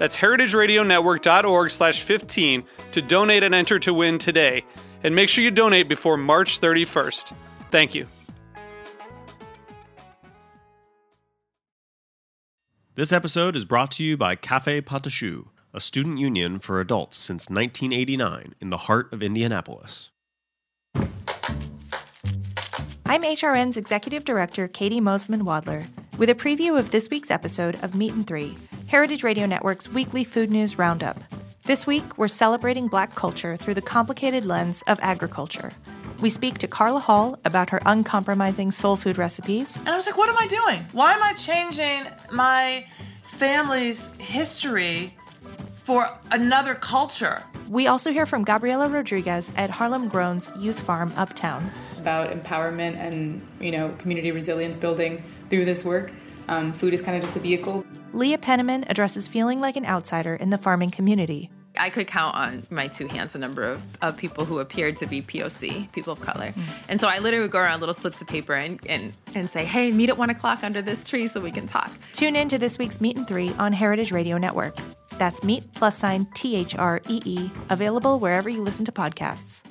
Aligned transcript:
That's 0.00 0.16
heritageradionetwork.org 0.16 1.70
slash 1.70 2.00
15 2.00 2.64
to 2.92 3.02
donate 3.02 3.42
and 3.42 3.54
enter 3.54 3.78
to 3.80 3.92
win 3.92 4.16
today. 4.16 4.64
And 5.04 5.14
make 5.14 5.28
sure 5.28 5.44
you 5.44 5.50
donate 5.50 5.90
before 5.90 6.16
March 6.16 6.58
31st. 6.58 7.34
Thank 7.70 7.94
you. 7.94 8.06
This 12.94 13.12
episode 13.12 13.56
is 13.56 13.66
brought 13.66 13.90
to 13.92 14.02
you 14.02 14.16
by 14.16 14.36
Cafe 14.36 14.80
Patachou, 14.80 15.48
a 15.74 15.80
student 15.82 16.18
union 16.18 16.60
for 16.60 16.80
adults 16.80 17.18
since 17.18 17.50
1989 17.50 18.54
in 18.58 18.70
the 18.70 18.78
heart 18.78 19.12
of 19.12 19.22
Indianapolis. 19.22 20.12
I'm 23.04 23.22
HRN's 23.22 23.76
Executive 23.76 24.24
Director, 24.24 24.66
Katie 24.66 25.00
Mosman 25.00 25.42
Wadler, 25.42 25.86
with 26.16 26.30
a 26.30 26.34
preview 26.34 26.78
of 26.78 26.90
this 26.90 27.10
week's 27.10 27.30
episode 27.30 27.78
of 27.82 27.94
Meat 27.94 28.14
and 28.14 28.26
Three, 28.26 28.56
Heritage 28.90 29.22
Radio 29.22 29.46
Network's 29.46 29.88
weekly 29.88 30.24
food 30.24 30.50
news 30.50 30.76
roundup. 30.76 31.16
This 31.62 31.86
week, 31.86 32.18
we're 32.18 32.26
celebrating 32.26 32.88
Black 32.88 33.14
culture 33.14 33.56
through 33.56 33.74
the 33.74 33.80
complicated 33.80 34.44
lens 34.44 34.82
of 34.88 34.98
agriculture. 35.00 35.70
We 36.18 36.28
speak 36.28 36.58
to 36.58 36.66
Carla 36.66 36.98
Hall 36.98 37.38
about 37.44 37.70
her 37.70 37.80
uncompromising 37.86 38.72
soul 38.72 38.96
food 38.96 39.16
recipes. 39.16 39.76
And 39.76 39.90
I 39.90 39.94
was 39.94 40.06
like, 40.06 40.16
what 40.16 40.28
am 40.28 40.34
I 40.36 40.48
doing? 40.48 40.84
Why 40.90 41.12
am 41.12 41.22
I 41.22 41.34
changing 41.34 42.12
my 42.32 42.84
family's 43.22 44.12
history 44.18 45.16
for 45.84 46.18
another 46.32 46.74
culture? 46.74 47.44
We 47.68 47.86
also 47.86 48.10
hear 48.10 48.26
from 48.26 48.42
Gabriela 48.42 48.88
Rodriguez 48.88 49.52
at 49.54 49.70
Harlem 49.70 50.08
Grown's 50.08 50.50
Youth 50.58 50.80
Farm 50.80 51.12
Uptown. 51.16 51.70
About 51.96 52.32
empowerment 52.32 52.96
and 52.96 53.46
you 53.60 53.70
know 53.70 53.94
community 54.00 54.32
resilience 54.32 54.78
building 54.78 55.22
through 55.48 55.64
this 55.64 55.84
work. 55.84 56.10
Um, 56.50 56.72
food 56.72 56.92
is 56.92 57.00
kind 57.00 57.16
of 57.16 57.22
just 57.22 57.36
a 57.36 57.40
vehicle. 57.40 57.86
Leah 58.12 58.38
Penniman 58.38 58.84
addresses 58.88 59.28
feeling 59.28 59.60
like 59.60 59.76
an 59.76 59.86
outsider 59.86 60.34
in 60.34 60.50
the 60.50 60.58
farming 60.58 60.90
community. 60.90 61.48
I 61.78 61.88
could 61.88 62.08
count 62.08 62.34
on 62.34 62.66
my 62.68 62.88
two 62.88 63.06
hands 63.06 63.34
the 63.34 63.38
number 63.38 63.62
of, 63.62 63.82
of 64.02 64.16
people 64.16 64.44
who 64.44 64.58
appeared 64.58 64.96
to 64.98 65.06
be 65.06 65.22
POC, 65.22 65.90
people 65.92 66.12
of 66.12 66.20
color. 66.20 66.52
Mm. 66.52 66.62
And 66.88 67.00
so 67.00 67.06
I 67.06 67.20
literally 67.20 67.44
would 67.44 67.52
go 67.52 67.60
around 67.60 67.78
little 67.78 67.94
slips 67.94 68.20
of 68.20 68.26
paper 68.26 68.54
and, 68.54 68.80
and, 68.86 69.12
and 69.36 69.48
say, 69.48 69.64
hey, 69.64 69.92
meet 69.92 70.08
at 70.08 70.18
one 70.18 70.28
o'clock 70.30 70.64
under 70.64 70.82
this 70.82 71.04
tree 71.04 71.28
so 71.28 71.40
we 71.40 71.52
can 71.52 71.68
talk. 71.68 71.92
Tune 72.12 72.34
in 72.34 72.48
to 72.48 72.58
this 72.58 72.76
week's 72.78 73.00
Meat 73.00 73.16
and 73.16 73.28
Three 73.28 73.54
on 73.58 73.72
Heritage 73.72 74.10
Radio 74.10 74.36
Network. 74.36 74.76
That's 75.18 75.44
Meat 75.44 75.72
plus 75.74 75.96
sign 75.96 76.26
T 76.34 76.56
H 76.56 76.74
R 76.74 77.00
E 77.08 77.20
E, 77.24 77.50
available 77.68 78.18
wherever 78.18 78.48
you 78.48 78.62
listen 78.62 78.84
to 78.86 78.92
podcasts. 78.92 79.62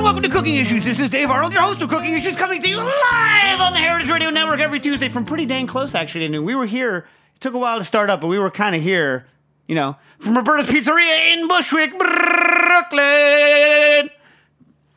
And 0.00 0.04
welcome 0.06 0.22
to 0.22 0.30
Cooking 0.30 0.56
Issues. 0.56 0.82
This 0.82 0.98
is 0.98 1.10
Dave 1.10 1.30
Arnold, 1.30 1.52
your 1.52 1.60
host 1.60 1.82
of 1.82 1.90
Cooking 1.90 2.14
Issues, 2.14 2.34
coming 2.34 2.62
to 2.62 2.68
you 2.70 2.78
live 2.78 3.60
on 3.60 3.74
the 3.74 3.78
Heritage 3.78 4.08
Radio 4.08 4.30
Network 4.30 4.58
every 4.58 4.80
Tuesday 4.80 5.10
from 5.10 5.26
pretty 5.26 5.44
dang 5.44 5.66
close, 5.66 5.94
actually. 5.94 6.24
And 6.24 6.46
we 6.46 6.54
were 6.54 6.64
here. 6.64 7.06
It 7.34 7.40
took 7.42 7.52
a 7.52 7.58
while 7.58 7.76
to 7.76 7.84
start 7.84 8.08
up, 8.08 8.22
but 8.22 8.28
we 8.28 8.38
were 8.38 8.50
kind 8.50 8.74
of 8.74 8.80
here, 8.80 9.26
you 9.68 9.74
know, 9.74 9.96
from 10.18 10.38
Roberta's 10.38 10.68
Pizzeria 10.68 11.34
in 11.34 11.46
Bushwick, 11.48 11.98
Brooklyn. 11.98 12.98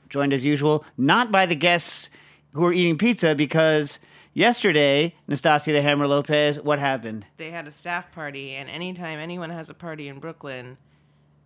Joined 0.08 0.32
as 0.32 0.46
usual, 0.46 0.86
not 0.98 1.34
by 1.34 1.48
the 1.48 1.56
guests 1.56 2.10
who 2.54 2.64
are 2.64 2.72
eating 2.72 2.98
pizza, 2.98 3.36
because 3.36 4.00
yesterday, 4.32 5.16
Nastassia 5.28 5.74
the 5.74 5.82
Hammer 5.82 6.08
Lopez, 6.08 6.62
what 6.62 6.80
happened? 6.80 7.26
They 7.36 7.52
had 7.52 7.68
a 7.68 7.74
staff 7.74 8.10
party, 8.14 8.52
and 8.52 8.70
anytime 8.70 9.20
anyone 9.20 9.50
has 9.50 9.70
a 9.70 9.74
party 9.74 10.08
in 10.08 10.20
Brooklyn, 10.20 10.78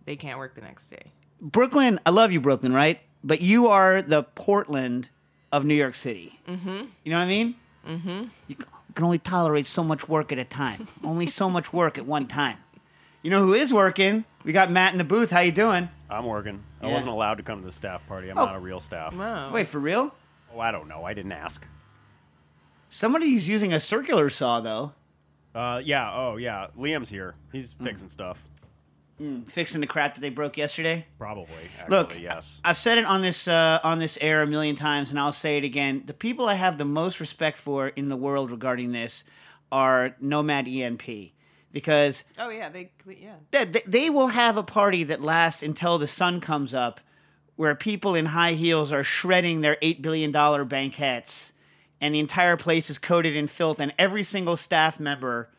they 0.04 0.14
can't 0.14 0.38
work 0.38 0.54
the 0.54 0.60
next 0.60 0.90
day. 0.90 1.10
Brooklyn, 1.40 1.98
I 2.06 2.10
love 2.10 2.30
you, 2.30 2.40
Brooklyn, 2.40 2.72
right? 2.72 3.00
But 3.24 3.40
you 3.40 3.66
are 3.68 4.00
the 4.02 4.22
Portland 4.22 5.08
of 5.52 5.64
New 5.64 5.74
York 5.74 5.94
City. 5.94 6.38
Mm-hmm. 6.48 6.84
You 7.04 7.10
know 7.10 7.18
what 7.18 7.24
I 7.24 7.28
mean? 7.28 7.54
Mm-hmm. 7.86 8.24
You 8.48 8.56
can 8.94 9.04
only 9.04 9.18
tolerate 9.18 9.66
so 9.66 9.82
much 9.82 10.08
work 10.08 10.30
at 10.32 10.38
a 10.38 10.44
time. 10.44 10.86
only 11.04 11.26
so 11.26 11.48
much 11.50 11.72
work 11.72 11.98
at 11.98 12.06
one 12.06 12.26
time. 12.26 12.58
You 13.22 13.30
know 13.30 13.44
who 13.44 13.54
is 13.54 13.72
working? 13.72 14.24
We 14.44 14.52
got 14.52 14.70
Matt 14.70 14.92
in 14.92 14.98
the 14.98 15.04
booth. 15.04 15.30
How 15.30 15.40
you 15.40 15.52
doing? 15.52 15.88
I'm 16.08 16.24
working. 16.24 16.62
I 16.80 16.86
Yeah. 16.86 16.92
wasn't 16.94 17.12
allowed 17.12 17.34
to 17.38 17.42
come 17.42 17.60
to 17.60 17.66
the 17.66 17.72
staff 17.72 18.06
party. 18.06 18.28
I'm 18.30 18.38
Oh. 18.38 18.46
not 18.46 18.54
a 18.56 18.60
real 18.60 18.80
staff. 18.80 19.14
Wow. 19.14 19.50
Wait, 19.52 19.66
for 19.66 19.78
real? 19.80 20.14
Oh, 20.54 20.60
I 20.60 20.70
don't 20.70 20.88
know. 20.88 21.04
I 21.04 21.12
didn't 21.14 21.32
ask. 21.32 21.66
Somebody's 22.90 23.48
using 23.48 23.72
a 23.72 23.80
circular 23.80 24.30
saw 24.30 24.60
though, 24.60 24.92
Uh, 25.54 25.80
yeah. 25.84 26.12
Oh, 26.14 26.36
yeah. 26.36 26.68
Liam's 26.78 27.08
here. 27.08 27.34
He's 27.52 27.74
Mm. 27.74 27.84
fixing 27.84 28.08
stuff. 28.08 28.44
Fixing 29.48 29.80
the 29.80 29.86
crap 29.86 30.14
that 30.14 30.20
they 30.20 30.28
broke 30.30 30.56
yesterday. 30.56 31.04
Probably. 31.18 31.46
Actually, 31.80 31.96
Look, 31.96 32.20
yes. 32.20 32.60
I've 32.64 32.76
said 32.76 32.98
it 32.98 33.04
on 33.04 33.20
this 33.22 33.48
uh, 33.48 33.80
on 33.82 33.98
this 33.98 34.16
air 34.20 34.42
a 34.42 34.46
million 34.46 34.76
times, 34.76 35.10
and 35.10 35.18
I'll 35.18 35.32
say 35.32 35.56
it 35.58 35.64
again. 35.64 36.02
The 36.06 36.14
people 36.14 36.46
I 36.48 36.54
have 36.54 36.78
the 36.78 36.84
most 36.84 37.20
respect 37.20 37.58
for 37.58 37.88
in 37.88 38.08
the 38.08 38.16
world 38.16 38.50
regarding 38.50 38.92
this 38.92 39.24
are 39.72 40.14
Nomad 40.20 40.66
EMP, 40.68 41.02
because 41.72 42.24
Oh 42.38 42.48
yeah, 42.48 42.68
they 42.68 42.90
yeah. 43.06 43.34
they, 43.50 43.64
they- 43.64 43.82
they 43.86 44.10
will 44.10 44.28
have 44.28 44.56
a 44.56 44.62
party 44.62 45.04
that 45.04 45.20
lasts 45.20 45.62
until 45.62 45.98
the 45.98 46.06
sun 46.06 46.40
comes 46.40 46.72
up, 46.72 47.00
where 47.56 47.74
people 47.74 48.14
in 48.14 48.26
high 48.26 48.52
heels 48.54 48.92
are 48.92 49.04
shredding 49.04 49.60
their 49.60 49.76
eight 49.82 50.00
billion 50.00 50.30
dollar 50.32 50.64
banquettes, 50.64 51.52
and 52.00 52.14
the 52.14 52.20
entire 52.20 52.56
place 52.56 52.88
is 52.88 52.98
coated 52.98 53.34
in 53.36 53.46
filth, 53.48 53.80
and 53.80 53.92
every 53.98 54.22
single 54.22 54.56
staff 54.56 54.98
member 55.00 55.50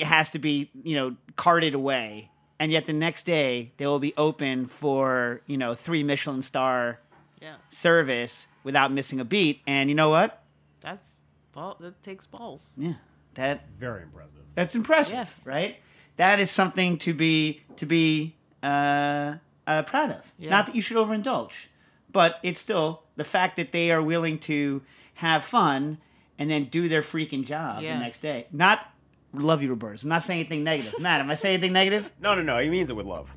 has 0.00 0.30
to 0.30 0.38
be 0.38 0.70
you 0.82 0.94
know 0.94 1.16
carted 1.36 1.74
away, 1.74 2.30
and 2.62 2.70
yet 2.70 2.86
the 2.86 2.92
next 2.92 3.24
day 3.26 3.72
they 3.76 3.86
will 3.86 3.98
be 3.98 4.14
open 4.16 4.66
for 4.66 5.40
you 5.46 5.56
know 5.56 5.74
three 5.74 6.04
Michelin 6.04 6.42
star 6.42 7.00
Yeah. 7.40 7.56
service 7.70 8.46
without 8.62 8.92
missing 8.92 9.18
a 9.18 9.24
beat. 9.24 9.62
And 9.66 9.88
you 9.90 9.96
know 9.96 10.10
what? 10.10 10.44
That's 10.80 11.22
ball 11.52 11.76
that 11.80 12.00
takes 12.04 12.24
balls. 12.24 12.72
Yeah, 12.76 12.94
that 13.34 13.66
Very 13.76 14.04
impressive. 14.04 14.38
That's 14.54 14.74
impressive, 14.76 15.14
Yes. 15.14 15.44
right? 15.44 15.76
That 16.16 16.38
is 16.38 16.50
something 16.52 16.98
to 16.98 17.12
be 17.14 17.62
to 17.76 17.84
be 17.84 18.36
uh, 18.62 19.38
uh, 19.66 19.82
proud 19.82 20.10
of. 20.12 20.32
Yeah. 20.38 20.50
Not 20.50 20.66
that 20.66 20.76
you 20.76 20.82
should 20.82 20.96
overindulge, 20.96 21.66
but 22.12 22.38
it's 22.44 22.60
still 22.60 23.02
the 23.16 23.24
fact 23.24 23.56
that 23.56 23.72
they 23.72 23.90
are 23.90 24.00
willing 24.02 24.38
to 24.50 24.82
have 25.14 25.42
fun 25.42 25.98
and 26.38 26.48
then 26.48 26.66
do 26.66 26.88
their 26.88 27.02
freaking 27.02 27.44
job 27.44 27.82
Yeah. 27.82 27.94
the 27.94 28.00
next 28.00 28.22
day. 28.22 28.46
Not 28.52 28.91
love 29.34 29.62
you, 29.62 29.70
Roberta's. 29.70 30.02
I'm 30.02 30.08
not 30.08 30.22
saying 30.22 30.40
anything 30.40 30.64
negative. 30.64 30.98
Matt, 31.00 31.20
am 31.20 31.30
I 31.30 31.34
saying 31.34 31.54
anything 31.54 31.72
negative? 31.72 32.10
No, 32.20 32.34
no, 32.34 32.42
no. 32.42 32.58
He 32.58 32.68
means 32.70 32.90
it 32.90 32.96
with 32.96 33.06
love. 33.06 33.34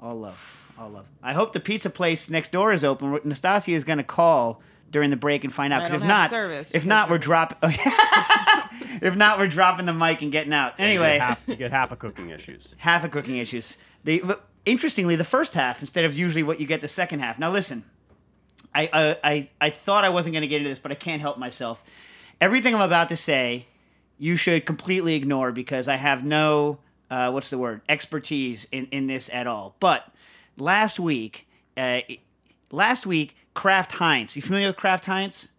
All 0.00 0.14
love, 0.14 0.66
all 0.78 0.90
love. 0.90 1.06
I 1.22 1.32
hope 1.32 1.52
the 1.52 1.60
pizza 1.60 1.88
place 1.90 2.28
next 2.30 2.52
door 2.52 2.72
is 2.72 2.84
open. 2.84 3.12
Nastassia 3.20 3.72
is 3.74 3.84
going 3.84 3.98
to 3.98 4.04
call 4.04 4.60
during 4.90 5.10
the 5.10 5.16
break 5.16 5.42
and 5.44 5.52
find 5.52 5.72
out. 5.72 5.82
Because 5.84 6.02
if 6.02 6.08
not, 6.08 6.30
service 6.30 6.74
if 6.74 6.84
not, 6.86 7.08
we're 7.08 7.14
we're- 7.14 7.22
dropping. 7.22 7.58
if 9.02 9.16
not, 9.16 9.38
we're 9.38 9.48
dropping 9.48 9.86
the 9.86 9.92
mic 9.92 10.22
and 10.22 10.30
getting 10.30 10.52
out. 10.52 10.78
You 10.78 10.84
Anyway, 10.84 11.14
get 11.14 11.20
half, 11.20 11.48
you 11.48 11.56
get 11.56 11.70
half 11.72 11.92
a 11.92 11.96
cooking 11.96 12.30
issues. 12.30 12.74
half 12.78 13.04
of 13.04 13.10
cooking 13.10 13.36
issues. 13.38 13.76
The 14.04 14.38
interestingly, 14.64 15.16
the 15.16 15.24
first 15.24 15.54
half 15.54 15.80
instead 15.80 16.04
of 16.04 16.14
usually 16.14 16.42
what 16.42 16.60
you 16.60 16.66
get 16.66 16.80
the 16.82 16.88
second 16.88 17.20
half. 17.20 17.38
Now 17.38 17.50
listen, 17.50 17.84
I 18.74 18.88
I 18.92 19.16
I, 19.24 19.50
I 19.60 19.70
thought 19.70 20.04
I 20.04 20.10
wasn't 20.10 20.34
going 20.34 20.42
to 20.42 20.48
get 20.48 20.58
into 20.58 20.68
this, 20.68 20.78
but 20.78 20.92
I 20.92 20.94
can't 20.96 21.20
help 21.20 21.38
myself. 21.38 21.82
Everything 22.40 22.74
I'm 22.74 22.82
about 22.82 23.08
to 23.08 23.16
say, 23.16 23.66
you 24.18 24.36
should 24.36 24.66
completely 24.66 25.14
ignore 25.14 25.52
because 25.52 25.88
I 25.88 25.96
have 25.96 26.24
no 26.24 26.78
uh, 27.10 27.30
what's 27.30 27.50
the 27.50 27.58
word 27.58 27.82
expertise 27.88 28.66
in 28.72 28.86
in 28.90 29.06
this 29.06 29.30
at 29.32 29.46
all. 29.46 29.76
But 29.80 30.08
last 30.56 30.98
week, 30.98 31.46
uh, 31.76 32.00
last 32.70 33.06
week, 33.06 33.36
Kraft 33.54 33.92
Heinz. 33.92 34.36
You 34.36 34.42
familiar 34.42 34.68
with 34.68 34.76
Kraft 34.76 35.04
Heinz? 35.06 35.50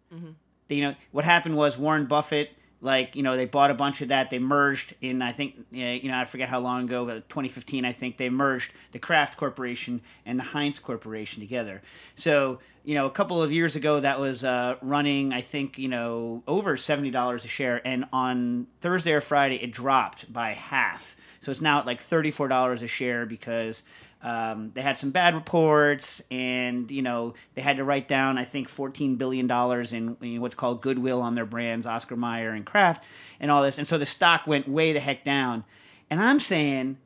you 0.69 0.81
know 0.81 0.95
what 1.11 1.25
happened 1.25 1.55
was 1.55 1.77
Warren 1.77 2.05
Buffett 2.05 2.51
Like 2.81 3.15
you 3.15 3.23
know, 3.23 3.35
they 3.35 3.45
bought 3.45 3.71
a 3.71 3.73
bunch 3.73 4.01
of 4.01 4.09
that. 4.09 4.29
They 4.29 4.39
merged 4.39 4.93
in 5.01 5.21
I 5.21 5.31
think 5.31 5.65
you 5.71 6.11
know 6.11 6.17
I 6.17 6.25
forget 6.25 6.49
how 6.49 6.59
long 6.59 6.83
ago, 6.83 7.05
but 7.05 7.27
2015 7.29 7.85
I 7.85 7.91
think 7.91 8.17
they 8.17 8.29
merged 8.29 8.71
the 8.91 8.99
Kraft 8.99 9.37
Corporation 9.37 10.01
and 10.25 10.37
the 10.37 10.43
Heinz 10.43 10.79
Corporation 10.79 11.41
together. 11.41 11.81
So 12.15 12.59
you 12.83 12.95
know, 12.95 13.05
a 13.05 13.11
couple 13.11 13.43
of 13.43 13.51
years 13.51 13.75
ago 13.75 13.99
that 13.99 14.17
was 14.19 14.45
uh, 14.45 14.75
running 14.81 15.33
I 15.33 15.41
think 15.41 15.77
you 15.77 15.89
know 15.89 16.43
over 16.47 16.77
seventy 16.77 17.11
dollars 17.11 17.43
a 17.45 17.47
share, 17.49 17.85
and 17.85 18.05
on 18.13 18.67
Thursday 18.79 19.11
or 19.11 19.21
Friday 19.21 19.55
it 19.55 19.71
dropped 19.71 20.31
by 20.31 20.53
half. 20.53 21.17
So 21.39 21.51
it's 21.51 21.61
now 21.61 21.79
at 21.79 21.85
like 21.85 21.99
thirty 21.99 22.31
four 22.31 22.47
dollars 22.47 22.83
a 22.83 22.87
share 22.87 23.25
because 23.25 23.83
um, 24.21 24.71
they 24.73 24.81
had 24.81 24.97
some 24.97 25.11
bad 25.11 25.35
reports, 25.35 26.23
and 26.31 26.89
you 26.89 27.01
know 27.01 27.33
they 27.53 27.61
had 27.61 27.77
to 27.77 27.83
write 27.83 28.07
down 28.07 28.37
I 28.37 28.45
think 28.45 28.67
fourteen 28.67 29.15
billion 29.15 29.47
dollars 29.47 29.93
in, 29.93 30.17
in 30.21 30.41
what's 30.41 30.55
called 30.55 30.81
goodwill 30.81 31.21
on 31.21 31.35
their 31.35 31.45
brands, 31.45 31.85
Oscar 31.85 32.15
Mayer 32.15 32.51
and 32.51 32.65
Kraft, 32.65 33.03
and 33.39 33.51
all 33.51 33.61
this, 33.61 33.77
and 33.77 33.87
so 33.87 33.97
the 33.97 34.05
stock 34.05 34.47
went 34.47 34.67
way 34.67 34.93
the 34.93 34.99
heck 34.99 35.23
down. 35.23 35.63
And 36.09 36.21
I'm 36.21 36.39
saying, 36.39 36.97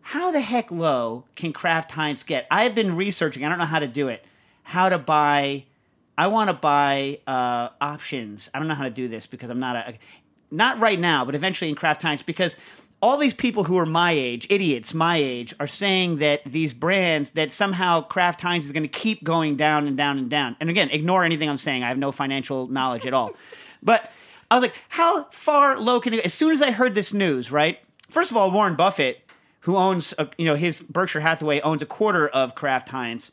how 0.00 0.32
the 0.32 0.40
heck 0.40 0.72
low 0.72 1.24
can 1.36 1.52
Kraft 1.52 1.92
Heinz 1.92 2.22
get? 2.22 2.46
I've 2.50 2.74
been 2.74 2.96
researching. 2.96 3.44
I 3.44 3.48
don't 3.48 3.58
know 3.58 3.64
how 3.64 3.78
to 3.78 3.86
do 3.86 4.08
it. 4.08 4.24
How 4.64 4.88
to 4.88 4.98
buy? 4.98 5.66
I 6.18 6.26
want 6.26 6.48
to 6.48 6.54
buy 6.54 7.20
uh, 7.26 7.68
options. 7.80 8.50
I 8.52 8.58
don't 8.58 8.66
know 8.66 8.74
how 8.74 8.84
to 8.84 8.90
do 8.90 9.08
this 9.08 9.26
because 9.26 9.50
I'm 9.50 9.60
not 9.60 9.76
a 9.76 9.98
not 10.50 10.80
right 10.80 10.98
now, 10.98 11.24
but 11.24 11.34
eventually 11.34 11.68
in 11.68 11.76
Kraft 11.76 12.02
Heinz 12.02 12.22
because 12.22 12.56
all 13.02 13.16
these 13.16 13.34
people 13.34 13.64
who 13.64 13.78
are 13.78 13.86
my 13.86 14.12
age, 14.12 14.46
idiots 14.50 14.92
my 14.92 15.16
age, 15.16 15.54
are 15.58 15.66
saying 15.66 16.16
that 16.16 16.44
these 16.44 16.72
brands 16.72 17.32
that 17.32 17.50
somehow 17.50 18.02
Kraft 18.02 18.42
Heinz 18.42 18.66
is 18.66 18.72
going 18.72 18.82
to 18.82 18.88
keep 18.88 19.24
going 19.24 19.56
down 19.56 19.86
and 19.86 19.96
down 19.96 20.18
and 20.18 20.28
down. 20.28 20.56
And 20.60 20.68
again, 20.68 20.90
ignore 20.90 21.24
anything 21.24 21.48
I'm 21.48 21.56
saying. 21.56 21.82
I 21.82 21.88
have 21.88 21.98
no 21.98 22.12
financial 22.12 22.66
knowledge 22.68 23.06
at 23.06 23.14
all. 23.14 23.32
But 23.82 24.12
I 24.50 24.56
was 24.56 24.62
like, 24.62 24.74
how 24.90 25.24
far 25.30 25.78
low 25.78 26.00
can 26.00 26.12
it? 26.12 26.22
As 26.22 26.34
soon 26.34 26.52
as 26.52 26.60
I 26.60 26.70
heard 26.70 26.94
this 26.94 27.14
news, 27.14 27.50
right? 27.50 27.78
First 28.10 28.30
of 28.30 28.36
all, 28.36 28.50
Warren 28.50 28.74
Buffett, 28.74 29.22
who 29.60 29.78
owns, 29.78 30.12
a, 30.18 30.28
you 30.36 30.44
know, 30.44 30.54
his 30.54 30.82
Berkshire 30.82 31.20
Hathaway 31.20 31.62
owns 31.62 31.80
a 31.80 31.86
quarter 31.86 32.28
of 32.28 32.54
Kraft 32.54 32.90
Heinz, 32.90 33.32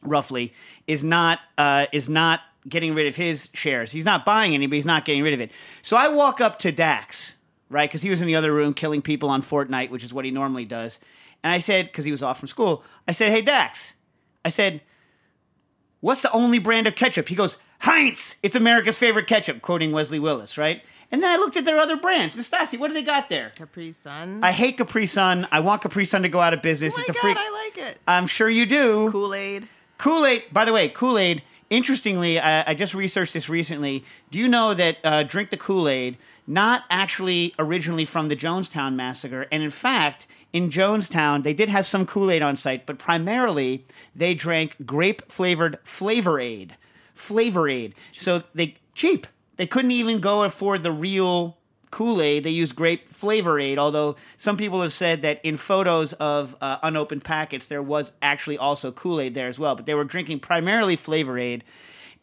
roughly, 0.00 0.54
is 0.86 1.04
not 1.04 1.40
uh, 1.58 1.88
is 1.92 2.08
not 2.08 2.40
getting 2.66 2.94
rid 2.94 3.06
of 3.06 3.16
his 3.16 3.50
shares. 3.52 3.92
He's 3.92 4.06
not 4.06 4.24
buying 4.24 4.54
any, 4.54 4.66
but 4.66 4.76
he's 4.76 4.86
not 4.86 5.04
getting 5.04 5.22
rid 5.22 5.34
of 5.34 5.42
it. 5.42 5.50
So 5.82 5.94
I 5.94 6.08
walk 6.08 6.40
up 6.40 6.58
to 6.60 6.72
Dax 6.72 7.35
right? 7.68 7.88
Because 7.88 8.02
he 8.02 8.10
was 8.10 8.20
in 8.20 8.26
the 8.26 8.34
other 8.34 8.52
room 8.52 8.74
killing 8.74 9.02
people 9.02 9.28
on 9.28 9.42
Fortnite, 9.42 9.90
which 9.90 10.04
is 10.04 10.12
what 10.12 10.24
he 10.24 10.30
normally 10.30 10.64
does. 10.64 11.00
And 11.42 11.52
I 11.52 11.58
said, 11.58 11.86
because 11.86 12.04
he 12.04 12.10
was 12.12 12.22
off 12.22 12.38
from 12.38 12.48
school, 12.48 12.82
I 13.06 13.12
said, 13.12 13.32
hey, 13.32 13.42
Dax, 13.42 13.92
I 14.44 14.48
said, 14.48 14.80
what's 16.00 16.22
the 16.22 16.32
only 16.32 16.58
brand 16.58 16.86
of 16.86 16.94
ketchup? 16.94 17.28
He 17.28 17.34
goes, 17.34 17.58
Heinz, 17.80 18.36
it's 18.42 18.56
America's 18.56 18.96
favorite 18.96 19.26
ketchup, 19.26 19.62
quoting 19.62 19.92
Wesley 19.92 20.18
Willis, 20.18 20.56
right? 20.56 20.82
And 21.12 21.22
then 21.22 21.30
I 21.30 21.36
looked 21.36 21.56
at 21.56 21.64
their 21.64 21.78
other 21.78 21.96
brands. 21.96 22.36
Nastasi, 22.36 22.78
what 22.78 22.88
do 22.88 22.94
they 22.94 23.02
got 23.02 23.28
there? 23.28 23.52
Capri 23.54 23.92
Sun. 23.92 24.40
I 24.42 24.50
hate 24.50 24.76
Capri 24.76 25.06
Sun. 25.06 25.46
I 25.52 25.60
want 25.60 25.82
Capri 25.82 26.04
Sun 26.04 26.22
to 26.22 26.28
go 26.28 26.40
out 26.40 26.52
of 26.52 26.62
business. 26.62 26.94
oh 26.94 26.98
my 26.98 27.02
it's 27.02 27.10
a 27.10 27.12
God, 27.12 27.20
freak. 27.20 27.36
I 27.38 27.50
like 27.50 27.78
it. 27.90 27.98
I'm 28.08 28.26
sure 28.26 28.50
you 28.50 28.66
do. 28.66 29.10
Kool 29.12 29.34
Aid. 29.34 29.68
Kool 29.98 30.26
Aid, 30.26 30.44
by 30.52 30.64
the 30.64 30.72
way, 30.72 30.88
Kool 30.88 31.16
Aid, 31.16 31.42
interestingly, 31.70 32.40
I, 32.40 32.70
I 32.70 32.74
just 32.74 32.92
researched 32.94 33.34
this 33.34 33.48
recently. 33.48 34.04
Do 34.30 34.38
you 34.38 34.48
know 34.48 34.74
that 34.74 34.98
uh, 35.04 35.22
Drink 35.22 35.50
the 35.50 35.56
Kool 35.56 35.88
Aid, 35.88 36.18
not 36.46 36.84
actually 36.90 37.54
originally 37.58 38.04
from 38.04 38.28
the 38.28 38.36
Jonestown 38.36 38.94
massacre, 38.94 39.46
and 39.50 39.62
in 39.62 39.70
fact, 39.70 40.26
in 40.52 40.70
Jonestown, 40.70 41.42
they 41.42 41.52
did 41.52 41.68
have 41.68 41.86
some 41.86 42.06
Kool 42.06 42.30
Aid 42.30 42.42
on 42.42 42.56
site, 42.56 42.86
but 42.86 42.98
primarily 42.98 43.84
they 44.14 44.32
drank 44.34 44.86
grape 44.86 45.30
flavored 45.30 45.78
Flavor 45.84 46.40
Aid. 46.40 46.76
Flavor 47.14 47.68
Aid. 47.68 47.94
So 48.12 48.42
they 48.54 48.76
cheap. 48.94 49.26
They 49.56 49.66
couldn't 49.66 49.90
even 49.90 50.20
go 50.20 50.42
afford 50.42 50.82
the 50.82 50.92
real 50.92 51.56
Kool 51.90 52.20
Aid. 52.20 52.44
They 52.44 52.50
used 52.50 52.76
grape 52.76 53.08
Flavor 53.08 53.58
Aid, 53.58 53.78
although 53.78 54.16
some 54.36 54.56
people 54.56 54.82
have 54.82 54.92
said 54.92 55.22
that 55.22 55.40
in 55.42 55.56
photos 55.56 56.12
of 56.14 56.54
uh, 56.60 56.78
unopened 56.82 57.24
packets, 57.24 57.66
there 57.66 57.82
was 57.82 58.12
actually 58.20 58.58
also 58.58 58.92
Kool 58.92 59.20
Aid 59.20 59.34
there 59.34 59.48
as 59.48 59.58
well. 59.58 59.74
But 59.74 59.86
they 59.86 59.94
were 59.94 60.04
drinking 60.04 60.40
primarily 60.40 60.96
Flavor 60.96 61.38
Aid. 61.38 61.64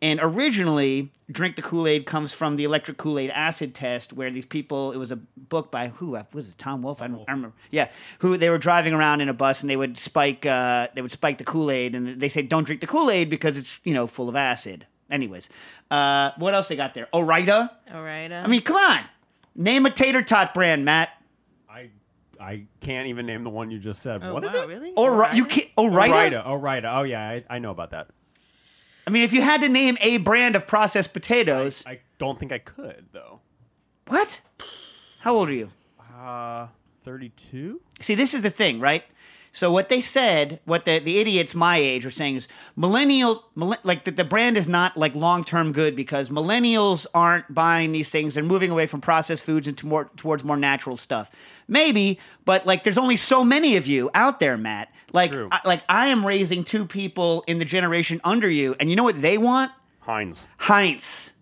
And 0.04 0.20
originally, 0.22 1.12
Drink 1.32 1.56
the 1.56 1.62
Kool 1.62 1.88
Aid 1.88 2.06
comes 2.06 2.34
from 2.34 2.58
the 2.58 2.66
electric 2.66 2.98
Kool 2.98 3.18
Aid 3.18 3.30
acid 3.30 3.74
test, 3.74 4.12
where 4.12 4.30
these 4.30 4.46
people, 4.46 4.92
it 4.92 4.98
was 4.98 5.12
a 5.12 5.16
book 5.16 5.72
by 5.72 5.88
who? 5.88 6.18
Uh, 6.18 6.24
Was 6.34 6.50
it 6.50 6.58
Tom 6.58 6.82
Wolfe? 6.82 7.02
I 7.02 7.08
don't 7.08 7.24
I 7.26 7.32
remember. 7.32 7.56
Yeah, 7.72 7.90
who 8.20 8.36
they 8.36 8.50
were 8.50 8.58
driving 8.58 8.94
around 8.94 9.22
in 9.22 9.30
a 9.30 9.34
bus 9.34 9.62
and 9.62 9.70
they 9.70 9.78
would 9.78 9.98
spike, 9.98 10.46
uh, 10.46 10.90
they 10.94 11.02
would 11.02 11.12
spike 11.14 11.38
the 11.38 11.46
Kool 11.46 11.72
Aid, 11.72 11.96
and 11.96 12.20
they 12.20 12.28
say 12.28 12.42
don't 12.42 12.66
drink 12.66 12.82
the 12.82 12.88
Kool 12.88 13.10
Aid 13.10 13.30
because 13.30 13.58
it's 13.58 13.80
you 13.86 13.94
know 13.94 14.06
full 14.06 14.28
of 14.28 14.36
acid. 14.36 14.86
Anyways, 15.10 15.50
uh, 15.90 16.32
what 16.38 16.54
else 16.54 16.68
they 16.68 16.76
got 16.76 16.94
there? 16.94 17.08
Ore-Ida. 17.14 17.72
All 17.94 18.04
right. 18.04 18.30
uh, 18.30 18.42
I 18.44 18.48
mean, 18.48 18.62
come 18.62 18.76
on, 18.76 19.06
name 19.56 19.86
a 19.86 19.90
tater 19.90 20.22
tot 20.22 20.54
brand, 20.54 20.84
Matt. 20.84 21.12
I 21.70 21.92
I 22.42 22.66
can't 22.82 23.08
even 23.08 23.26
name 23.26 23.46
the 23.46 23.50
one 23.50 23.72
you 23.72 23.80
just 23.80 24.02
said. 24.02 24.22
oh, 24.22 24.34
what 24.34 24.44
is 24.44 24.54
wow, 24.54 24.64
it? 24.64 24.68
Really? 24.68 24.92
Or 24.98 25.30
you 25.34 25.46
can't. 25.46 25.70
Ore-Ida. 25.78 26.12
Ore-Ida. 26.12 26.46
Ore-Ida. 26.46 26.94
Oh 26.94 27.04
yeah, 27.04 27.30
I, 27.30 27.46
I 27.50 27.60
know 27.60 27.72
about 27.72 27.92
that. 27.92 28.08
I 29.06 29.10
mean, 29.10 29.24
if 29.24 29.34
you 29.34 29.42
had 29.42 29.62
to 29.62 29.70
name 29.70 29.98
a 30.02 30.18
brand 30.18 30.56
of 30.56 30.66
processed 30.68 31.14
potatoes, 31.14 31.84
I 31.86 32.00
don't 32.18 32.40
think 32.40 32.52
I 32.52 32.60
could 32.60 33.06
though. 33.12 33.42
what? 34.08 34.42
How 35.20 35.36
old 35.36 35.50
are 35.50 35.54
you? 35.54 35.72
Uh, 36.00 36.68
thirty-two. 37.04 37.82
See, 38.00 38.16
this 38.16 38.34
is 38.34 38.44
the 38.44 38.50
thing, 38.50 38.80
right? 38.80 39.04
So 39.56 39.72
what 39.72 39.88
they 39.88 40.02
said, 40.02 40.60
what 40.66 40.84
the, 40.86 40.98
the 40.98 41.20
idiots 41.20 41.54
my 41.54 41.78
age 41.78 42.08
are 42.08 42.12
saying 42.12 42.38
is 42.38 42.48
millennials, 42.76 43.44
millen- 43.56 43.78
like 43.84 44.04
that 44.06 44.16
the 44.16 44.24
brand 44.24 44.58
is 44.58 44.68
not 44.68 44.98
like 44.98 45.14
long 45.14 45.44
term 45.44 45.72
good 45.72 45.96
because 45.96 46.30
millennials 46.30 47.06
aren't 47.14 47.54
buying 47.54 47.92
these 47.92 48.10
things 48.10 48.36
and 48.36 48.48
moving 48.48 48.72
away 48.72 48.88
from 48.88 49.00
processed 49.00 49.44
foods 49.44 49.68
and 49.68 49.78
to 49.78 49.86
more, 49.86 50.10
towards 50.18 50.44
more 50.44 50.58
natural 50.58 50.98
stuff. 50.98 51.30
Maybe, 51.68 52.20
but 52.46 52.66
like 52.66 52.84
there's 52.84 52.98
only 52.98 53.16
so 53.16 53.44
many 53.44 53.78
of 53.78 53.86
you 53.86 54.10
out 54.16 54.40
there, 54.40 54.58
Matt. 54.58 54.92
Like, 55.14 55.32
True. 55.32 55.50
I, 55.52 55.62
like 55.64 55.84
I 55.88 56.08
am 56.08 56.26
raising 56.26 56.64
two 56.64 56.86
people 56.88 57.44
in 57.46 57.60
the 57.60 57.66
generation 57.66 58.20
under 58.24 58.50
you, 58.50 58.76
and 58.80 58.90
you 58.90 58.96
know 58.96 59.04
what 59.04 59.22
they 59.22 59.38
want? 59.38 59.72
Heinz. 60.00 60.48
Heinz, 60.58 61.34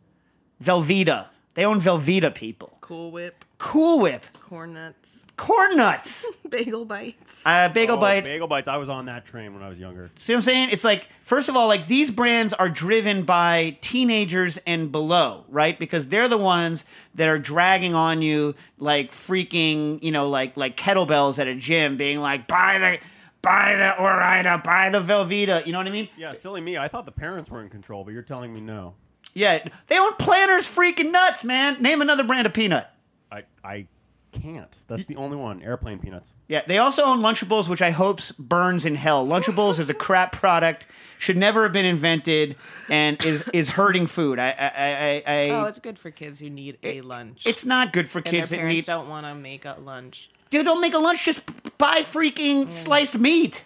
Velveeta. 0.62 1.30
They 1.54 1.66
own 1.66 1.80
Velveeta, 1.80 2.36
people. 2.36 2.78
Cool 2.81 3.12
Whip, 3.12 3.46
Cool 3.63 4.00
Whip, 4.00 4.25
Corn 4.40 4.74
Nuts, 4.74 5.25
Corn 5.38 5.78
Nuts, 5.78 6.25
Bagel 6.50 6.84
Bites. 6.84 7.46
uh, 7.46 7.69
Bagel 7.69 7.96
Oh, 7.98 8.00
Bite. 8.02 8.24
Bagel 8.24 8.48
bites. 8.48 8.68
I 8.68 8.78
was 8.78 8.90
on 8.90 9.06
that 9.06 9.24
train 9.24 9.54
when 9.54 9.62
I 9.62 9.69
was 9.69 9.80
younger. 9.80 10.10
See 10.16 10.34
what 10.34 10.38
I'm 10.38 10.42
saying? 10.42 10.69
It's 10.72 10.84
like, 10.84 11.08
first 11.24 11.48
of 11.48 11.56
all, 11.56 11.68
like 11.68 11.88
these 11.88 12.10
brands 12.10 12.54
are 12.54 12.69
driven 12.69 13.22
by 13.24 13.78
teenagers 13.81 14.58
and 14.66 14.92
below, 14.92 15.46
right? 15.48 15.78
Because 15.78 16.08
they're 16.08 16.28
the 16.28 16.40
ones 16.40 16.86
that 17.16 17.28
are 17.28 17.38
dragging 17.38 17.94
on 17.94 18.24
you 18.24 18.56
like 18.80 19.12
freaking, 19.12 20.01
you 20.01 20.12
know, 20.12 20.27
like 20.27 20.58
like 20.58 20.75
kettlebells 20.75 21.38
at 21.38 21.48
a 21.48 21.53
gym, 21.56 21.98
being 21.98 22.20
like, 22.20 22.48
buy 22.48 22.80
the 22.80 22.98
buy 23.44 23.75
the 23.75 23.96
Ore-Ida, 24.01 24.62
buy 24.65 24.89
the 24.89 25.00
Velveeta. 25.00 25.65
You 25.68 25.72
know 25.72 25.77
what 25.77 25.88
I 25.88 25.91
mean? 25.91 26.10
Yeah, 26.18 26.34
silly 26.34 26.62
me. 26.62 26.77
I 26.80 26.88
thought 26.88 27.06
the 27.06 27.12
parents 27.12 27.51
were 27.51 27.62
in 27.62 27.70
control, 27.70 28.03
but 28.03 28.12
you're 28.13 28.22
telling 28.24 28.51
me 28.53 28.60
no. 28.60 28.96
Yeah. 29.36 29.68
They 29.88 30.00
own 30.00 30.13
planters 30.15 30.65
freaking 30.65 31.12
nuts, 31.12 31.44
man. 31.44 31.80
Name 31.82 32.01
another 32.01 32.24
brand 32.24 32.48
of 32.48 32.53
peanut. 32.53 32.89
I 33.31 33.43
I 33.63 33.88
can't. 34.31 34.85
That's 34.88 35.05
the 35.05 35.15
only 35.15 35.38
one. 35.38 35.61
Airplane 35.61 36.00
peanuts. 36.00 36.33
Yeah, 36.47 36.61
they 36.65 36.77
also 36.77 37.03
own 37.03 37.19
Lunchables, 37.19 37.67
which 37.67 37.81
I 37.81 37.91
hope 37.91 38.21
burns 38.39 38.85
in 38.85 38.95
hell. 38.95 39.25
Lunchables 39.25 39.79
is 39.79 39.89
a 39.89 39.93
crap 40.05 40.31
product, 40.31 40.88
should 41.19 41.38
never 41.38 41.63
have 41.63 41.73
been 41.73 41.85
invented, 41.85 42.55
and 42.89 43.23
is 43.25 43.47
is 43.50 43.71
hurting 43.71 44.07
food. 44.07 44.39
I 44.39 44.50
I 44.50 44.67
I, 44.67 45.23
I 45.25 45.50
oh, 45.50 45.65
it's 45.65 45.79
good 45.79 46.00
for 46.00 46.11
kids 46.11 46.39
who 46.39 46.50
need 46.50 46.77
a 46.83 47.01
lunch. 47.01 47.45
it's 47.45 47.65
not 47.65 47.93
good 47.93 48.09
for 48.09 48.19
and 48.19 48.25
kids 48.25 48.50
their 48.50 48.63
that 48.63 48.69
need. 48.69 48.85
don't 48.85 49.09
want 49.09 49.25
to 49.25 49.35
make 49.35 49.65
a 49.65 49.77
lunch. 49.79 50.29
Dude, 50.50 50.65
don't 50.65 50.81
make 50.81 50.93
a 50.93 51.00
lunch. 51.00 51.25
Just 51.25 51.43
buy 51.77 52.01
freaking 52.01 52.63
mm. 52.63 52.67
sliced 52.67 53.17
meat. 53.17 53.65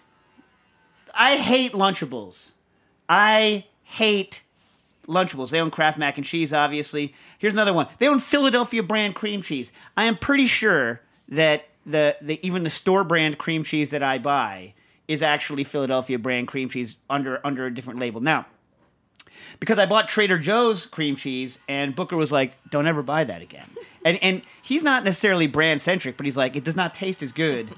I 1.14 1.38
hate 1.38 1.72
Lunchables. 1.72 2.52
I 3.08 3.66
hate 3.84 4.42
Lunchables. 5.08 5.50
They 5.50 5.60
own 5.60 5.72
Kraft 5.72 5.98
mac 5.98 6.18
and 6.18 6.26
cheese, 6.26 6.54
obviously. 6.54 7.14
Here's 7.38 7.54
another 7.54 7.74
one. 7.74 7.88
They 8.00 8.08
own 8.08 8.20
Philadelphia 8.20 8.84
brand 8.84 9.16
cream 9.16 9.42
cheese. 9.42 9.72
I 9.96 10.06
am 10.06 10.18
pretty 10.18 10.46
sure 10.46 11.02
that 11.28 11.68
the, 11.86 12.18
the 12.22 12.46
even 12.46 12.64
the 12.64 12.70
store 12.70 13.04
brand 13.04 13.38
cream 13.38 13.64
cheese 13.64 13.92
that 13.92 14.04
I 14.04 14.18
buy 14.18 14.74
is 15.08 15.22
actually 15.22 15.64
Philadelphia 15.64 16.18
brand 16.18 16.48
cream 16.48 16.70
cheese 16.70 16.98
under 17.10 17.40
under 17.46 17.66
a 17.66 17.74
different 17.74 18.00
label. 18.00 18.22
Now, 18.22 18.46
because 19.60 19.78
I 19.78 19.86
bought 19.86 20.08
Trader 20.08 20.40
Joe's 20.40 20.86
cream 20.86 21.16
cheese, 21.16 21.60
and 21.68 21.96
Booker 21.96 22.18
was 22.18 22.32
like, 22.32 22.58
"Don't 22.72 22.88
ever 22.88 23.04
buy 23.04 23.24
that 23.24 23.42
again." 23.42 23.68
and 24.06 24.18
and 24.22 24.42
he's 24.62 24.84
not 24.84 25.04
necessarily 25.04 25.48
brand 25.48 25.82
centric, 25.82 26.18
but 26.18 26.26
he's 26.26 26.38
like, 26.38 26.56
"It 26.56 26.64
does 26.64 26.76
not 26.76 26.94
taste 26.94 27.22
as 27.22 27.32
good 27.32 27.70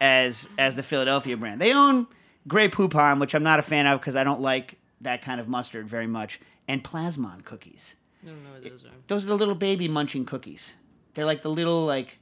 as 0.00 0.48
as 0.58 0.76
the 0.76 0.82
Philadelphia 0.82 1.36
brand." 1.36 1.60
They 1.60 1.72
own 1.72 2.06
Grey 2.46 2.68
Poupon, 2.68 3.20
which 3.20 3.34
I'm 3.34 3.42
not 3.42 3.58
a 3.58 3.62
fan 3.62 3.86
of 3.86 4.00
because 4.00 4.16
I 4.16 4.24
don't 4.24 4.40
like 4.40 4.78
that 5.04 5.22
kind 5.22 5.40
of 5.40 5.48
mustard 5.48 5.88
very 5.88 6.06
much, 6.06 6.40
and 6.68 6.82
Plasmon 6.82 7.44
cookies. 7.44 7.94
I 8.22 8.28
don't 8.28 8.42
know 8.42 8.50
what 8.52 8.62
those 8.62 8.84
are. 8.84 8.88
Those 9.06 9.24
are 9.24 9.28
the 9.28 9.36
little 9.36 9.54
baby 9.54 9.88
munching 9.88 10.24
cookies. 10.24 10.74
They're 11.14 11.26
like 11.26 11.42
the 11.42 11.50
little 11.50 11.84
like, 11.84 12.18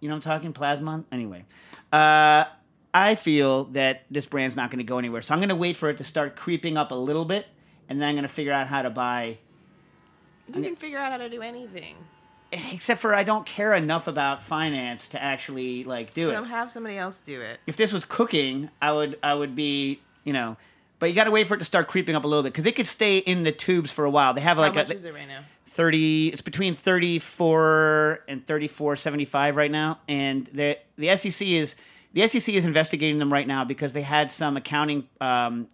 you 0.00 0.08
know, 0.08 0.14
what 0.16 0.26
I'm 0.26 0.40
talking 0.40 0.52
Plasmon. 0.52 1.04
Anyway, 1.10 1.44
uh, 1.92 2.44
I 2.92 3.14
feel 3.14 3.64
that 3.66 4.04
this 4.10 4.26
brand's 4.26 4.56
not 4.56 4.70
going 4.70 4.78
to 4.78 4.84
go 4.84 4.98
anywhere, 4.98 5.22
so 5.22 5.34
I'm 5.34 5.40
going 5.40 5.48
to 5.48 5.56
wait 5.56 5.76
for 5.76 5.88
it 5.88 5.98
to 5.98 6.04
start 6.04 6.36
creeping 6.36 6.76
up 6.76 6.90
a 6.90 6.94
little 6.94 7.24
bit, 7.24 7.46
and 7.88 8.00
then 8.00 8.08
I'm 8.08 8.14
going 8.14 8.22
to 8.22 8.28
figure 8.28 8.52
out 8.52 8.66
how 8.66 8.82
to 8.82 8.90
buy 8.90 9.38
You 10.52 10.62
can 10.62 10.76
figure 10.76 10.98
out 10.98 11.12
how 11.12 11.18
to 11.18 11.28
do 11.28 11.42
anything. 11.42 11.96
except 12.52 13.00
for 13.00 13.14
I 13.14 13.22
don't 13.22 13.44
care 13.44 13.72
enough 13.72 14.06
about 14.06 14.42
finance 14.42 15.08
to 15.08 15.22
actually 15.22 15.84
like 15.84 16.12
do 16.12 16.26
so 16.26 16.42
it. 16.42 16.46
have 16.46 16.70
somebody 16.70 16.96
else 16.96 17.18
do 17.20 17.40
it. 17.40 17.58
If 17.66 17.76
this 17.76 17.92
was 17.92 18.04
cooking, 18.04 18.70
I 18.80 18.92
would 18.92 19.18
I 19.22 19.34
would 19.34 19.54
be 19.56 20.00
you 20.24 20.32
know, 20.32 20.56
but 20.98 21.08
you 21.08 21.14
got 21.14 21.24
to 21.24 21.30
wait 21.30 21.46
for 21.46 21.54
it 21.54 21.58
to 21.58 21.64
start 21.64 21.88
creeping 21.88 22.14
up 22.14 22.24
a 22.24 22.26
little 22.26 22.42
bit 22.42 22.52
because 22.52 22.66
it 22.66 22.74
could 22.74 22.86
stay 22.86 23.18
in 23.18 23.42
the 23.42 23.52
tubes 23.52 23.92
for 23.92 24.04
a 24.04 24.10
while. 24.10 24.34
They 24.34 24.40
have 24.40 24.58
like 24.58 24.74
How 24.74 24.82
much 24.82 24.90
a, 24.90 24.94
is 24.94 25.04
it 25.04 25.14
right 25.14 25.28
now? 25.28 25.40
30 25.70 26.28
it's 26.28 26.40
between 26.40 26.74
34 26.74 28.24
and 28.28 28.46
34.75 28.46 29.56
right 29.56 29.70
now 29.70 29.98
and 30.08 30.46
the 30.46 30.78
the 30.96 31.14
SEC 31.16 31.46
is 31.46 31.76
the 32.14 32.26
SEC 32.26 32.54
is 32.54 32.64
investigating 32.64 33.18
them 33.18 33.30
right 33.30 33.46
now 33.46 33.62
because 33.62 33.92
they 33.92 34.00
had 34.00 34.30
some 34.30 34.56
accounting 34.56 35.06
um 35.20 35.68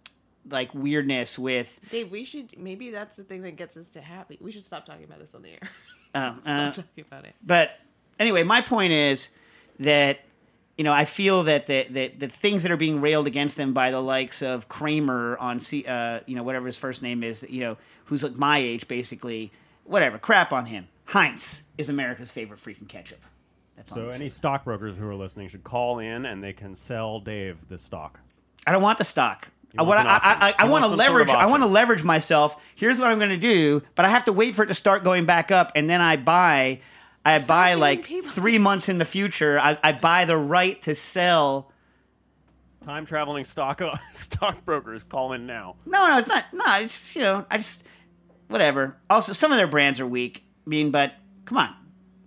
like 0.49 0.75
weirdness 0.75 1.39
with 1.39 1.79
Dave, 1.89 2.11
we 2.11 2.25
should 2.25 2.57
maybe 2.57 2.89
that's 2.89 3.15
the 3.15 3.23
thing 3.23 3.43
that 3.43 3.55
gets 3.55 3.77
us 3.77 3.87
to 3.89 4.01
happy. 4.01 4.37
We 4.41 4.51
should 4.51 4.65
stop 4.65 4.85
talking 4.85 5.05
about 5.05 5.19
this 5.19 5.33
on 5.33 5.41
the 5.41 5.51
air. 5.51 5.69
uh, 6.13 6.33
stop 6.41 6.85
talking 6.85 7.05
about 7.09 7.23
it. 7.23 7.33
but 7.41 7.79
anyway 8.19 8.43
my 8.43 8.59
point 8.59 8.91
is 8.91 9.29
that 9.79 10.19
you 10.77 10.83
know 10.83 10.93
I 10.93 11.05
feel 11.05 11.43
that 11.43 11.67
the, 11.67 11.87
the 11.89 12.07
the 12.07 12.27
things 12.27 12.63
that 12.63 12.71
are 12.71 12.77
being 12.77 13.01
railed 13.01 13.27
against 13.27 13.57
them 13.57 13.73
by 13.73 13.91
the 13.91 14.01
likes 14.01 14.41
of 14.41 14.69
Cramer 14.69 15.37
on 15.37 15.59
C 15.59 15.85
uh 15.85 16.21
you 16.25 16.35
know 16.35 16.43
whatever 16.43 16.65
his 16.65 16.77
first 16.77 17.01
name 17.01 17.23
is 17.23 17.45
you 17.49 17.61
know 17.61 17.77
who's 18.05 18.23
like 18.23 18.37
my 18.37 18.57
age 18.57 18.87
basically 18.87 19.51
whatever 19.83 20.17
crap 20.17 20.53
on 20.53 20.65
him 20.65 20.87
Heinz 21.05 21.63
is 21.77 21.89
America's 21.89 22.31
favorite 22.31 22.59
freaking 22.59 22.87
ketchup 22.87 23.19
that's 23.75 23.91
So 23.91 24.09
any 24.09 24.29
stockbrokers 24.29 24.97
who 24.97 25.07
are 25.07 25.15
listening 25.15 25.47
should 25.47 25.63
call 25.63 25.99
in 25.99 26.25
and 26.25 26.43
they 26.43 26.53
can 26.53 26.75
sell 26.75 27.19
Dave 27.19 27.57
the 27.69 27.77
stock. 27.77 28.19
I 28.65 28.71
don't 28.71 28.83
want 28.83 28.97
the 28.97 29.03
stock. 29.03 29.49
I 29.77 29.81
want 29.81 29.99
I. 29.99 30.03
I, 30.03 30.19
I, 30.49 30.55
I 30.59 30.65
want 30.65 30.83
to 30.83 30.89
some 30.89 30.99
sort 30.99 31.09
of 31.09 31.13
leverage. 31.13 31.29
I 31.29 31.45
want 31.47 31.63
to 31.63 31.67
leverage 31.67 32.03
myself. 32.03 32.63
Here's 32.75 32.99
what 32.99 33.07
I'm 33.07 33.17
going 33.17 33.31
to 33.31 33.37
do, 33.37 33.81
but 33.95 34.05
I 34.05 34.09
have 34.09 34.25
to 34.25 34.33
wait 34.33 34.53
for 34.53 34.63
it 34.63 34.67
to 34.67 34.73
start 34.73 35.03
going 35.03 35.25
back 35.25 35.51
up, 35.51 35.71
and 35.75 35.89
then 35.89 36.01
I 36.01 36.17
buy. 36.17 36.81
I 37.25 37.39
buy 37.45 37.73
like 37.75 38.03
people- 38.05 38.29
three 38.29 38.57
months 38.59 38.89
in 38.89 38.97
the 38.97 39.05
future. 39.05 39.59
I, 39.59 39.77
I 39.83 39.91
buy 39.93 40.25
the 40.25 40.37
right 40.37 40.81
to 40.83 40.93
sell. 40.95 41.71
Time 42.81 43.05
traveling 43.05 43.45
stock 43.45 43.81
stockbrokers 44.13 45.03
call 45.05 45.31
in 45.33 45.45
now. 45.45 45.75
No, 45.85 46.07
no, 46.07 46.17
it's 46.17 46.27
not. 46.27 46.45
No, 46.51 46.63
it's 46.81 47.15
you 47.15 47.21
know, 47.21 47.45
I 47.49 47.57
just 47.57 47.83
whatever. 48.49 48.97
Also, 49.09 49.31
some 49.31 49.51
of 49.51 49.57
their 49.57 49.67
brands 49.67 49.99
are 50.01 50.07
weak. 50.07 50.43
I 50.65 50.69
mean, 50.69 50.91
but 50.91 51.13
come 51.45 51.57
on, 51.57 51.73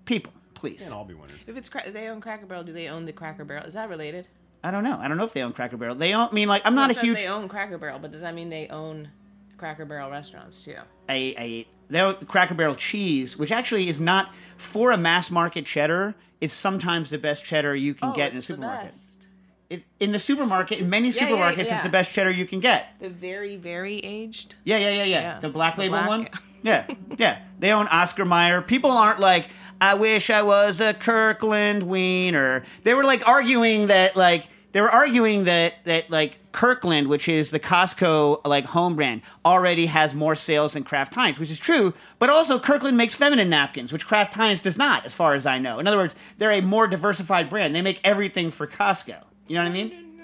people, 0.07 0.33
please. 0.55 0.81
Can't 0.81 0.95
all 0.95 1.05
be 1.05 1.13
winners. 1.15 1.45
If 1.47 1.57
it's 1.59 1.69
cra- 1.69 1.91
they 1.91 2.09
own 2.09 2.23
Cracker 2.23 2.47
Barrel, 2.47 2.65
do 2.65 2.73
they 2.73 2.89
own 2.89 3.05
the 3.05 3.13
Cracker 3.13 3.45
Barrel? 3.45 3.65
Is 3.65 3.75
that 3.75 3.91
related? 3.91 4.27
I 4.65 4.71
don't 4.71 4.83
know. 4.83 4.99
I 4.99 5.09
don't 5.09 5.19
know 5.19 5.25
if 5.25 5.35
they 5.35 5.43
own 5.43 5.53
Cracker 5.53 5.77
Barrel. 5.77 5.95
They 5.95 6.11
don't 6.11 6.33
I 6.33 6.35
mean 6.35 6.49
like 6.49 6.63
I'm 6.65 6.75
not 6.75 6.89
It 6.89 6.93
a 6.93 6.95
says 6.95 7.05
huge. 7.05 7.17
They 7.19 7.29
own 7.29 7.49
Cracker 7.49 7.77
Barrel, 7.77 7.99
but 7.99 8.11
does 8.13 8.23
that 8.23 8.35
mean 8.35 8.49
they 8.49 8.67
own 8.69 9.11
Cracker 9.59 9.85
Barrel 9.85 10.11
restaurants 10.11 10.61
too? 10.65 10.75
a, 11.11 11.35
a 11.39 11.67
own 11.95 12.15
Cracker 12.27 12.55
Barrel 12.55 12.75
cheese, 12.75 13.37
which 13.37 13.53
actually 13.53 13.89
is 13.89 14.01
not 14.01 14.35
for 14.57 14.91
a 14.91 14.97
mass 14.97 15.31
market 15.31 15.67
cheddar. 15.67 16.15
Is 16.41 16.53
sometimes 16.53 17.09
the 17.11 17.17
best 17.19 17.45
cheddar 17.47 17.75
you 17.75 17.95
can 17.95 18.11
oh, 18.11 18.13
get 18.13 18.31
in 18.33 18.37
a 18.37 18.39
Oh, 18.39 18.41
the 18.41 18.43
supermarket. 18.43 18.91
best. 18.91 19.27
It, 19.71 19.85
in 19.99 20.13
the 20.13 20.19
supermarket, 20.19 20.79
in 20.79 20.91
many 20.91 21.09
Yeah, 21.09 21.29
yeah, 21.29 21.31
supermarkets, 21.31 21.71
it's 21.73 21.81
the 21.81 21.89
best 21.89 22.11
cheddar 22.13 22.31
you 22.31 22.45
can 22.47 22.61
get. 22.61 22.89
The 23.01 23.09
very, 23.09 23.57
very 23.57 23.97
aged. 23.99 24.55
Yeah, 24.65 24.77
yeah, 24.77 24.91
yeah, 24.91 25.05
yeah. 25.05 25.21
Yeah. 25.21 25.39
The 25.41 25.49
black 25.49 25.77
The 25.77 25.81
label 25.83 25.97
black- 25.99 26.09
one. 26.09 26.29
Yeah, 26.63 26.87
yeah. 27.17 27.39
They 27.61 27.71
own 27.73 27.87
Oscar 27.89 28.25
Mayer. 28.25 28.61
People 28.61 28.91
aren't 28.91 29.19
like, 29.21 29.49
I 29.81 29.95
wish 29.95 30.31
I 30.31 30.43
was 30.43 30.81
a 30.81 30.95
Kirkland 30.95 31.85
Wiener. 31.85 32.65
They 32.83 32.93
were 32.93 33.05
like 33.05 33.27
arguing 33.29 33.87
that 33.87 34.17
like 34.17 34.49
they 34.77 34.83
were 34.83 34.91
arguing 34.91 35.45
that 35.45 35.83
that 35.85 36.11
like 36.11 36.39
Kirkland, 36.53 37.09
which 37.09 37.31
is 37.31 37.51
the 37.51 37.59
Costco 37.59 38.43
like 38.45 38.67
home 38.67 38.95
brand, 38.95 39.23
already 39.43 39.87
has 39.87 40.13
more 40.15 40.35
sales 40.35 40.75
than 40.75 40.85
Kraft 40.85 41.15
Heinz, 41.15 41.41
which 41.41 41.51
is 41.51 41.59
true. 41.59 41.95
But 42.19 42.29
also 42.29 42.59
Kirkland 42.59 42.95
makes 42.95 43.15
feminine 43.15 43.49
napkins, 43.49 43.91
which 43.91 44.05
Kraft 44.07 44.35
Heinz 44.35 44.61
does 44.61 44.77
not, 44.77 45.07
as 45.07 45.15
far 45.15 45.33
as 45.33 45.47
I 45.47 45.59
know. 45.59 45.79
In 45.79 45.87
other 45.87 45.97
words, 45.97 46.15
they're 46.37 46.53
a 46.53 46.61
more 46.61 46.87
diversified 46.87 47.49
brand. 47.49 47.75
They 47.75 47.81
make 47.81 48.03
everything 48.05 48.51
for 48.51 48.67
Costco. 48.67 49.25
You 49.47 49.55
know 49.55 49.63
what 49.63 49.71
I 49.71 49.73
mean? 49.73 50.21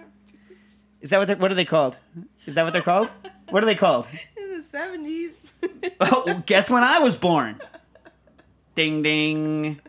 Is 1.00 1.08
that 1.08 1.18
what 1.18 1.28
they're 1.28 1.36
what 1.36 1.50
are 1.50 1.54
they 1.54 1.64
called? 1.64 1.98
Is 2.44 2.54
that 2.54 2.64
what 2.64 2.74
they're 2.74 2.82
called? 2.82 3.10
What 3.48 3.62
are 3.62 3.66
they 3.66 3.74
called? 3.74 4.06
In 4.36 4.50
the 4.50 4.60
seventies. 4.60 5.54
Oh, 5.98 6.24
well, 6.26 6.42
guess 6.44 6.68
when 6.68 6.84
I 6.84 6.98
was 6.98 7.16
born? 7.16 7.58
Ding 8.74 9.02
ding. 9.02 9.80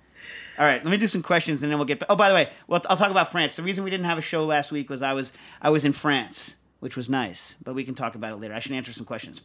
All 0.60 0.66
right, 0.66 0.84
let 0.84 0.92
me 0.92 0.98
do 0.98 1.08
some 1.08 1.24
questions 1.24 1.64
and 1.64 1.72
then 1.72 1.80
we'll 1.80 1.86
get. 1.86 2.04
Oh, 2.10 2.16
by 2.16 2.30
the 2.30 2.36
way, 2.36 2.50
well, 2.68 2.82
I'll 2.88 2.98
talk 2.98 3.10
about 3.10 3.32
France. 3.32 3.56
The 3.56 3.64
reason 3.64 3.84
we 3.84 3.90
didn't 3.90 4.06
have 4.06 4.18
a 4.18 4.22
show 4.22 4.46
last 4.46 4.72
week 4.72 4.90
was 4.90 5.02
I 5.02 5.14
was 5.14 5.34
I 5.62 5.70
was 5.70 5.84
in 5.84 5.94
France, 5.94 6.56
which 6.80 6.96
was 6.96 7.10
nice, 7.10 7.56
but 7.64 7.74
we 7.74 7.84
can 7.84 7.96
talk 7.96 8.14
about 8.14 8.34
it 8.34 8.36
later. 8.38 8.54
I 8.54 8.60
should 8.60 8.74
answer 8.74 8.94
some 8.94 9.06
questions. 9.06 9.42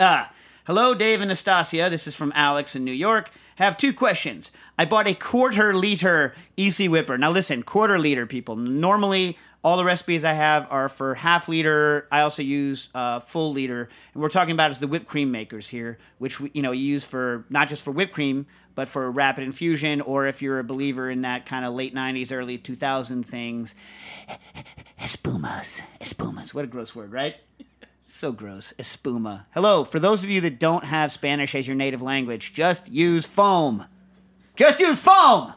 Ah, 0.00 0.32
hello, 0.64 0.94
Dave 0.94 1.20
and 1.20 1.30
Nastassia. 1.30 1.88
This 1.88 2.08
is 2.08 2.14
from 2.14 2.32
Alex 2.34 2.74
in 2.74 2.84
New 2.84 2.92
York. 2.92 3.30
Have 3.56 3.76
two 3.76 3.92
questions. 3.92 4.50
I 4.76 4.84
bought 4.84 5.06
a 5.06 5.14
quarter 5.14 5.72
liter 5.74 6.34
iSi 6.58 6.88
Whipper. 6.88 7.16
Now 7.16 7.30
listen, 7.30 7.62
quarter 7.62 7.98
liter, 7.98 8.26
people. 8.26 8.56
Normally, 8.56 9.38
all 9.62 9.76
the 9.76 9.84
recipes 9.84 10.24
I 10.24 10.32
have 10.32 10.66
are 10.70 10.88
for 10.88 11.14
half 11.14 11.48
liter. 11.48 12.06
I 12.12 12.20
also 12.20 12.42
use 12.42 12.88
uh, 12.94 13.20
full 13.20 13.52
liter, 13.52 13.88
and 14.12 14.22
we're 14.22 14.28
talking 14.28 14.52
about 14.52 14.70
is 14.70 14.80
the 14.80 14.86
whipped 14.86 15.06
cream 15.06 15.30
makers 15.30 15.68
here, 15.68 15.98
which 16.18 16.38
we, 16.40 16.50
you 16.52 16.62
know 16.62 16.72
you 16.72 16.84
use 16.84 17.04
for 17.04 17.44
not 17.48 17.68
just 17.68 17.82
for 17.82 17.90
whipped 17.90 18.12
cream, 18.12 18.46
but 18.76 18.86
for 18.86 19.06
a 19.06 19.10
rapid 19.10 19.42
infusion, 19.42 20.00
or 20.00 20.28
if 20.28 20.40
you're 20.40 20.60
a 20.60 20.64
believer 20.64 21.10
in 21.10 21.22
that 21.22 21.46
kind 21.46 21.64
of 21.64 21.74
late 21.74 21.92
'90s, 21.92 22.30
early 22.30 22.58
2000 22.58 23.24
things, 23.24 23.74
espumas, 25.00 25.82
espumas. 26.00 26.54
What 26.54 26.64
a 26.64 26.68
gross 26.68 26.94
word, 26.94 27.10
right? 27.10 27.34
So 27.98 28.32
gross. 28.32 28.72
Espuma. 28.78 29.44
Hello. 29.50 29.84
For 29.84 30.00
those 30.00 30.24
of 30.24 30.30
you 30.30 30.40
that 30.40 30.58
don't 30.58 30.84
have 30.84 31.12
Spanish 31.12 31.54
as 31.54 31.66
your 31.66 31.76
native 31.76 32.00
language, 32.00 32.54
just 32.54 32.90
use 32.90 33.26
foam. 33.26 33.84
Just 34.54 34.80
use 34.80 34.98
foam. 34.98 35.52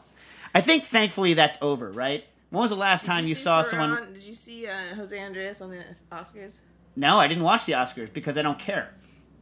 I 0.54 0.60
think 0.60 0.84
thankfully 0.84 1.32
that's 1.32 1.56
over, 1.62 1.90
right? 1.90 2.24
When 2.50 2.60
was 2.60 2.70
the 2.70 2.76
last 2.76 3.06
time 3.06 3.24
you, 3.24 3.34
saw 3.34 3.62
someone? 3.62 4.12
did 4.12 4.24
you 4.24 4.34
see 4.34 4.66
uh, 4.66 4.94
Jose 4.94 5.18
Andres 5.18 5.62
on 5.62 5.70
the 5.70 5.82
Oscars? 6.12 6.60
No, 6.96 7.18
I 7.18 7.28
didn't 7.28 7.44
watch 7.44 7.64
the 7.64 7.72
Oscars 7.72 8.12
because 8.12 8.36
I 8.36 8.42
don't 8.42 8.58
care. 8.58 8.92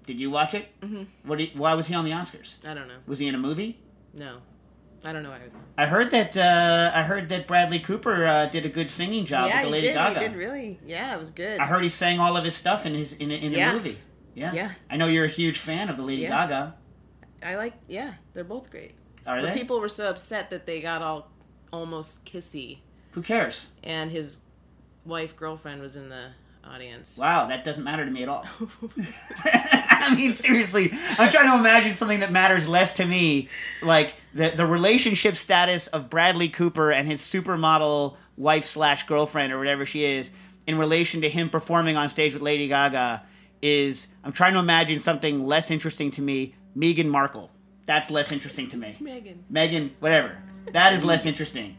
Did 0.08 0.18
you 0.18 0.30
watch 0.30 0.54
it? 0.54 0.68
Mm-hmm. 0.80 1.02
What? 1.28 1.36
Did, 1.38 1.58
why 1.58 1.74
was 1.74 1.86
he 1.86 1.94
on 1.94 2.06
the 2.06 2.12
Oscars? 2.12 2.56
I 2.66 2.72
don't 2.72 2.88
know. 2.88 2.94
Was 3.06 3.18
he 3.18 3.26
in 3.28 3.34
a 3.34 3.38
movie? 3.38 3.78
No, 4.14 4.38
I 5.04 5.12
don't 5.12 5.22
know. 5.22 5.28
Why 5.28 5.36
I 5.42 5.44
was 5.44 5.54
on. 5.54 5.60
I 5.76 5.84
heard 5.84 6.10
that. 6.12 6.34
Uh, 6.34 6.90
I 6.94 7.02
heard 7.02 7.28
that 7.28 7.46
Bradley 7.46 7.78
Cooper 7.78 8.26
uh, 8.26 8.46
did 8.46 8.64
a 8.64 8.70
good 8.70 8.88
singing 8.88 9.26
job 9.26 9.48
yeah, 9.50 9.56
with 9.56 9.62
the 9.64 9.66
he 9.66 9.72
Lady 9.74 9.86
did. 9.88 9.94
Gaga. 9.96 10.20
He 10.20 10.26
did 10.28 10.36
really. 10.36 10.80
Yeah, 10.86 11.14
it 11.14 11.18
was 11.18 11.30
good. 11.30 11.60
I 11.60 11.66
heard 11.66 11.82
he 11.82 11.90
sang 11.90 12.20
all 12.20 12.38
of 12.38 12.44
his 12.44 12.56
stuff 12.56 12.86
in 12.86 12.94
his 12.94 13.12
in, 13.12 13.30
in 13.30 13.52
the 13.52 13.58
Yeah. 13.58 13.72
movie. 13.74 13.98
Yeah. 14.34 14.52
Yeah. 14.54 14.72
I 14.90 14.96
know 14.96 15.08
you're 15.08 15.26
a 15.26 15.28
huge 15.28 15.58
fan 15.58 15.90
of 15.90 15.98
the 15.98 16.02
Lady 16.02 16.22
Yeah. 16.22 16.30
Gaga. 16.30 16.74
I 17.42 17.56
like. 17.56 17.74
Yeah, 17.86 18.14
they're 18.32 18.44
both 18.44 18.70
great. 18.70 18.94
Are 19.26 19.42
but 19.42 19.52
they? 19.52 19.58
people 19.60 19.78
were 19.78 19.90
so 19.90 20.08
upset 20.08 20.48
that 20.48 20.64
they 20.64 20.80
got 20.80 21.02
all 21.02 21.30
almost 21.70 22.24
kissy, 22.24 22.78
Who 23.12 23.20
cares? 23.20 23.66
and 23.84 24.10
his 24.10 24.38
wife 25.04 25.36
girlfriend 25.36 25.82
was 25.82 25.96
in 25.96 26.08
the 26.08 26.30
audience. 26.68 27.18
Wow, 27.18 27.46
that 27.48 27.64
doesn't 27.64 27.84
matter 27.84 28.04
to 28.04 28.10
me 28.10 28.22
at 28.22 28.28
all. 28.28 28.44
I 29.44 30.14
mean, 30.14 30.34
seriously, 30.34 30.92
I'm 31.18 31.30
trying 31.30 31.48
to 31.48 31.58
imagine 31.58 31.94
something 31.94 32.20
that 32.20 32.32
matters 32.32 32.68
less 32.68 32.94
to 32.94 33.06
me, 33.06 33.48
like 33.82 34.14
the 34.34 34.50
the 34.50 34.66
relationship 34.66 35.36
status 35.36 35.86
of 35.88 36.10
Bradley 36.10 36.48
Cooper 36.48 36.90
and 36.92 37.08
his 37.08 37.20
supermodel 37.20 38.16
wife 38.36 38.64
slash 38.64 39.04
girlfriend 39.06 39.52
or 39.52 39.58
whatever 39.58 39.84
she 39.84 40.04
is 40.04 40.30
in 40.66 40.78
relation 40.78 41.22
to 41.22 41.28
him 41.28 41.50
performing 41.50 41.96
on 41.96 42.08
stage 42.08 42.34
with 42.34 42.42
Lady 42.42 42.68
Gaga. 42.68 43.24
Is 43.60 44.06
I'm 44.22 44.32
trying 44.32 44.52
to 44.52 44.60
imagine 44.60 45.00
something 45.00 45.44
less 45.46 45.70
interesting 45.70 46.12
to 46.12 46.22
me. 46.22 46.54
Meghan 46.76 47.06
Markle. 47.06 47.50
That's 47.86 48.10
less 48.10 48.30
interesting 48.30 48.68
to 48.68 48.76
me. 48.76 48.96
Megan. 49.00 49.44
Megan, 49.48 49.96
whatever. 49.98 50.36
That 50.72 50.92
is 50.92 51.04
less 51.04 51.24
interesting. 51.24 51.76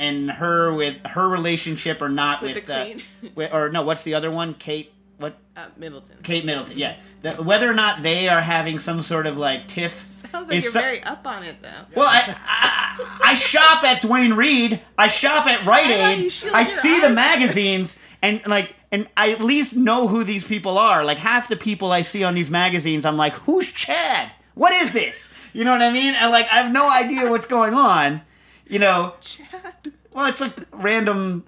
And 0.00 0.30
her 0.30 0.72
with 0.72 0.96
her 1.04 1.28
relationship 1.28 2.00
or 2.00 2.08
not 2.08 2.40
With 2.40 2.54
with, 2.54 2.66
the 2.66 2.74
uh, 2.74 2.84
queen. 2.84 3.02
with- 3.34 3.52
or 3.52 3.68
no, 3.68 3.82
what's 3.82 4.02
the 4.02 4.14
other 4.14 4.30
one? 4.30 4.54
Kate. 4.54 4.92
What? 5.18 5.36
Uh, 5.54 5.66
Middleton. 5.76 6.16
Kate 6.22 6.46
Middleton. 6.46 6.78
Yeah. 6.78 6.96
The, 7.20 7.32
whether 7.34 7.70
or 7.70 7.74
not 7.74 8.02
they 8.02 8.26
are 8.30 8.40
having 8.40 8.78
some 8.78 9.02
sort 9.02 9.26
of 9.26 9.36
like 9.36 9.68
tiff. 9.68 10.08
Sounds 10.08 10.48
like 10.48 10.62
you're 10.62 10.72
so- 10.72 10.80
very 10.80 11.02
up 11.02 11.26
on 11.26 11.42
it 11.44 11.62
though. 11.62 11.68
Well, 11.94 12.08
I, 12.08 12.34
I 12.46 13.30
I 13.32 13.34
shop 13.34 13.84
at 13.84 14.00
Duane 14.00 14.32
Reade. 14.32 14.80
I 14.96 15.08
shop 15.08 15.46
at 15.46 15.66
Rite 15.66 15.86
I 15.90 16.12
Aid. 16.14 16.32
shield 16.32 16.54
I 16.54 16.64
see 16.64 17.00
the 17.00 17.10
magazines 17.10 17.96
and 18.22 18.40
like 18.46 18.74
and 18.90 19.06
I 19.18 19.30
at 19.32 19.42
least 19.42 19.76
know 19.76 20.08
who 20.08 20.24
these 20.24 20.44
people 20.44 20.78
are. 20.78 21.04
Like 21.04 21.18
half 21.18 21.48
the 21.48 21.56
people 21.56 21.92
I 21.92 22.00
see 22.00 22.24
on 22.24 22.34
these 22.34 22.48
magazines, 22.48 23.04
I'm 23.04 23.18
like, 23.18 23.34
who's 23.34 23.70
Chad? 23.70 24.32
What 24.54 24.72
is 24.72 24.92
this? 24.94 25.30
You 25.52 25.64
know 25.64 25.72
what 25.72 25.82
I 25.82 25.92
mean? 25.92 26.14
And 26.14 26.30
like 26.32 26.46
I 26.50 26.56
have 26.62 26.72
no 26.72 26.90
idea 26.90 27.28
what's 27.28 27.46
going 27.46 27.74
on. 27.74 28.22
You 28.70 28.78
know, 28.78 29.14
Chad. 29.20 29.92
well, 30.12 30.26
it's 30.26 30.40
like 30.40 30.54
random, 30.70 31.44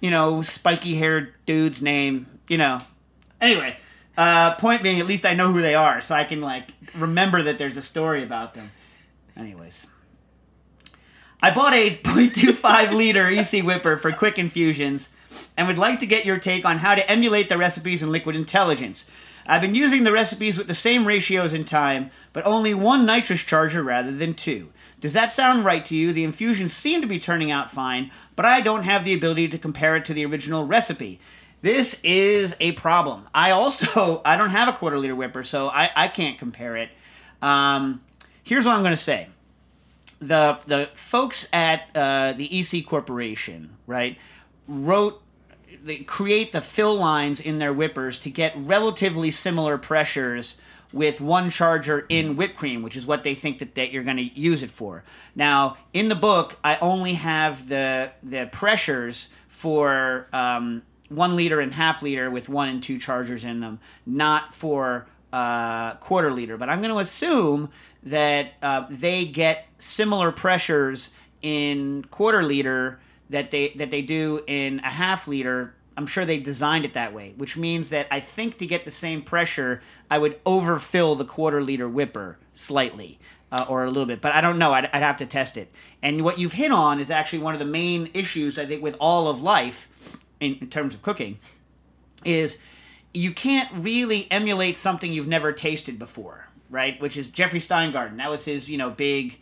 you 0.00 0.12
know, 0.12 0.42
spiky 0.42 0.94
haired 0.94 1.34
dude's 1.44 1.82
name, 1.82 2.26
you 2.48 2.56
know. 2.56 2.82
Anyway, 3.40 3.76
uh, 4.16 4.54
point 4.54 4.80
being, 4.80 5.00
at 5.00 5.06
least 5.06 5.26
I 5.26 5.34
know 5.34 5.52
who 5.52 5.60
they 5.60 5.74
are, 5.74 6.00
so 6.00 6.14
I 6.14 6.22
can 6.22 6.40
like 6.40 6.68
remember 6.94 7.42
that 7.42 7.58
there's 7.58 7.76
a 7.76 7.82
story 7.82 8.22
about 8.22 8.54
them. 8.54 8.70
Anyways, 9.36 9.88
I 11.42 11.52
bought 11.52 11.72
a 11.72 11.96
0.25 11.96 12.92
liter 12.92 13.24
iSi 13.24 13.64
Whipper 13.64 13.96
for 13.96 14.12
quick 14.12 14.38
infusions, 14.38 15.08
and 15.56 15.66
would 15.66 15.78
like 15.78 15.98
to 15.98 16.06
get 16.06 16.24
your 16.24 16.38
take 16.38 16.64
on 16.64 16.78
how 16.78 16.94
to 16.94 17.10
emulate 17.10 17.48
the 17.48 17.58
recipes 17.58 18.04
in 18.04 18.12
Liquid 18.12 18.36
Intelligence. 18.36 19.06
I've 19.46 19.62
been 19.62 19.74
using 19.74 20.04
the 20.04 20.12
recipes 20.12 20.56
with 20.56 20.68
the 20.68 20.74
same 20.74 21.04
ratios 21.04 21.52
and 21.52 21.66
time, 21.66 22.12
but 22.32 22.46
only 22.46 22.72
one 22.72 23.04
nitrous 23.04 23.42
charger 23.42 23.82
rather 23.82 24.12
than 24.12 24.34
two. 24.34 24.68
Does 25.02 25.12
that 25.14 25.32
sound 25.32 25.64
right 25.64 25.84
to 25.86 25.96
you? 25.96 26.12
The 26.12 26.22
infusions 26.22 26.72
seem 26.72 27.00
to 27.00 27.08
be 27.08 27.18
turning 27.18 27.50
out 27.50 27.70
fine, 27.70 28.12
but 28.36 28.46
I 28.46 28.60
don't 28.60 28.84
have 28.84 29.04
the 29.04 29.12
ability 29.12 29.48
to 29.48 29.58
compare 29.58 29.96
it 29.96 30.04
to 30.06 30.14
the 30.14 30.24
original 30.24 30.64
recipe. 30.64 31.20
This 31.60 31.98
is 32.04 32.54
a 32.60 32.72
problem. 32.72 33.26
I 33.34 33.50
also 33.50 34.22
I 34.24 34.36
don't 34.36 34.50
have 34.50 34.68
a 34.68 34.72
quarter 34.72 34.98
liter 34.98 35.16
whipper, 35.16 35.42
so 35.42 35.68
I, 35.68 35.90
I 35.94 36.08
can't 36.08 36.38
compare 36.38 36.76
it. 36.76 36.90
Um, 37.42 38.00
here's 38.44 38.64
what 38.64 38.74
I'm 38.76 38.82
going 38.82 38.92
to 38.92 38.96
say 38.96 39.28
the 40.20 40.60
the 40.66 40.88
folks 40.94 41.48
at 41.52 41.88
uh, 41.96 42.32
the 42.34 42.48
iSi 42.48 42.86
Corporation, 42.86 43.76
right, 43.88 44.16
wrote 44.68 45.20
they 45.84 45.96
create 45.96 46.52
the 46.52 46.60
fill 46.60 46.94
lines 46.94 47.40
in 47.40 47.58
their 47.58 47.72
whippers 47.72 48.20
to 48.20 48.30
get 48.30 48.52
relatively 48.56 49.32
similar 49.32 49.78
pressures 49.78 50.58
with 50.92 51.20
one 51.20 51.50
charger 51.50 52.04
in 52.08 52.36
whipped 52.36 52.56
cream, 52.56 52.82
which 52.82 52.96
is 52.96 53.06
what 53.06 53.22
they 53.22 53.34
think 53.34 53.58
that, 53.58 53.74
that 53.74 53.92
you're 53.92 54.04
going 54.04 54.16
to 54.16 54.40
use 54.40 54.62
it 54.62 54.70
for. 54.70 55.04
Now, 55.34 55.76
in 55.92 56.08
the 56.08 56.14
book, 56.14 56.58
I 56.62 56.76
only 56.80 57.14
have 57.14 57.68
the 57.68 58.12
the 58.22 58.48
pressures 58.52 59.28
for 59.48 60.28
um, 60.32 60.82
one 61.08 61.36
liter 61.36 61.60
and 61.60 61.74
half 61.74 62.02
liter 62.02 62.30
with 62.30 62.48
one 62.48 62.68
and 62.68 62.82
two 62.82 62.98
chargers 62.98 63.44
in 63.44 63.60
them, 63.60 63.80
not 64.06 64.52
for 64.52 65.06
uh, 65.32 65.94
quarter 65.94 66.30
liter. 66.30 66.56
But 66.56 66.68
I'm 66.68 66.80
going 66.80 66.92
to 66.92 67.00
assume 67.00 67.70
that 68.02 68.52
uh, 68.62 68.86
they 68.90 69.24
get 69.24 69.66
similar 69.78 70.32
pressures 70.32 71.10
in 71.40 72.04
quarter 72.10 72.42
liter 72.42 73.00
that 73.30 73.50
they 73.50 73.70
that 73.76 73.90
they 73.90 74.02
do 74.02 74.42
in 74.46 74.80
a 74.80 74.90
half 74.90 75.26
liter. 75.26 75.74
I'm 75.96 76.06
sure 76.06 76.24
they 76.24 76.38
designed 76.38 76.84
it 76.84 76.94
that 76.94 77.12
way, 77.12 77.34
which 77.36 77.56
means 77.56 77.90
that 77.90 78.06
I 78.10 78.20
think 78.20 78.58
to 78.58 78.66
get 78.66 78.84
the 78.84 78.90
same 78.90 79.22
pressure, 79.22 79.82
I 80.10 80.18
would 80.18 80.40
overfill 80.46 81.14
the 81.14 81.24
quarter 81.24 81.62
liter 81.62 81.88
whipper 81.88 82.38
slightly. 82.54 83.18
Uh, 83.50 83.66
or 83.68 83.84
a 83.84 83.88
little 83.88 84.06
bit, 84.06 84.22
but 84.22 84.32
I 84.32 84.40
don't 84.40 84.58
know. 84.58 84.72
I'd, 84.72 84.86
I'd 84.94 85.02
have 85.02 85.18
to 85.18 85.26
test 85.26 85.58
it. 85.58 85.70
And 86.00 86.24
what 86.24 86.38
you've 86.38 86.54
hit 86.54 86.72
on 86.72 86.98
is 86.98 87.10
actually 87.10 87.40
one 87.40 87.52
of 87.52 87.58
the 87.58 87.66
main 87.66 88.08
issues 88.14 88.58
I 88.58 88.64
think 88.64 88.82
with 88.82 88.96
all 88.98 89.28
of 89.28 89.42
life, 89.42 90.18
in, 90.40 90.54
in 90.62 90.70
terms 90.70 90.94
of 90.94 91.02
cooking, 91.02 91.38
is 92.24 92.56
you 93.12 93.30
can't 93.30 93.68
really 93.74 94.26
emulate 94.30 94.78
something 94.78 95.12
you've 95.12 95.28
never 95.28 95.52
tasted 95.52 95.98
before, 95.98 96.48
right? 96.70 96.98
Which 96.98 97.18
is 97.18 97.28
Jeffrey 97.28 97.60
Steingarten. 97.60 98.16
That 98.16 98.30
was 98.30 98.46
his, 98.46 98.70
you 98.70 98.78
know, 98.78 98.88
big 98.88 99.38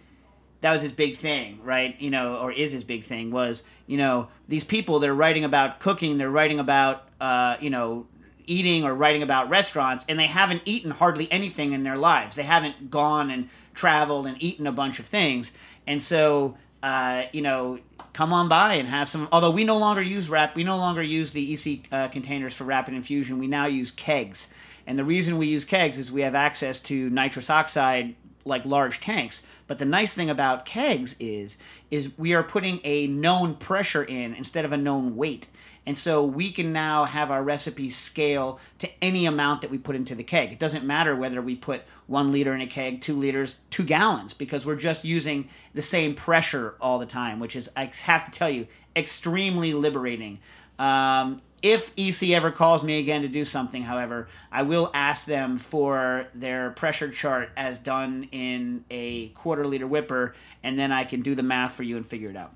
that 0.61 0.73
was 0.73 0.83
his 0.83 0.93
big 0.93 1.17
thing, 1.17 1.61
right? 1.63 1.99
You 2.01 2.11
know, 2.11 2.37
or 2.37 2.53
is 2.53 2.73
his 2.73 2.85
big 2.85 3.05
thing 3.05 3.31
was, 3.31 3.63
you 3.87 3.97
know, 3.97 4.29
these 4.49 4.65
people 4.65 4.99
they're 4.99 5.15
writing 5.15 5.45
about 5.45 5.81
cooking, 5.81 6.19
they're 6.19 6.31
writing 6.31 6.59
about 6.59 7.09
uh, 7.21 7.57
you 7.61 7.71
know, 7.71 8.07
eating 8.47 8.85
or 8.85 8.95
writing 8.95 9.23
about 9.23 9.49
restaurants 9.49 10.05
and 10.09 10.19
they 10.19 10.27
haven't 10.27 10.63
eaten 10.65 10.91
hardly 10.91 11.31
anything 11.31 11.73
in 11.73 11.83
their 11.83 11.97
lives. 11.97 12.35
They 12.35 12.43
haven't 12.43 12.91
gone 12.91 13.31
and 13.31 13.49
traveled 13.75 14.27
and 14.27 14.43
eaten 14.43 14.67
a 14.67 14.73
bunch 14.73 14.99
of 14.99 15.07
things. 15.07 15.51
And 15.87 16.03
so 16.03 16.57
uh, 16.83 17.25
you 17.33 17.43
know, 17.43 17.79
come 18.13 18.33
on 18.33 18.49
by 18.49 18.75
and 18.75 18.89
have 18.89 19.09
some. 19.09 19.29
Although 19.33 19.51
we 19.51 19.65
no 19.65 19.79
longer 19.79 20.03
use 20.03 20.29
wrap, 20.29 20.57
we 20.57 20.65
no 20.65 20.79
longer 20.79 21.03
use 21.03 21.33
the 21.33 21.53
iSi 21.53 21.83
uh, 21.93 22.09
containers 22.09 22.55
for 22.55 22.65
rapid 22.65 22.95
infusion. 22.95 23.39
We 23.39 23.47
now 23.47 23.67
use 23.67 23.91
kegs, 23.91 24.49
and 24.87 24.99
the 24.99 25.05
reason 25.05 25.37
we 25.37 25.47
use 25.47 25.65
kegs 25.65 25.99
is 25.99 26.11
we 26.11 26.23
have 26.23 26.35
access 26.35 26.81
to 26.81 27.11
nitrous 27.11 27.51
oxide 27.51 28.15
like 28.45 28.65
large 28.65 29.01
tanks. 29.01 29.43
But 29.71 29.79
the 29.79 29.85
nice 29.85 30.15
thing 30.15 30.29
about 30.29 30.67
kegs 30.67 31.15
is 31.21 31.57
is 31.93 32.11
we 32.19 32.35
are 32.35 32.43
putting 32.43 32.81
a 32.83 33.07
known 33.07 33.55
pressure 33.55 34.03
in 34.03 34.35
instead 34.35 34.65
of 34.65 34.73
a 34.73 34.77
known 34.77 35.15
weight. 35.15 35.47
And 35.87 35.97
so 35.97 36.25
we 36.25 36.51
can 36.51 36.73
now 36.73 37.05
have 37.05 37.31
our 37.31 37.41
recipe 37.41 37.89
scale 37.89 38.59
to 38.81 38.91
any 39.01 39.27
amount 39.27 39.61
that 39.61 39.71
we 39.71 39.79
put 39.79 39.95
into 39.95 40.17
the 40.17 40.25
keg. 40.25 40.51
It 40.51 40.59
doesn't 40.59 40.85
matter 40.85 41.15
whether 41.15 41.41
we 41.41 41.55
put 41.55 41.83
one 42.09 42.33
liter 42.33 42.53
in 42.53 42.61
a 42.61 42.67
keg, 42.67 43.01
two 43.01 43.15
liters, 43.15 43.59
two 43.71 43.85
gallons, 43.85 44.35
because 44.35 44.67
we're 44.67 44.75
just 44.75 45.05
using 45.05 45.49
the 45.73 45.83
same 45.83 46.17
pressure 46.17 46.75
all 46.81 46.99
the 46.99 47.07
time, 47.07 47.39
which 47.39 47.55
is, 47.55 47.71
I 47.77 47.93
have 48.03 48.25
to 48.25 48.33
tell 48.33 48.51
you, 48.51 48.67
extremely 48.97 49.73
liberating. 49.73 50.41
Um, 50.81 51.43
if 51.63 51.95
iSi 51.97 52.35
ever 52.35 52.51
calls 52.51 52.83
me 52.83 52.99
again 52.99 53.23
to 53.23 53.29
do 53.29 53.45
something, 53.45 53.83
however, 53.83 54.29
I 54.51 54.63
will 54.63 54.91
ask 54.95 55.27
them 55.27 55.57
for 55.57 56.27
their 56.35 56.71
pressure 56.71 57.11
chart 57.11 57.51
as 57.57 57.79
done 57.79 58.29
in 58.33 58.85
a 58.91 59.29
quarter 59.29 59.67
liter 59.67 59.87
whipper, 59.87 60.35
and 60.63 60.79
then 60.79 60.93
I 60.93 61.05
can 61.05 61.21
do 61.21 61.35
the 61.35 61.43
math 61.43 61.75
for 61.75 61.83
you 61.83 61.97
and 61.97 62.07
figure 62.07 62.31
it 62.31 62.37
out. 62.37 62.53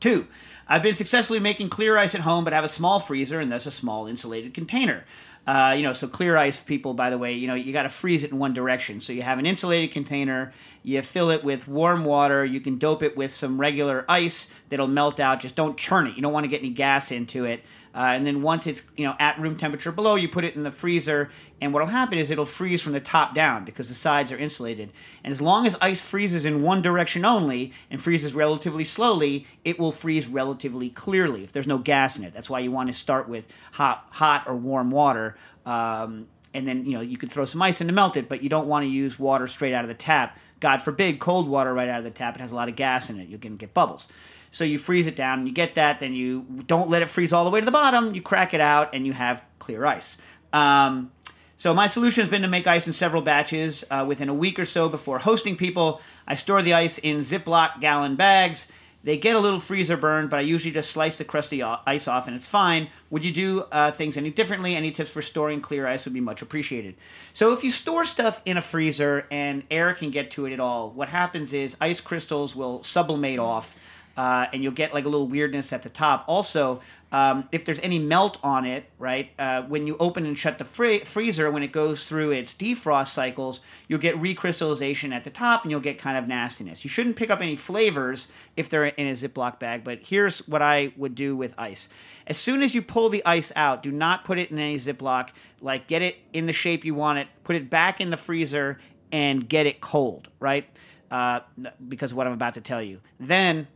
Two, 0.00 0.26
I've 0.68 0.82
been 0.82 0.94
successfully 0.94 1.40
making 1.40 1.70
clear 1.70 1.96
ice 1.96 2.14
at 2.14 2.20
home, 2.22 2.44
but 2.44 2.52
have 2.52 2.64
a 2.64 2.68
small 2.68 3.00
freezer 3.00 3.40
and 3.40 3.50
thus 3.50 3.66
a 3.66 3.70
small 3.70 4.06
insulated 4.06 4.52
container. 4.52 5.04
Uh, 5.46 5.74
you 5.76 5.82
know, 5.84 5.92
so 5.92 6.08
clear 6.08 6.36
ice 6.36 6.58
people, 6.58 6.92
by 6.92 7.08
the 7.08 7.16
way, 7.16 7.32
you 7.32 7.46
know, 7.46 7.54
you 7.54 7.72
got 7.72 7.84
to 7.84 7.88
freeze 7.88 8.24
it 8.24 8.32
in 8.32 8.38
one 8.38 8.52
direction. 8.52 9.00
So 9.00 9.12
you 9.12 9.22
have 9.22 9.38
an 9.38 9.46
insulated 9.46 9.92
container, 9.92 10.52
you 10.82 11.00
fill 11.02 11.30
it 11.30 11.44
with 11.44 11.68
warm 11.68 12.04
water, 12.04 12.44
you 12.44 12.60
can 12.60 12.78
dope 12.78 13.02
it 13.04 13.16
with 13.16 13.32
some 13.32 13.60
regular 13.60 14.04
ice 14.08 14.48
that'll 14.70 14.88
melt 14.88 15.20
out. 15.20 15.38
Just 15.38 15.54
don't 15.54 15.76
churn 15.76 16.08
it. 16.08 16.16
You 16.16 16.22
don't 16.22 16.32
want 16.32 16.44
to 16.44 16.48
get 16.48 16.60
any 16.60 16.70
gas 16.70 17.12
into 17.12 17.44
it. 17.44 17.62
Uh, 17.96 18.12
and 18.12 18.26
then 18.26 18.42
once 18.42 18.66
it's 18.66 18.82
you 18.94 19.06
know 19.06 19.16
at 19.18 19.38
room 19.40 19.56
temperature 19.56 19.90
below, 19.90 20.16
you 20.16 20.28
put 20.28 20.44
it 20.44 20.54
in 20.54 20.64
the 20.64 20.70
freezer, 20.70 21.30
and 21.62 21.72
what'll 21.72 21.88
happen 21.88 22.18
is 22.18 22.30
it'll 22.30 22.44
freeze 22.44 22.82
from 22.82 22.92
the 22.92 23.00
top 23.00 23.34
down 23.34 23.64
because 23.64 23.88
the 23.88 23.94
sides 23.94 24.30
are 24.30 24.36
insulated. 24.36 24.90
And 25.24 25.32
as 25.32 25.40
long 25.40 25.66
as 25.66 25.78
ice 25.80 26.02
freezes 26.02 26.44
in 26.44 26.62
one 26.62 26.82
direction 26.82 27.24
only 27.24 27.72
and 27.90 28.02
freezes 28.02 28.34
relatively 28.34 28.84
slowly, 28.84 29.46
it 29.64 29.78
will 29.78 29.92
freeze 29.92 30.26
relatively 30.26 30.90
clearly 30.90 31.42
if 31.42 31.52
there's 31.52 31.66
no 31.66 31.78
gas 31.78 32.18
in 32.18 32.24
it. 32.24 32.34
That's 32.34 32.50
why 32.50 32.60
you 32.60 32.70
want 32.70 32.88
to 32.88 32.92
start 32.92 33.30
with 33.30 33.46
hot, 33.72 34.06
hot 34.10 34.44
or 34.46 34.54
warm 34.54 34.90
water. 34.90 35.38
Um, 35.64 36.28
and 36.52 36.68
then 36.68 36.84
you 36.84 36.92
know 36.92 37.00
you 37.00 37.16
could 37.16 37.30
throw 37.30 37.46
some 37.46 37.62
ice 37.62 37.80
in 37.80 37.86
to 37.86 37.94
melt 37.94 38.18
it, 38.18 38.28
but 38.28 38.42
you 38.42 38.50
don't 38.50 38.68
want 38.68 38.84
to 38.84 38.90
use 38.90 39.18
water 39.18 39.46
straight 39.46 39.72
out 39.72 39.84
of 39.84 39.88
the 39.88 39.94
tap. 39.94 40.38
God 40.60 40.82
forbid, 40.82 41.18
cold 41.18 41.48
water 41.48 41.72
right 41.72 41.88
out 41.88 41.98
of 41.98 42.04
the 42.04 42.10
tap. 42.10 42.34
It 42.34 42.40
has 42.40 42.52
a 42.52 42.54
lot 42.54 42.68
of 42.68 42.76
gas 42.76 43.08
in 43.08 43.20
it. 43.20 43.28
You 43.28 43.38
can 43.38 43.56
get 43.56 43.72
bubbles. 43.72 44.08
So 44.56 44.64
you 44.64 44.78
freeze 44.78 45.06
it 45.06 45.16
down 45.16 45.40
and 45.40 45.48
you 45.48 45.52
get 45.52 45.74
that. 45.74 46.00
Then 46.00 46.14
you 46.14 46.46
don't 46.66 46.88
let 46.88 47.02
it 47.02 47.10
freeze 47.10 47.30
all 47.30 47.44
the 47.44 47.50
way 47.50 47.60
to 47.60 47.66
the 47.66 47.72
bottom. 47.72 48.14
You 48.14 48.22
crack 48.22 48.54
it 48.54 48.60
out 48.60 48.94
and 48.94 49.06
you 49.06 49.12
have 49.12 49.44
clear 49.58 49.84
ice. 49.84 50.16
Um, 50.50 51.12
so 51.58 51.74
my 51.74 51.86
solution 51.86 52.22
has 52.22 52.30
been 52.30 52.40
to 52.40 52.48
make 52.48 52.66
ice 52.66 52.86
in 52.86 52.94
several 52.94 53.20
batches. 53.20 53.84
Uh, 53.90 54.06
within 54.08 54.30
a 54.30 54.34
week 54.34 54.58
or 54.58 54.64
so 54.64 54.88
before 54.88 55.18
hosting 55.18 55.56
people, 55.56 56.00
I 56.26 56.36
store 56.36 56.62
the 56.62 56.72
ice 56.72 56.96
in 56.96 57.18
Ziploc 57.18 57.80
gallon 57.80 58.16
bags. 58.16 58.66
They 59.04 59.18
get 59.18 59.36
a 59.36 59.38
little 59.38 59.60
freezer 59.60 59.96
burn, 59.96 60.28
but 60.28 60.38
I 60.38 60.42
usually 60.42 60.72
just 60.72 60.90
slice 60.90 61.18
the 61.18 61.24
crusty 61.24 61.62
ice 61.62 62.08
off 62.08 62.26
and 62.26 62.34
it's 62.34 62.48
fine. 62.48 62.88
Would 63.10 63.24
you 63.24 63.32
do 63.32 63.60
uh, 63.70 63.92
things 63.92 64.16
any 64.16 64.30
differently? 64.30 64.74
Any 64.74 64.90
tips 64.90 65.10
for 65.10 65.22
storing 65.22 65.60
clear 65.60 65.86
ice 65.86 66.06
would 66.06 66.14
be 66.14 66.20
much 66.20 66.40
appreciated. 66.42 66.96
So, 67.32 67.52
if 67.52 67.62
you 67.62 67.70
store 67.70 68.04
stuff 68.04 68.40
in 68.44 68.56
a 68.56 68.62
freezer 68.62 69.26
and 69.30 69.62
air 69.70 69.94
can 69.94 70.10
get 70.10 70.32
to 70.32 70.46
it 70.46 70.52
at 70.52 70.58
all, 70.58 70.90
what 70.90 71.08
happens 71.08 71.52
is 71.52 71.76
ice 71.80 72.00
crystals 72.00 72.56
will 72.56 72.82
sublimate 72.82 73.38
off 73.38 73.76
uh, 74.16 74.46
and 74.52 74.62
you'll 74.62 74.72
get 74.72 74.94
like 74.94 75.04
a 75.04 75.08
little 75.08 75.28
weirdness 75.28 75.72
at 75.72 75.82
the 75.82 75.88
top. 75.88 76.24
Also, 76.26 76.80
um, 77.12 77.48
if 77.52 77.64
there's 77.64 77.78
any 77.80 77.98
melt 77.98 78.38
on 78.42 78.64
it, 78.64 78.90
right, 78.98 79.30
uh, 79.38 79.62
when 79.62 79.86
you 79.86 79.96
open 79.98 80.26
and 80.26 80.36
shut 80.36 80.58
the 80.58 80.64
free- 80.64 81.00
freezer, 81.00 81.50
when 81.50 81.62
it 81.62 81.70
goes 81.70 82.08
through 82.08 82.32
its 82.32 82.52
defrost 82.54 83.08
cycles, 83.08 83.60
you'll 83.88 84.00
get 84.00 84.16
recrystallization 84.16 85.12
at 85.12 85.24
the 85.24 85.30
top 85.30 85.62
and 85.62 85.70
you'll 85.70 85.80
get 85.80 85.98
kind 85.98 86.18
of 86.18 86.26
nastiness. 86.26 86.84
You 86.84 86.90
shouldn't 86.90 87.16
pick 87.16 87.30
up 87.30 87.40
any 87.40 87.56
flavors 87.56 88.28
if 88.56 88.68
they're 88.68 88.86
in 88.86 89.06
a 89.06 89.12
Ziploc 89.12 89.58
bag, 89.58 89.84
but 89.84 90.00
here's 90.02 90.38
what 90.48 90.62
I 90.62 90.92
would 90.96 91.14
do 91.14 91.36
with 91.36 91.54
ice. 91.58 91.88
As 92.26 92.38
soon 92.38 92.62
as 92.62 92.74
you 92.74 92.82
pull 92.82 93.08
the 93.08 93.24
ice 93.24 93.52
out, 93.54 93.82
do 93.82 93.92
not 93.92 94.24
put 94.24 94.38
it 94.38 94.50
in 94.50 94.58
any 94.58 94.76
Ziploc. 94.76 95.30
Like, 95.60 95.86
get 95.86 96.02
it 96.02 96.16
in 96.32 96.46
the 96.46 96.52
shape 96.52 96.84
you 96.84 96.94
want 96.94 97.18
it, 97.18 97.28
put 97.44 97.54
it 97.54 97.70
back 97.70 98.00
in 98.00 98.10
the 98.10 98.16
freezer, 98.16 98.80
and 99.12 99.48
get 99.48 99.66
it 99.66 99.80
cold, 99.80 100.28
right? 100.40 100.66
Uh, 101.10 101.40
because 101.86 102.10
of 102.10 102.16
what 102.16 102.26
I'm 102.26 102.32
about 102.32 102.54
to 102.54 102.60
tell 102.60 102.82
you. 102.82 103.00
Then 103.20 103.68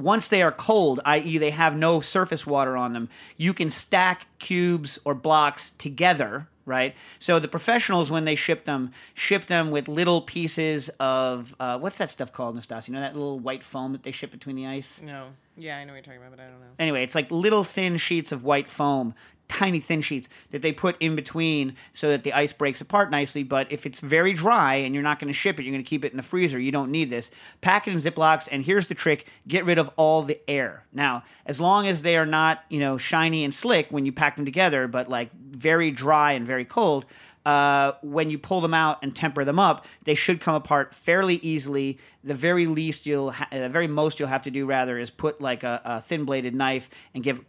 once 0.00 0.28
they 0.28 0.42
are 0.42 0.52
cold, 0.52 1.00
i.e., 1.04 1.38
they 1.38 1.50
have 1.50 1.76
no 1.76 2.00
surface 2.00 2.46
water 2.46 2.76
on 2.76 2.92
them, 2.92 3.08
you 3.36 3.52
can 3.54 3.70
stack 3.70 4.26
cubes 4.38 4.98
or 5.04 5.14
blocks 5.14 5.70
together, 5.72 6.48
right? 6.66 6.94
So 7.18 7.38
the 7.38 7.48
professionals, 7.48 8.10
when 8.10 8.24
they 8.24 8.34
ship 8.34 8.64
them, 8.64 8.92
ship 9.14 9.46
them 9.46 9.70
with 9.70 9.88
little 9.88 10.22
pieces 10.22 10.88
of 11.00 11.54
uh, 11.60 11.78
what's 11.78 11.98
that 11.98 12.10
stuff 12.10 12.32
called, 12.32 12.56
Nastassia? 12.56 12.88
You 12.88 12.94
know 12.94 13.00
that 13.00 13.14
little 13.14 13.38
white 13.38 13.62
foam 13.62 13.92
that 13.92 14.02
they 14.02 14.12
ship 14.12 14.30
between 14.30 14.56
the 14.56 14.66
ice? 14.66 15.00
No. 15.02 15.28
Yeah, 15.56 15.76
I 15.76 15.84
know 15.84 15.92
what 15.92 15.96
you're 15.96 16.02
talking 16.02 16.20
about, 16.20 16.30
but 16.30 16.40
I 16.40 16.44
don't 16.44 16.60
know. 16.60 16.66
Anyway, 16.78 17.02
it's 17.02 17.14
like 17.14 17.30
little 17.30 17.64
thin 17.64 17.96
sheets 17.96 18.32
of 18.32 18.44
white 18.44 18.68
foam 18.68 19.14
tiny 19.50 19.80
thin 19.80 20.00
sheets 20.00 20.28
that 20.52 20.62
they 20.62 20.72
put 20.72 20.96
in 21.00 21.16
between 21.16 21.74
so 21.92 22.08
that 22.08 22.22
the 22.22 22.32
ice 22.32 22.52
breaks 22.52 22.80
apart 22.80 23.10
nicely. 23.10 23.42
But 23.42 23.70
if 23.72 23.84
it's 23.84 23.98
very 23.98 24.32
dry 24.32 24.76
and 24.76 24.94
you're 24.94 25.02
not 25.02 25.18
going 25.18 25.28
to 25.28 25.34
ship 25.34 25.58
it, 25.58 25.64
you're 25.64 25.72
going 25.72 25.82
to 25.82 25.88
keep 25.88 26.04
it 26.04 26.12
in 26.12 26.16
the 26.16 26.22
freezer. 26.22 26.58
You 26.58 26.70
don't 26.70 26.92
need 26.92 27.10
this. 27.10 27.32
Pack 27.60 27.88
it 27.88 27.90
in 27.90 27.96
Ziplocs, 27.96 28.48
and 28.50 28.64
here's 28.64 28.86
the 28.86 28.94
trick: 28.94 29.26
get 29.48 29.64
rid 29.64 29.78
of 29.78 29.90
all 29.96 30.22
the 30.22 30.38
air. 30.48 30.84
Now, 30.92 31.24
as 31.44 31.60
long 31.60 31.88
as 31.88 32.02
they 32.02 32.16
are 32.16 32.26
not, 32.26 32.62
you 32.68 32.78
know, 32.78 32.96
shiny 32.96 33.42
and 33.42 33.52
slick 33.52 33.88
when 33.90 34.06
you 34.06 34.12
pack 34.12 34.36
them 34.36 34.44
together, 34.44 34.86
but 34.86 35.08
like 35.08 35.32
very 35.34 35.90
dry 35.90 36.32
and 36.32 36.46
very 36.46 36.64
cold. 36.64 37.04
Uh, 37.44 37.92
when 38.02 38.28
you 38.28 38.38
pull 38.38 38.60
them 38.60 38.74
out 38.74 38.98
and 39.02 39.16
temper 39.16 39.46
them 39.46 39.58
up, 39.58 39.86
they 40.04 40.14
should 40.14 40.42
come 40.42 40.54
apart 40.54 40.94
fairly 40.94 41.36
easily. 41.36 41.98
The 42.22 42.34
very 42.34 42.66
least 42.66 43.06
you'll, 43.06 43.30
ha- 43.30 43.48
the 43.50 43.70
very 43.70 43.86
most 43.86 44.20
you'll 44.20 44.28
have 44.28 44.42
to 44.42 44.50
do 44.50 44.66
rather 44.66 44.98
is 44.98 45.08
put 45.08 45.40
like 45.40 45.64
a, 45.64 45.80
a 45.82 46.00
thin 46.02 46.26
bladed 46.26 46.54
knife 46.54 46.90
and 47.14 47.24
give 47.24 47.42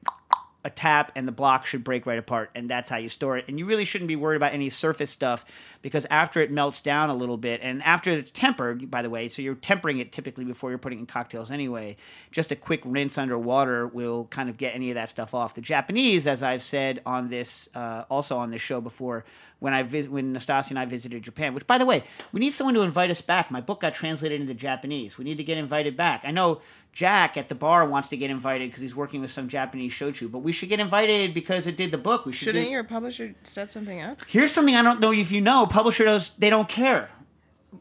a 0.64 0.70
tap 0.70 1.12
and 1.16 1.28
the 1.28 1.32
block 1.32 1.66
should 1.66 1.84
break 1.84 2.06
right 2.06 2.20
apart, 2.20 2.52
and 2.54 2.70
that's 2.70 2.90
how 2.90 2.98
you 2.98 3.10
store 3.10 3.38
it. 3.38 3.46
And 3.48 3.58
you 3.58 3.66
really 3.66 3.86
shouldn't 3.86 4.08
be 4.08 4.16
worried 4.16 4.36
about 4.36 4.54
any 4.54 4.70
surface 4.70 5.10
stuff 5.10 5.46
because 5.82 6.06
after 6.10 6.40
it 6.42 6.52
melts 6.52 6.82
down 6.82 7.10
a 7.10 7.16
little 7.16 7.38
bit, 7.38 7.62
and 7.64 7.82
after 7.84 8.12
it's 8.12 8.32
tempered, 8.32 8.92
by 8.92 9.02
the 9.02 9.10
way, 9.10 9.28
so 9.28 9.42
you're 9.42 9.56
tempering 9.56 10.00
it 10.00 10.12
typically 10.12 10.46
before 10.46 10.70
you're 10.70 10.80
putting 10.80 11.00
in 11.00 11.06
cocktails 11.06 11.52
anyway. 11.52 11.98
Just 12.32 12.52
a 12.52 12.56
quick 12.56 12.82
rinse 12.86 13.18
under 13.18 13.38
water 13.38 13.88
will 13.88 14.26
kind 14.26 14.50
of 14.50 14.58
get 14.58 14.76
any 14.76 14.92
of 14.92 14.96
that 14.96 15.10
stuff 15.10 15.34
off. 15.34 15.56
The 15.56 15.62
Japanese, 15.62 16.28
as 16.28 16.44
I've 16.44 16.62
said 16.62 17.02
on 17.06 17.30
this, 17.30 17.70
uh, 17.74 18.04
also 18.10 18.38
on 18.38 18.52
this 18.52 18.62
show 18.62 18.82
before, 18.82 19.26
when 19.62 19.76
I 19.76 19.84
vis- 19.84 20.08
when 20.08 20.34
Nastassia 20.34 20.72
and 20.72 20.80
I 20.80 20.86
visited 20.86 21.22
Japan. 21.24 21.54
Which, 21.54 21.66
by 21.68 21.78
the 21.78 21.86
way, 21.86 22.04
we 22.34 22.40
need 22.40 22.52
someone 22.52 22.74
to 22.74 22.82
invite 22.82 23.12
us 23.12 23.22
back. 23.22 23.52
My 23.52 23.62
book 23.62 23.80
got 23.82 23.94
translated 23.94 24.42
into 24.42 24.56
Japanese. 24.56 25.18
We 25.20 25.24
need 25.24 25.38
to 25.38 25.44
get 25.44 25.58
invited 25.58 25.96
back. 25.96 26.22
I 26.26 26.32
know 26.32 26.62
Jack 26.94 27.38
at 27.38 27.48
the 27.48 27.54
bar 27.56 27.86
wants 27.88 28.10
to 28.10 28.18
get 28.18 28.32
invited 28.32 28.70
because 28.70 28.82
he's 28.82 28.96
working 28.96 29.22
with 29.22 29.30
some 29.30 29.48
Japanese 29.48 29.94
shochu, 29.94 30.30
but 30.32 30.40
we 30.40 30.52
should 30.52 30.68
get 30.68 30.80
invited 30.80 31.34
because 31.36 31.68
it 31.68 31.78
did 31.78 31.92
the 31.92 32.00
book. 32.00 32.26
We 32.26 32.34
should. 32.34 32.48
Shouldn't 32.48 32.66
do- 32.66 32.72
your 32.72 32.84
publisher 32.84 33.36
set 33.44 33.72
something 33.72 34.02
up? 34.02 34.18
Here's 34.28 34.52
something 34.52 34.76
I 34.76 34.82
don't 34.82 35.00
know 35.00 35.12
if 35.14 35.32
you 35.32 35.42
know. 35.42 35.68
Publishers 35.68 36.32
they 36.40 36.50
don't 36.50 36.68
care. 36.68 37.10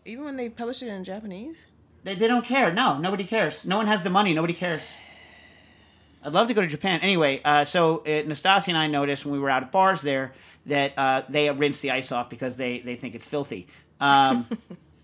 Even 0.04 0.24
when 0.26 0.36
they 0.36 0.50
publish 0.50 0.82
it 0.82 0.88
in 0.88 1.02
Japanese? 1.02 1.66
They, 2.04 2.14
they 2.14 2.28
don't 2.28 2.44
care. 2.44 2.72
No, 2.72 2.98
nobody 2.98 3.24
cares. 3.24 3.64
No 3.64 3.76
one 3.78 3.86
has 3.86 4.02
the 4.02 4.10
money. 4.10 4.32
Nobody 4.34 4.54
cares. 4.54 4.82
I'd 6.22 6.32
love 6.32 6.48
to 6.48 6.54
go 6.54 6.60
to 6.60 6.66
Japan. 6.66 7.00
Anyway, 7.00 7.40
uh, 7.44 7.64
so 7.64 7.98
uh, 7.98 8.04
Nastassia 8.08 8.68
and 8.68 8.76
I 8.76 8.86
noticed 8.86 9.24
when 9.24 9.32
we 9.32 9.38
were 9.38 9.50
out 9.50 9.62
at 9.62 9.72
bars 9.72 10.02
there 10.02 10.32
that 10.66 10.92
uh, 10.96 11.22
they 11.28 11.50
rinse 11.50 11.80
the 11.80 11.90
ice 11.90 12.12
off 12.12 12.28
because 12.28 12.56
they, 12.56 12.80
they 12.80 12.94
think 12.94 13.14
it's 13.14 13.26
filthy. 13.26 13.66
Um, 14.00 14.46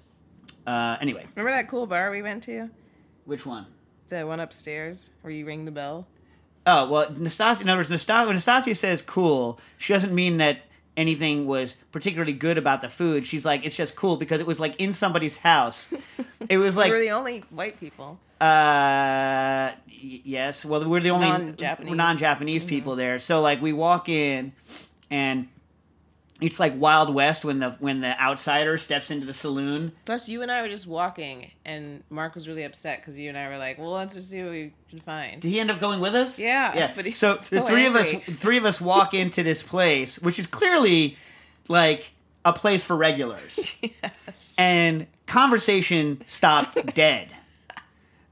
uh, 0.67 0.97
anyway, 1.01 1.27
Remember 1.35 1.51
that 1.57 1.69
cool 1.69 1.87
bar 1.87 2.11
we 2.11 2.23
went 2.23 2.43
to? 2.45 2.71
which 3.25 3.45
one? 3.45 3.67
The 4.09 4.25
one 4.27 4.39
upstairs 4.39 5.11
where 5.23 5.33
you 5.33 5.45
ring 5.47 5.65
the 5.65 5.73
bell? 5.73 6.07
Oh 6.65 6.89
well, 6.89 7.07
Nastassia. 7.07 7.63
In 7.63 7.69
other 7.69 7.79
words, 7.81 7.91
Nastassia, 7.91 8.27
when 8.27 8.37
Nastassia 8.37 8.77
says 8.77 9.03
"cool," 9.03 9.59
she 9.79 9.93
doesn't 9.93 10.15
mean 10.15 10.37
that 10.37 10.59
anything 10.97 11.47
was 11.47 11.77
particularly 11.93 12.33
good 12.33 12.57
about 12.59 12.81
the 12.81 12.89
food. 12.89 13.27
She's 13.27 13.45
like, 13.45 13.65
it's 13.67 13.77
just 13.77 13.97
cool 13.97 14.17
because 14.17 14.41
it 14.41 14.47
was 14.47 14.59
like 14.61 14.75
in 14.81 14.93
somebody's 14.93 15.39
house. 15.39 15.93
It 16.49 16.59
was 16.59 16.77
like 16.79 16.87
we 16.87 16.93
were 16.93 17.01
the 17.01 17.11
only 17.11 17.41
white 17.51 17.79
people. 17.81 18.19
Uh, 18.41 19.73
y- 19.87 20.21
yes. 20.25 20.65
Well, 20.65 20.89
we're 20.89 21.01
the 21.01 21.11
only 21.11 21.29
Non-Japanese. 21.29 21.95
non-Japanese 21.95 22.65
people 22.65 22.97
there. 22.97 23.19
So 23.19 23.41
like 23.41 23.61
we 23.63 23.73
walk 23.73 24.09
in, 24.09 24.53
and 25.11 25.49
it's 26.41 26.61
like 26.61 26.75
Wild 26.77 27.15
West 27.15 27.45
when 27.45 27.61
the 27.61 27.71
when 27.81 28.01
the 28.01 28.19
outsider 28.21 28.77
steps 28.77 29.11
into 29.11 29.27
the 29.27 29.33
saloon. 29.35 29.93
Plus, 30.05 30.29
you 30.29 30.43
and 30.43 30.51
I 30.53 30.61
were 30.63 30.69
just 30.69 30.87
walking, 30.87 31.51
and 31.65 32.03
Mark 32.11 32.35
was 32.35 32.47
really 32.47 32.65
upset 32.65 33.01
because 33.01 33.19
you 33.19 33.29
and 33.31 33.39
I 33.39 33.49
were 33.49 33.57
like, 33.59 33.79
"Well, 33.79 33.93
let's 33.93 34.15
just 34.15 34.29
see 34.31 34.43
what 34.43 34.51
we 34.53 34.73
can 34.91 35.01
find." 35.01 35.41
Did 35.41 35.49
he 35.49 35.59
end 35.61 35.71
up 35.71 35.81
going 35.81 36.01
with 36.01 36.15
us? 36.15 36.39
Yeah, 36.39 36.75
Yeah. 36.77 36.93
but 36.97 37.07
he's 37.07 37.17
so, 37.19 37.39
so 37.39 37.57
the 37.57 37.63
three 37.63 37.87
of 37.87 37.97
us, 37.97 38.13
three 38.13 38.59
of 38.59 38.65
us 38.67 38.81
walk 38.81 39.15
into 39.15 39.43
this 39.43 39.63
place, 39.63 40.19
which 40.19 40.39
is 40.39 40.47
clearly 40.47 41.17
like 41.69 42.13
a 42.45 42.53
place 42.53 42.85
for 42.85 42.97
regulars. 42.97 43.75
yes. 43.83 44.55
and 44.59 45.07
conversation 45.27 46.23
stopped 46.27 46.95
dead. 46.95 47.29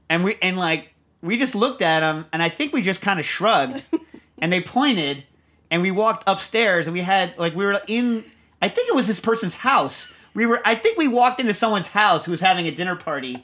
And 0.09 0.23
we 0.23 0.37
and 0.41 0.57
like 0.57 0.93
we 1.21 1.37
just 1.37 1.55
looked 1.55 1.81
at 1.81 2.01
them, 2.01 2.25
and 2.31 2.43
I 2.43 2.49
think 2.49 2.73
we 2.73 2.81
just 2.81 3.01
kind 3.01 3.19
of 3.19 3.25
shrugged, 3.25 3.81
and 4.39 4.51
they 4.53 4.61
pointed, 4.61 5.23
and 5.71 5.81
we 5.81 5.91
walked 5.91 6.23
upstairs, 6.27 6.87
and 6.87 6.93
we 6.93 7.01
had 7.01 7.37
like 7.37 7.55
we 7.55 7.65
were 7.65 7.81
in. 7.87 8.23
I 8.61 8.69
think 8.69 8.89
it 8.89 8.95
was 8.95 9.07
this 9.07 9.19
person's 9.19 9.55
house. 9.55 10.13
We 10.33 10.45
were. 10.45 10.61
I 10.65 10.75
think 10.75 10.97
we 10.97 11.07
walked 11.07 11.39
into 11.39 11.53
someone's 11.53 11.87
house 11.87 12.25
who 12.25 12.31
was 12.31 12.41
having 12.41 12.67
a 12.67 12.71
dinner 12.71 12.95
party, 12.95 13.43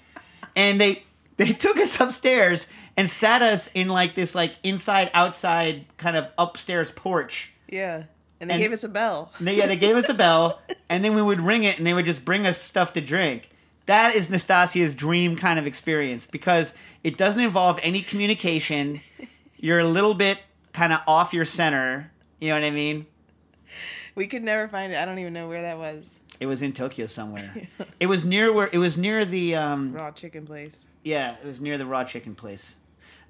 and 0.55 0.79
they 0.79 1.03
they 1.37 1.51
took 1.65 1.77
us 1.77 1.99
upstairs 1.99 2.67
and 2.97 3.09
sat 3.09 3.41
us 3.41 3.69
in 3.73 3.87
like 3.89 4.13
this 4.15 4.35
like 4.35 4.55
inside 4.63 5.09
outside 5.13 5.85
kind 5.97 6.15
of 6.17 6.27
upstairs 6.37 6.91
porch. 6.91 7.51
yeah. 7.67 8.03
And 8.39 8.49
they 8.49 8.55
And- 8.55 8.63
gave 8.63 8.71
us 8.73 8.83
a 8.83 8.89
bell. 8.89 9.31
They, 9.39 9.55
yeah, 9.55 9.67
they 9.67 9.75
gave 9.75 9.95
us 9.95 10.09
a 10.09 10.15
bell, 10.15 10.59
and 10.89 11.05
then 11.05 11.13
we 11.13 11.21
would 11.21 11.39
ring 11.39 11.63
it, 11.63 11.77
and 11.77 11.85
they 11.85 11.93
would 11.93 12.05
just 12.05 12.25
bring 12.25 12.47
us 12.47 12.59
stuff 12.59 12.91
to 12.93 13.01
drink. 13.01 13.50
That 13.91 14.15
is 14.15 14.29
Nastassia's 14.29 14.95
dream 14.95 15.35
kind 15.35 15.59
of 15.59 15.67
experience 15.67 16.25
because 16.25 16.73
it 17.03 17.17
doesn't 17.17 17.43
involve 17.43 17.77
any 17.83 18.01
communication. 18.01 19.01
You're 19.57 19.79
a 19.79 19.83
little 19.83 20.13
bit 20.13 20.37
kind 20.71 20.93
of 20.93 21.01
off 21.05 21.33
your 21.33 21.43
center. 21.43 22.09
You 22.39 22.47
know 22.47 22.55
what 22.55 22.63
I 22.63 22.69
mean? 22.69 23.05
We 24.15 24.27
could 24.27 24.45
never 24.45 24.69
find 24.69 24.93
it. 24.93 24.95
I 24.95 25.03
don't 25.03 25.19
even 25.19 25.33
know 25.33 25.49
where 25.49 25.63
that 25.63 25.77
was. 25.77 26.19
It 26.39 26.45
was 26.45 26.61
in 26.61 26.71
Tokyo 26.71 27.05
somewhere. 27.05 27.53
It 27.99 28.05
was 28.05 28.23
near 28.23 28.53
where 28.53 28.69
it 28.71 28.77
was 28.77 28.95
near 28.95 29.25
the 29.25 29.57
um, 29.57 29.91
Raw 29.91 30.11
chicken 30.11 30.45
place. 30.45 30.87
Yeah, 31.03 31.35
it 31.43 31.45
was 31.45 31.59
near 31.59 31.77
the 31.77 31.85
raw 31.85 32.05
chicken 32.05 32.33
place. 32.33 32.77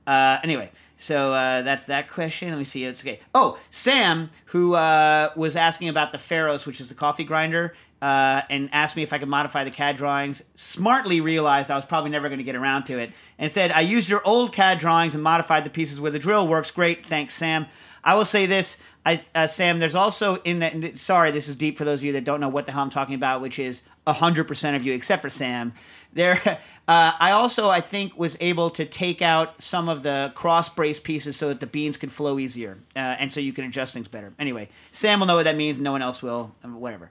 Uh, 0.05 0.37
anyway, 0.43 0.71
so 0.99 1.33
uh, 1.33 1.63
that's 1.63 1.85
that 1.85 2.07
question. 2.07 2.49
Let 2.49 2.59
me 2.59 2.65
see. 2.65 2.85
It's 2.85 3.01
okay. 3.01 3.19
Oh, 3.33 3.57
Sam, 3.71 4.29
who 4.45 4.75
uh, 4.75 5.31
was 5.35 5.55
asking 5.55 5.89
about 5.89 6.11
the 6.11 6.19
Pharos, 6.19 6.67
which 6.67 6.79
is 6.79 6.89
the 6.89 6.95
coffee 6.95 7.23
grinder, 7.23 7.73
uh, 8.01 8.41
and 8.49 8.69
asked 8.73 8.95
me 8.95 9.03
if 9.03 9.13
I 9.13 9.17
could 9.19 9.27
modify 9.29 9.63
the 9.63 9.69
CAD 9.71 9.97
drawings. 9.97 10.43
Smartly 10.55 11.21
realized 11.21 11.69
I 11.69 11.75
was 11.75 11.85
probably 11.85 12.09
never 12.09 12.27
going 12.29 12.39
to 12.39 12.43
get 12.43 12.55
around 12.55 12.85
to 12.85 12.97
it, 12.99 13.11
and 13.37 13.51
said, 13.51 13.71
"I 13.71 13.81
used 13.81 14.09
your 14.09 14.21
old 14.25 14.53
CAD 14.53 14.79
drawings 14.79 15.13
and 15.15 15.23
modified 15.23 15.63
the 15.63 15.69
pieces 15.69 15.99
where 16.01 16.11
the 16.11 16.19
drill 16.19 16.47
works. 16.47 16.71
Great, 16.71 17.05
thanks, 17.05 17.33
Sam." 17.33 17.67
I 18.03 18.15
will 18.15 18.25
say 18.25 18.45
this. 18.47 18.77
I, 19.05 19.21
uh, 19.33 19.47
Sam, 19.47 19.79
there's 19.79 19.95
also 19.95 20.35
in 20.43 20.59
the- 20.59 20.91
Sorry, 20.95 21.31
this 21.31 21.47
is 21.47 21.55
deep 21.55 21.77
for 21.77 21.85
those 21.85 22.01
of 22.01 22.05
you 22.05 22.11
that 22.13 22.23
don't 22.23 22.39
know 22.39 22.49
what 22.49 22.65
the 22.67 22.71
hell 22.71 22.81
I'm 22.83 22.89
talking 22.91 23.15
about, 23.15 23.41
which 23.41 23.57
is 23.59 23.81
hundred 24.07 24.45
percent 24.47 24.75
of 24.75 24.83
you, 24.83 24.93
except 24.93 25.21
for 25.21 25.29
Sam. 25.29 25.73
There, 26.13 26.39
uh, 26.87 27.11
I 27.19 27.31
also 27.31 27.69
I 27.69 27.81
think 27.81 28.17
was 28.17 28.35
able 28.41 28.69
to 28.71 28.85
take 28.85 29.21
out 29.21 29.61
some 29.61 29.87
of 29.89 30.03
the 30.03 30.31
cross 30.35 30.67
brace 30.69 30.99
pieces 30.99 31.35
so 31.37 31.47
that 31.49 31.59
the 31.59 31.67
beans 31.67 31.97
could 31.97 32.11
flow 32.11 32.37
easier, 32.39 32.77
uh, 32.95 32.99
and 32.99 33.31
so 33.31 33.39
you 33.39 33.53
can 33.53 33.65
adjust 33.65 33.93
things 33.93 34.07
better. 34.07 34.33
Anyway, 34.37 34.69
Sam 34.91 35.19
will 35.19 35.27
know 35.27 35.35
what 35.35 35.43
that 35.45 35.55
means. 35.55 35.79
No 35.79 35.91
one 35.93 36.01
else 36.01 36.21
will. 36.21 36.53
um, 36.63 36.79
Whatever. 36.79 37.09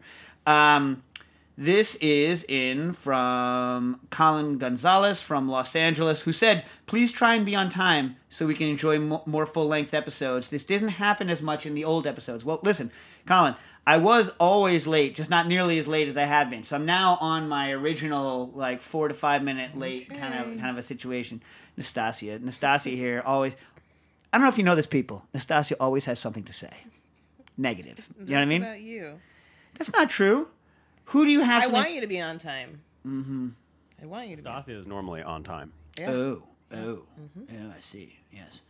Um, 0.51 1.03
this 1.57 1.97
is 1.97 2.45
in 2.49 2.95
from 2.95 4.01
Colin 4.11 4.57
Gonzalez 4.59 5.21
from 5.21 5.49
Los 5.49 5.77
Angeles, 5.77 6.23
who 6.23 6.33
said, 6.33 6.65
Please 6.87 7.13
try 7.13 7.35
and 7.35 7.45
be 7.45 7.55
on 7.55 7.69
time 7.69 8.17
so 8.31 8.47
we 8.47 8.55
can 8.55 8.69
enjoy 8.69 8.99
mo- 8.99 9.23
more 9.27 9.47
full 9.47 9.67
length 9.67 9.93
episodes. 9.93 10.49
This 10.49 10.65
doesn't 10.65 10.89
happen 10.89 11.29
as 11.29 11.43
much 11.43 11.67
in 11.67 11.75
the 11.75 11.85
old 11.85 12.07
episodes. 12.07 12.45
Well, 12.45 12.61
listen, 12.63 12.91
Colin, 13.27 13.57
I 13.87 13.99
was 13.99 14.31
always 14.41 14.87
late, 14.87 15.15
just 15.15 15.29
not 15.29 15.47
nearly 15.49 15.79
as 15.79 15.87
late 15.87 16.09
as 16.09 16.17
I 16.17 16.25
have 16.25 16.49
been. 16.49 16.63
So 16.65 16.77
I'm 16.77 16.87
now 16.87 17.19
on 17.21 17.49
my 17.49 17.71
original, 17.73 18.51
like, 18.55 18.81
four 18.81 19.09
to 19.09 19.15
five 19.15 19.43
minute 19.43 19.77
late 19.77 20.09
kind 20.09 20.35
of 20.35 20.47
kind 20.59 20.71
of 20.71 20.79
a 20.79 20.83
situation. 20.83 21.43
Nastassia. 21.79 22.39
Nastassia 22.39 22.95
here 22.97 23.23
always. 23.25 23.53
I 24.33 24.39
don't 24.39 24.45
know 24.45 24.51
if 24.51 24.59
you 24.59 24.65
know 24.65 24.77
this, 24.77 24.87
people. 24.87 25.25
Nastassia 25.35 25.75
always 25.79 26.07
has 26.07 26.19
something 26.19 26.45
to 26.45 26.53
say. 26.53 26.73
Negative. 27.59 28.09
You 28.21 28.27
know 28.27 28.37
what 28.37 28.43
I 28.43 28.45
mean? 28.47 28.63
About 28.63 28.81
you. 28.81 29.21
That's 29.75 29.93
not 29.93 30.11
true. 30.11 30.49
Who 31.07 31.25
do 31.25 31.31
you 31.31 31.41
have? 31.41 31.59
I 31.59 31.61
something- 31.63 31.83
want 31.83 31.93
you 31.93 32.01
to 32.01 32.07
be 32.07 32.21
on 32.21 32.39
time. 32.39 32.83
Mm-hmm. 33.07 33.49
I 34.03 34.07
want 34.07 34.29
you 34.29 34.37
to. 34.37 34.43
Be. 34.43 34.49
Stasia 34.49 34.79
is 34.79 34.87
normally 34.87 35.23
on 35.23 35.43
time. 35.43 35.73
Yeah. 35.99 36.11
Oh, 36.11 36.43
oh, 36.73 37.03
oh, 37.17 37.73
I 37.77 37.81
see. 37.81 38.19
Yes. 38.33 38.63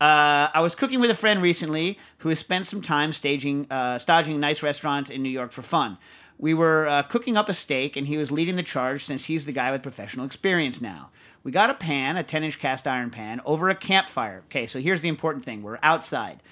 Uh, 0.00 0.48
I 0.52 0.60
was 0.60 0.74
cooking 0.74 1.00
with 1.00 1.10
a 1.10 1.14
friend 1.14 1.40
recently 1.40 1.98
who 2.18 2.28
has 2.28 2.38
spent 2.38 2.66
some 2.66 2.82
time 2.82 3.12
staging, 3.12 3.66
uh, 3.70 3.96
staging 3.96 4.38
nice 4.38 4.62
restaurants 4.62 5.08
in 5.08 5.22
New 5.22 5.30
York 5.30 5.52
for 5.52 5.62
fun. 5.62 5.96
We 6.38 6.52
were 6.52 6.86
uh, 6.86 7.02
cooking 7.04 7.38
up 7.38 7.48
a 7.48 7.54
steak, 7.54 7.96
and 7.96 8.06
he 8.06 8.18
was 8.18 8.30
leading 8.30 8.56
the 8.56 8.62
charge 8.62 9.04
since 9.04 9.24
he's 9.24 9.46
the 9.46 9.52
guy 9.52 9.70
with 9.70 9.82
professional 9.82 10.26
experience 10.26 10.82
now. 10.82 11.10
We 11.42 11.50
got 11.50 11.70
a 11.70 11.74
pan, 11.74 12.18
a 12.18 12.22
10 12.22 12.44
inch 12.44 12.58
cast 12.58 12.86
iron 12.86 13.08
pan, 13.10 13.40
over 13.46 13.70
a 13.70 13.74
campfire. 13.74 14.42
Okay, 14.46 14.66
so 14.66 14.80
here's 14.80 15.00
the 15.00 15.08
important 15.08 15.44
thing 15.44 15.62
we're 15.62 15.78
outside. 15.82 16.42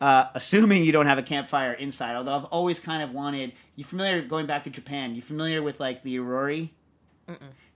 Uh, 0.00 0.26
assuming 0.34 0.84
you 0.84 0.92
don't 0.92 1.06
have 1.06 1.18
a 1.18 1.22
campfire 1.22 1.72
inside, 1.72 2.16
although 2.16 2.36
I've 2.36 2.44
always 2.46 2.80
kind 2.80 3.02
of 3.02 3.12
wanted. 3.12 3.52
You 3.76 3.84
familiar 3.84 4.22
going 4.22 4.46
back 4.46 4.64
to 4.64 4.70
Japan? 4.70 5.14
You 5.14 5.22
familiar 5.22 5.62
with 5.62 5.80
like 5.80 6.02
the 6.02 6.16
irori? 6.16 6.70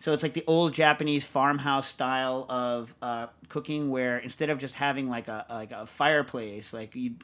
So 0.00 0.12
it's 0.12 0.22
like 0.22 0.34
the 0.34 0.44
old 0.46 0.74
Japanese 0.74 1.24
farmhouse 1.24 1.88
style 1.88 2.44
of 2.48 2.94
uh, 3.00 3.28
cooking, 3.48 3.90
where 3.90 4.18
instead 4.18 4.50
of 4.50 4.58
just 4.58 4.74
having 4.74 5.08
like 5.08 5.28
a 5.28 5.46
like 5.48 5.72
a 5.72 5.86
fireplace, 5.86 6.74
like 6.74 6.94
you 6.94 7.14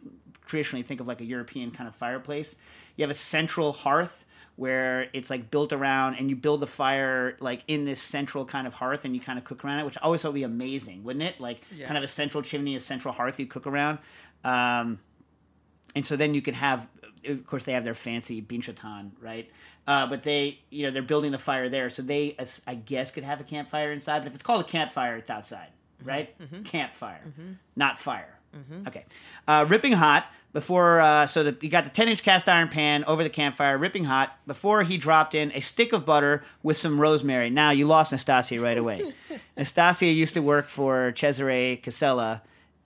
traditionally 0.47 0.83
think 0.83 1.01
of 1.01 1.09
like 1.09 1.21
a 1.21 1.25
European 1.25 1.71
kind 1.71 1.89
of 1.89 1.95
fireplace, 1.95 2.57
you 2.97 3.03
have 3.03 3.11
a 3.11 3.15
central 3.15 3.73
hearth 3.73 4.25
where 4.57 5.09
it's 5.13 5.31
like 5.31 5.51
built 5.51 5.73
around, 5.73 6.15
and 6.15 6.31
you 6.31 6.37
build 6.37 6.61
the 6.61 6.67
fire 6.67 7.37
like 7.41 7.63
in 7.67 7.85
this 7.85 8.01
central 8.01 8.45
kind 8.45 8.67
of 8.67 8.75
hearth, 8.75 9.05
and 9.05 9.15
you 9.15 9.21
kind 9.21 9.39
of 9.39 9.45
cook 9.45 9.65
around 9.65 9.81
it, 9.81 9.85
which 9.85 9.99
I 9.99 10.03
always 10.03 10.23
thought 10.23 10.29
would 10.29 10.39
be 10.39 10.45
amazing, 10.45 11.05
wouldn't 11.05 11.25
it? 11.25 11.41
Like 11.41 11.61
kind 11.87 11.99
of 11.99 12.05
a 12.05 12.09
central 12.09 12.43
chimney, 12.43 12.75
a 12.77 12.81
central 12.81 13.13
hearth 13.13 13.39
you 13.39 13.47
cook 13.47 13.67
around. 13.67 13.99
Um, 14.45 15.01
and 15.97 16.05
so 16.05 16.17
then 16.17 16.35
you 16.35 16.43
can 16.43 16.55
have 16.55 16.89
of 17.27 17.47
course 17.47 17.65
they 17.65 17.73
have 17.73 17.85
their 17.85 17.95
fancy 17.95 18.43
binchotan 18.43 19.11
right? 19.21 19.51
Uh, 19.87 20.07
but 20.07 20.23
they 20.23 20.59
you 20.71 20.85
know 20.85 20.91
they're 20.91 21.03
building 21.03 21.33
the 21.33 21.39
fire 21.39 21.69
there. 21.69 21.89
So 21.91 22.03
they 22.03 22.37
i 22.67 22.75
guess 22.75 23.11
could 23.11 23.25
have 23.25 23.41
a 23.41 23.45
campfire 23.45 23.93
inside 23.93 24.21
but 24.21 24.29
if 24.29 24.35
it's 24.35 24.43
called 24.43 24.61
a 24.65 24.69
campfire 24.69 25.17
it's 25.17 25.31
outside 25.31 25.69
right? 26.03 26.35
Campfire 26.65 27.21
not 27.77 27.99
fire. 27.99 28.39
Okay. 28.87 29.05
Uh, 29.49 29.65
ripping 29.69 29.93
hot 29.93 30.27
before 30.53 31.01
uh, 31.01 31.27
so 31.27 31.43
that 31.43 31.63
you 31.63 31.69
got 31.69 31.83
the 31.85 31.91
10 31.91 32.09
inch 32.09 32.23
cast 32.23 32.49
iron 32.49 32.69
pan 32.69 33.05
over 33.05 33.25
the 33.25 33.31
campfire 33.31 33.77
ripping 33.77 34.05
hot 34.05 34.39
before 34.47 34.85
he 34.85 34.97
dropped 34.97 35.35
in 35.35 35.51
a 35.53 35.61
stick 35.61 35.93
of 35.93 36.07
butter 36.07 36.45
with 36.63 36.77
some 36.77 37.01
rosemary. 37.01 37.51
Now 37.51 37.71
you 37.71 37.87
lost 37.87 38.13
nastassia 38.13 38.63
right 38.63 38.79
away. 38.79 39.13
Nastassia 39.59 40.15
used 40.15 40.35
to 40.35 40.41
work 40.41 40.67
for 40.69 41.13
cesare 41.17 41.77
casella 41.83 42.43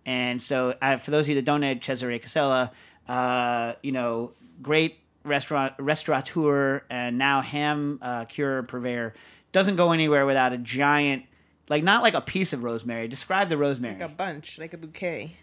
And 0.09 0.41
so, 0.41 0.75
uh, 0.81 0.97
for 0.97 1.11
those 1.11 1.27
of 1.27 1.31
you 1.31 1.35
that 1.35 1.45
don't 1.45 1.61
know 1.61 1.75
Cesare 1.75 2.19
Casella, 2.19 2.73
uh, 3.09 3.75
you 3.83 3.93
know, 3.93 4.33
great 4.63 5.01
restaurant 5.23 5.75
restaurateur 5.79 6.83
and 6.89 7.19
now 7.19 7.43
ham 7.43 7.99
uh, 8.01 8.25
cure 8.25 8.63
purveyor, 8.63 9.13
doesn't 9.53 9.77
go 9.77 9.93
anywhere 9.93 10.25
without 10.25 10.55
a 10.55 10.59
giant, 10.59 11.25
like 11.69 11.83
not 11.85 12.03
like 12.03 12.15
a 12.15 12.23
piece 12.23 12.55
of 12.55 12.63
rosemary. 12.65 13.07
Describe 13.07 13.51
the 13.51 13.59
rosemary. 13.59 13.95
Like 13.99 14.11
a 14.11 14.15
bunch, 14.15 14.59
like 14.59 14.73
a 14.73 14.79
bouquet. 14.79 15.37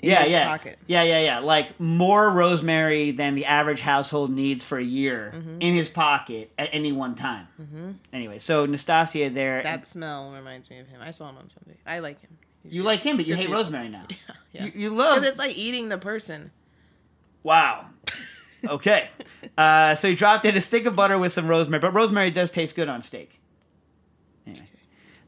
In 0.00 0.10
yeah, 0.10 0.22
his 0.22 0.32
yeah, 0.32 0.46
Pocket. 0.46 0.78
yeah, 0.88 1.02
yeah, 1.04 1.20
yeah. 1.20 1.38
Like 1.38 1.78
more 1.80 2.28
rosemary 2.30 3.12
than 3.12 3.36
the 3.36 3.46
average 3.46 3.80
household 3.80 4.30
needs 4.30 4.64
for 4.64 4.76
a 4.78 4.82
year 4.84 5.32
Mm-hmm. 5.34 5.58
in 5.60 5.74
his 5.74 5.88
pocket 5.88 6.50
at 6.58 6.68
any 6.72 6.90
one 6.92 7.14
time. 7.14 7.46
Anyway, 8.12 8.38
so 8.38 8.66
Nastassia 8.66 9.32
there. 9.32 9.62
That 9.62 9.86
smell 9.88 10.32
reminds 10.32 10.70
me 10.70 10.78
of 10.80 10.88
him. 10.88 11.00
I 11.00 11.10
saw 11.12 11.28
him 11.30 11.36
on 11.38 11.48
Sunday. 11.48 11.78
I 11.86 12.00
like 12.00 12.20
him. 12.20 12.36
He's 12.62 12.74
you 12.74 12.82
good. 12.82 12.86
like 12.86 13.02
him, 13.02 13.16
but 13.16 13.24
He's 13.26 13.30
you 13.30 13.36
hate 13.36 13.46
dude. 13.46 13.54
rosemary 13.54 13.88
now. 13.88 14.06
Yeah. 14.54 14.66
You, 14.66 14.72
you 14.74 14.90
love. 14.90 15.14
Because 15.14 15.26
it's 15.30 15.38
like 15.38 15.56
eating 15.56 15.88
the 15.88 15.96
person. 15.96 16.50
Wow. 17.42 17.86
Okay. 18.68 19.08
uh, 19.56 19.94
so 19.94 20.08
he 20.10 20.14
dropped 20.14 20.44
in 20.44 20.54
a 20.54 20.60
stick 20.60 20.84
of 20.84 20.94
butter 20.94 21.18
with 21.18 21.32
some 21.32 21.48
rosemary, 21.48 21.80
but 21.80 21.94
rosemary 21.94 22.30
does 22.30 22.50
taste 22.50 22.76
good 22.76 22.86
on 22.86 23.00
steak. 23.00 23.40
Anyway. 24.46 24.68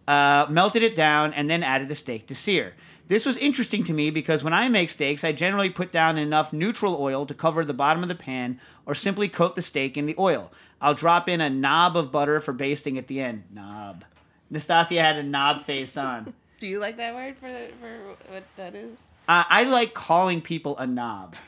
Uh, 0.06 0.46
melted 0.50 0.82
it 0.82 0.94
down 0.94 1.32
and 1.32 1.48
then 1.48 1.62
added 1.62 1.88
the 1.88 1.94
steak 1.94 2.26
to 2.26 2.34
sear. 2.34 2.74
This 3.08 3.24
was 3.24 3.38
interesting 3.38 3.82
to 3.84 3.94
me 3.94 4.10
because 4.10 4.44
when 4.44 4.52
I 4.52 4.68
make 4.68 4.90
steaks, 4.90 5.24
I 5.24 5.32
generally 5.32 5.70
put 5.70 5.90
down 5.90 6.18
enough 6.18 6.52
neutral 6.52 6.94
oil 7.00 7.24
to 7.24 7.32
cover 7.34 7.64
the 7.64 7.72
bottom 7.74 8.02
of 8.02 8.10
the 8.10 8.14
pan 8.14 8.60
or 8.84 8.94
simply 8.94 9.28
coat 9.28 9.56
the 9.56 9.62
steak 9.62 9.96
in 9.96 10.04
the 10.04 10.14
oil. 10.18 10.52
I'll 10.82 10.94
drop 10.94 11.30
in 11.30 11.40
a 11.40 11.48
knob 11.48 11.96
of 11.96 12.12
butter 12.12 12.40
for 12.40 12.52
basting 12.52 12.98
at 12.98 13.06
the 13.06 13.20
end. 13.20 13.44
Knob. 13.50 14.04
Nastassia 14.52 15.00
had 15.00 15.16
a 15.16 15.22
knob 15.22 15.62
face 15.62 15.96
on. 15.96 16.34
Do 16.60 16.66
you 16.66 16.78
like 16.78 16.96
that 16.98 17.14
word 17.14 17.36
for 17.36 17.50
the, 17.50 17.68
for 17.80 18.32
what 18.32 18.44
that 18.56 18.74
is? 18.74 19.10
Uh, 19.28 19.44
I 19.48 19.64
like 19.64 19.92
calling 19.94 20.40
people 20.40 20.76
a 20.78 20.86
knob. 20.86 21.36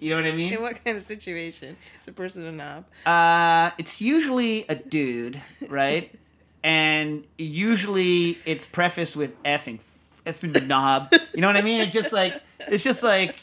You 0.00 0.10
know 0.10 0.16
what 0.22 0.26
I 0.26 0.32
mean? 0.36 0.52
In 0.52 0.62
what 0.62 0.84
kind 0.84 0.96
of 0.96 1.02
situation? 1.02 1.76
Is 2.00 2.06
a 2.06 2.12
person 2.12 2.46
a 2.46 2.52
knob? 2.52 2.84
Uh, 3.04 3.72
it's 3.78 4.00
usually 4.00 4.64
a 4.68 4.76
dude, 4.76 5.40
right? 5.68 6.14
and 6.62 7.24
usually 7.36 8.38
it's 8.46 8.64
prefaced 8.64 9.16
with 9.16 9.42
effing, 9.42 9.80
effing 10.24 10.68
knob. 10.68 11.12
You 11.34 11.40
know 11.40 11.48
what 11.48 11.56
I 11.56 11.62
mean? 11.62 11.80
It's 11.80 11.92
just 11.92 12.12
like 12.12 12.40
it's 12.68 12.84
just 12.84 13.02
like 13.02 13.40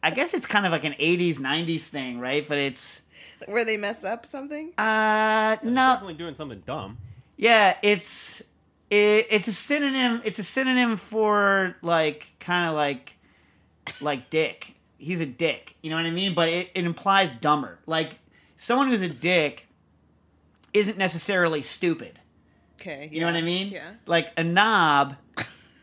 I 0.00 0.12
guess 0.12 0.32
it's 0.32 0.46
kind 0.46 0.64
of 0.64 0.70
like 0.70 0.84
an 0.84 0.92
'80s 0.92 1.38
'90s 1.40 1.88
thing, 1.88 2.20
right? 2.20 2.46
But 2.48 2.58
it's 2.58 3.02
Where 3.46 3.64
they 3.64 3.76
mess 3.76 4.04
up 4.04 4.26
something? 4.26 4.74
uh 4.78 5.56
no, 5.64 5.72
Definitely 5.74 6.14
doing 6.14 6.34
something 6.34 6.62
dumb. 6.64 6.98
yeah, 7.36 7.78
it's 7.82 8.44
it, 8.90 9.26
it's 9.30 9.48
a 9.48 9.52
synonym. 9.52 10.22
It's 10.24 10.38
a 10.38 10.44
synonym 10.44 10.96
for 10.96 11.76
like 11.82 12.34
kind 12.38 12.68
of 12.68 12.74
like 12.74 13.16
like 14.00 14.30
dick. 14.30 14.74
He's 14.98 15.20
a 15.20 15.26
dick. 15.26 15.76
You 15.82 15.90
know 15.90 15.96
what 15.96 16.06
I 16.06 16.10
mean? 16.10 16.34
But 16.34 16.48
it, 16.48 16.70
it 16.74 16.84
implies 16.84 17.32
dumber. 17.32 17.78
Like 17.86 18.18
someone 18.56 18.88
who's 18.88 19.02
a 19.02 19.08
dick 19.08 19.66
isn't 20.72 20.98
necessarily 20.98 21.62
stupid. 21.62 22.20
Okay. 22.80 23.08
You 23.10 23.20
know 23.20 23.26
what 23.26 23.36
I 23.36 23.42
mean? 23.42 23.68
Yeah. 23.68 23.92
Like 24.06 24.32
a 24.36 24.44
knob 24.44 25.16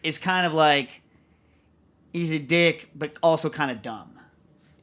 is 0.03 0.17
kind 0.17 0.45
of 0.45 0.53
like 0.53 1.01
he's 2.11 2.31
a 2.31 2.39
dick, 2.39 2.89
but 2.95 3.17
also 3.21 3.49
kind 3.49 3.71
of 3.71 3.81
dumb 3.81 4.19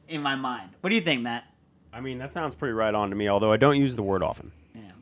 in 0.07 0.21
my 0.21 0.35
mind. 0.35 0.71
What 0.81 0.89
do 0.89 0.95
you 0.95 1.01
think, 1.01 1.21
Matt? 1.21 1.45
I 1.93 2.01
mean, 2.01 2.19
that 2.19 2.31
sounds 2.31 2.55
pretty 2.55 2.73
right 2.73 2.93
on 2.93 3.09
to 3.09 3.15
me. 3.15 3.29
Although 3.29 3.51
I 3.51 3.57
don't 3.57 3.77
use 3.77 3.95
the 3.95 4.03
word 4.03 4.23
often. 4.23 4.51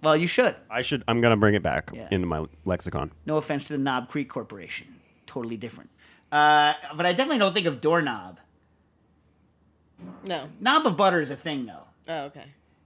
Yeah. 0.02 0.06
Well, 0.06 0.18
you 0.18 0.28
should. 0.28 0.56
I 0.70 0.82
should. 0.82 1.04
I'm 1.08 1.22
gonna 1.22 1.38
bring 1.38 1.56
it 1.56 1.64
back 1.64 1.92
Yeah. 1.94 2.08
into 2.12 2.28
my 2.28 2.46
lexicon. 2.66 3.12
No 3.26 3.38
offense 3.38 3.66
to 3.68 3.74
the 3.74 3.80
Knob 3.80 4.08
Creek 4.10 4.30
Corporation. 4.30 4.88
Totally 5.26 5.58
different. 5.58 5.90
Uh, 6.32 6.74
but 6.96 7.06
I 7.06 7.12
definitely 7.14 7.40
don't 7.40 7.54
think 7.54 7.68
of 7.68 7.82
doorknob. 7.82 8.40
No. 10.26 10.50
Knob 10.60 10.86
of 10.88 10.96
butter 10.98 11.20
is 11.20 11.30
a 11.32 11.36
thing, 11.36 11.66
though. 11.66 11.84
Oh, 12.08 12.26
okay. 12.26 12.46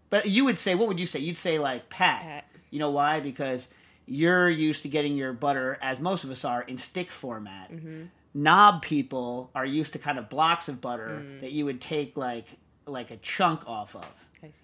But 0.09 0.27
you 0.27 0.45
would 0.45 0.57
say, 0.57 0.75
what 0.75 0.87
would 0.87 0.99
you 0.99 1.05
say? 1.05 1.19
You'd 1.19 1.37
say 1.37 1.59
like 1.59 1.89
pat. 1.89 2.21
Pat. 2.21 2.47
You 2.71 2.79
know 2.79 2.89
why? 2.89 3.19
Because 3.19 3.67
you're 4.05 4.49
used 4.49 4.81
to 4.83 4.89
getting 4.89 5.15
your 5.15 5.33
butter, 5.33 5.77
as 5.81 5.99
most 5.99 6.23
of 6.23 6.31
us 6.31 6.43
are, 6.43 6.61
in 6.63 6.77
stick 6.77 7.11
format. 7.11 7.71
Mm-hmm. 7.71 8.03
Knob 8.35 8.81
people 8.81 9.51
are 9.53 9.65
used 9.65 9.93
to 9.93 9.99
kind 9.99 10.17
of 10.17 10.27
blocks 10.29 10.67
of 10.67 10.81
butter 10.81 11.21
Mm. 11.23 11.41
that 11.41 11.51
you 11.51 11.65
would 11.65 11.79
take 11.79 12.17
like 12.17 12.47
like 12.87 13.11
a 13.11 13.17
chunk 13.17 13.67
off 13.67 13.95
of. 13.95 14.05
I 14.43 14.49
see. 14.49 14.61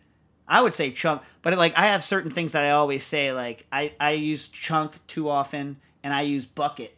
I 0.49 0.61
would 0.61 0.73
say 0.73 0.91
chunk, 0.91 1.21
but 1.41 1.55
like 1.57 1.77
I 1.77 1.87
have 1.87 2.03
certain 2.03 2.31
things 2.31 2.51
that 2.53 2.63
I 2.65 2.71
always 2.71 3.03
say. 3.03 3.31
Like 3.31 3.65
I, 3.71 3.93
I 3.99 4.11
use 4.11 4.47
chunk 4.47 5.05
too 5.07 5.29
often, 5.29 5.77
and 6.03 6.13
I 6.13 6.21
use 6.23 6.45
bucket 6.45 6.97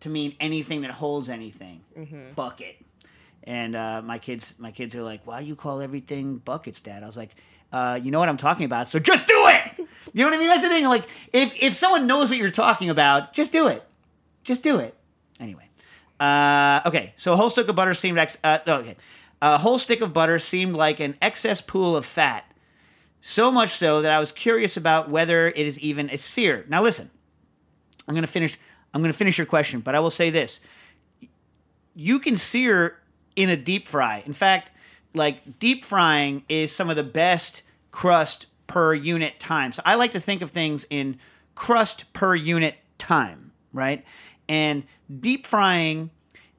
to 0.00 0.08
mean 0.08 0.34
anything 0.40 0.82
that 0.82 0.92
holds 0.92 1.28
anything. 1.28 1.80
Bucket. 2.34 2.76
And 3.44 3.74
uh, 3.74 4.02
my 4.02 4.18
kids, 4.18 4.54
my 4.58 4.70
kids 4.70 4.94
are 4.94 5.02
like, 5.02 5.26
"Why 5.26 5.40
do 5.42 5.46
you 5.48 5.56
call 5.56 5.80
everything 5.82 6.36
buckets, 6.38 6.80
Dad?" 6.80 7.02
I 7.02 7.06
was 7.06 7.16
like, 7.16 7.34
uh, 7.72 7.98
"You 8.02 8.12
know 8.12 8.20
what 8.20 8.28
I'm 8.28 8.36
talking 8.36 8.64
about, 8.66 8.86
so 8.88 8.98
just 8.98 9.26
do 9.26 9.34
it." 9.48 9.88
You 10.14 10.24
know 10.24 10.30
what 10.30 10.36
I 10.36 10.38
mean? 10.40 10.48
That's 10.48 10.62
the 10.62 10.68
thing. 10.68 10.84
Like 10.84 11.08
if 11.32 11.62
if 11.62 11.72
someone 11.74 12.06
knows 12.06 12.28
what 12.28 12.36
you're 12.38 12.50
talking 12.50 12.90
about, 12.90 13.32
just 13.32 13.50
do 13.50 13.68
it. 13.68 13.82
Just 14.44 14.62
do 14.62 14.78
it. 14.78 14.94
Anyway. 15.40 15.66
Uh, 16.20 16.82
okay, 16.84 17.14
so 17.16 17.32
a 17.32 17.36
whole 17.36 17.48
stick 17.48 17.66
of 17.68 17.74
butter 17.74 17.94
seemed 17.94 18.18
ex- 18.18 18.36
uh, 18.44 18.58
okay. 18.66 18.96
A 19.40 19.56
whole 19.58 19.78
stick 19.78 20.02
of 20.02 20.12
butter 20.12 20.38
seemed 20.38 20.74
like 20.74 21.00
an 21.00 21.16
excess 21.22 21.60
pool 21.62 21.96
of 21.96 22.04
fat. 22.04 22.44
So 23.24 23.52
much 23.52 23.70
so 23.70 24.02
that 24.02 24.10
I 24.10 24.18
was 24.18 24.32
curious 24.32 24.76
about 24.76 25.08
whether 25.08 25.46
it 25.46 25.64
is 25.64 25.78
even 25.78 26.10
a 26.10 26.18
sear. 26.18 26.64
Now 26.68 26.82
listen, 26.82 27.08
I'm 28.08 28.14
gonna 28.16 28.26
finish. 28.26 28.58
I'm 28.92 29.00
gonna 29.00 29.12
finish 29.12 29.38
your 29.38 29.46
question, 29.46 29.78
but 29.78 29.94
I 29.94 30.00
will 30.00 30.10
say 30.10 30.28
this: 30.28 30.58
you 31.94 32.18
can 32.18 32.36
sear 32.36 32.98
in 33.36 33.48
a 33.48 33.56
deep 33.56 33.86
fry. 33.86 34.24
In 34.26 34.32
fact, 34.32 34.72
like 35.14 35.60
deep 35.60 35.84
frying 35.84 36.42
is 36.48 36.74
some 36.74 36.90
of 36.90 36.96
the 36.96 37.04
best 37.04 37.62
crust 37.92 38.46
per 38.66 38.92
unit 38.92 39.38
time. 39.38 39.70
So 39.70 39.82
I 39.86 39.94
like 39.94 40.10
to 40.10 40.20
think 40.20 40.42
of 40.42 40.50
things 40.50 40.84
in 40.90 41.16
crust 41.54 42.12
per 42.12 42.34
unit 42.34 42.74
time, 42.98 43.52
right? 43.72 44.04
And 44.48 44.82
deep 45.20 45.46
frying 45.46 46.10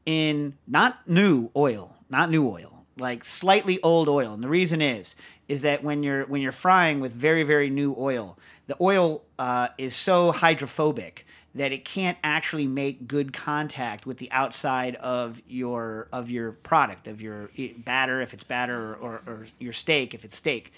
in 0.06 0.56
not 0.66 1.10
new 1.10 1.52
oil, 1.58 1.98
not 2.10 2.32
new 2.32 2.48
oil, 2.48 2.73
like 2.98 3.24
slightly 3.24 3.82
old 3.82 4.08
oil. 4.08 4.34
And 4.34 4.44
the 4.44 4.50
reason 4.50 4.82
is 4.82 5.16
is 5.48 5.62
that 5.64 5.84
when 5.84 6.04
you're 6.04 6.26
when 6.26 6.42
you're 6.42 6.52
frying 6.52 7.00
with 7.00 7.12
very 7.12 7.44
very 7.44 7.70
new 7.70 7.96
oil, 7.98 8.38
the 8.68 8.78
oil 8.80 9.24
uh, 9.40 9.70
is 9.78 9.96
so 9.96 10.32
hydrophobic 10.32 11.26
that 11.56 11.72
it 11.72 11.86
can't 11.86 12.18
actually 12.24 12.68
make 12.68 13.08
good 13.08 13.32
contact 13.32 14.06
with 14.06 14.18
the 14.18 14.32
outside 14.32 14.96
of 14.96 15.42
your 15.48 16.08
of 16.12 16.30
your 16.30 16.52
product 16.52 17.08
of 17.08 17.22
your 17.22 17.50
eh, 17.58 17.70
batter 17.78 18.22
if 18.22 18.34
it's 18.34 18.44
batter 18.44 18.94
or, 18.94 18.96
or, 18.96 19.22
or 19.28 19.46
your 19.60 19.74
steak 19.74 20.14
if 20.14 20.26
it's 20.26 20.36
steak 20.36 20.74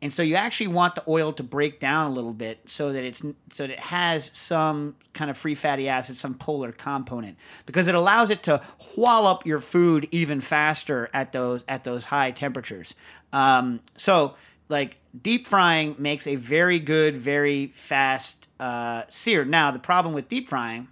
and 0.00 0.12
so 0.12 0.22
you 0.22 0.36
actually 0.36 0.68
want 0.68 0.94
the 0.94 1.02
oil 1.08 1.32
to 1.32 1.42
break 1.42 1.80
down 1.80 2.10
a 2.10 2.14
little 2.14 2.32
bit 2.32 2.60
so 2.68 2.92
that 2.92 3.04
it's 3.04 3.20
so 3.20 3.66
that 3.66 3.70
it 3.70 3.80
has 3.80 4.30
some 4.32 4.94
kind 5.12 5.30
of 5.30 5.36
free 5.36 5.54
fatty 5.54 5.88
acids 5.88 6.20
some 6.20 6.34
polar 6.34 6.72
component 6.72 7.36
because 7.66 7.88
it 7.88 7.94
allows 7.94 8.30
it 8.30 8.42
to 8.44 8.60
wallop 8.96 9.44
your 9.44 9.60
food 9.60 10.06
even 10.12 10.40
faster 10.40 11.10
at 11.12 11.32
those 11.32 11.64
at 11.68 11.84
those 11.84 12.04
high 12.04 12.30
temperatures. 12.30 12.94
Um, 13.32 13.80
so 13.96 14.34
like 14.68 14.98
deep 15.20 15.46
frying 15.46 15.96
makes 15.98 16.26
a 16.26 16.36
very 16.36 16.78
good 16.78 17.16
very 17.16 17.68
fast 17.68 18.48
uh, 18.60 19.02
sear. 19.08 19.44
Now 19.44 19.70
the 19.70 19.78
problem 19.78 20.14
with 20.14 20.28
deep 20.28 20.48
frying 20.48 20.88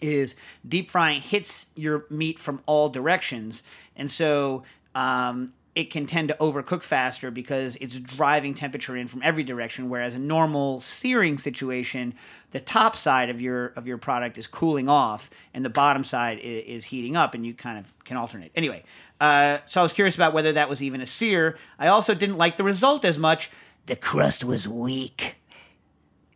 is 0.00 0.34
deep 0.66 0.88
frying 0.88 1.20
hits 1.20 1.66
your 1.74 2.06
meat 2.08 2.38
from 2.38 2.62
all 2.66 2.88
directions, 2.88 3.62
and 3.96 4.10
so 4.10 4.62
um, 4.94 5.48
it 5.74 5.90
can 5.90 6.06
tend 6.06 6.28
to 6.28 6.36
overcook 6.40 6.82
faster 6.82 7.30
because 7.30 7.76
it's 7.76 7.98
driving 7.98 8.54
temperature 8.54 8.96
in 8.96 9.08
from 9.08 9.22
every 9.22 9.42
direction. 9.42 9.88
Whereas 9.88 10.14
a 10.14 10.18
normal 10.18 10.80
searing 10.80 11.36
situation, 11.36 12.14
the 12.52 12.60
top 12.60 12.94
side 12.94 13.28
of 13.28 13.42
your 13.42 13.68
of 13.68 13.86
your 13.86 13.98
product 13.98 14.38
is 14.38 14.46
cooling 14.46 14.88
off, 14.88 15.30
and 15.52 15.64
the 15.64 15.70
bottom 15.70 16.04
side 16.04 16.38
is, 16.38 16.64
is 16.64 16.84
heating 16.84 17.16
up, 17.16 17.34
and 17.34 17.44
you 17.44 17.54
kind 17.54 17.78
of 17.78 17.92
can 18.04 18.16
alternate. 18.16 18.52
Anyway, 18.54 18.84
uh, 19.20 19.58
so 19.64 19.80
I 19.80 19.82
was 19.82 19.92
curious 19.92 20.14
about 20.14 20.32
whether 20.32 20.52
that 20.52 20.68
was 20.68 20.82
even 20.82 21.00
a 21.00 21.06
sear. 21.06 21.58
I 21.78 21.88
also 21.88 22.14
didn't 22.14 22.38
like 22.38 22.56
the 22.56 22.64
result 22.64 23.04
as 23.04 23.18
much. 23.18 23.50
The 23.86 23.96
crust 23.96 24.44
was 24.44 24.68
weak. 24.68 25.36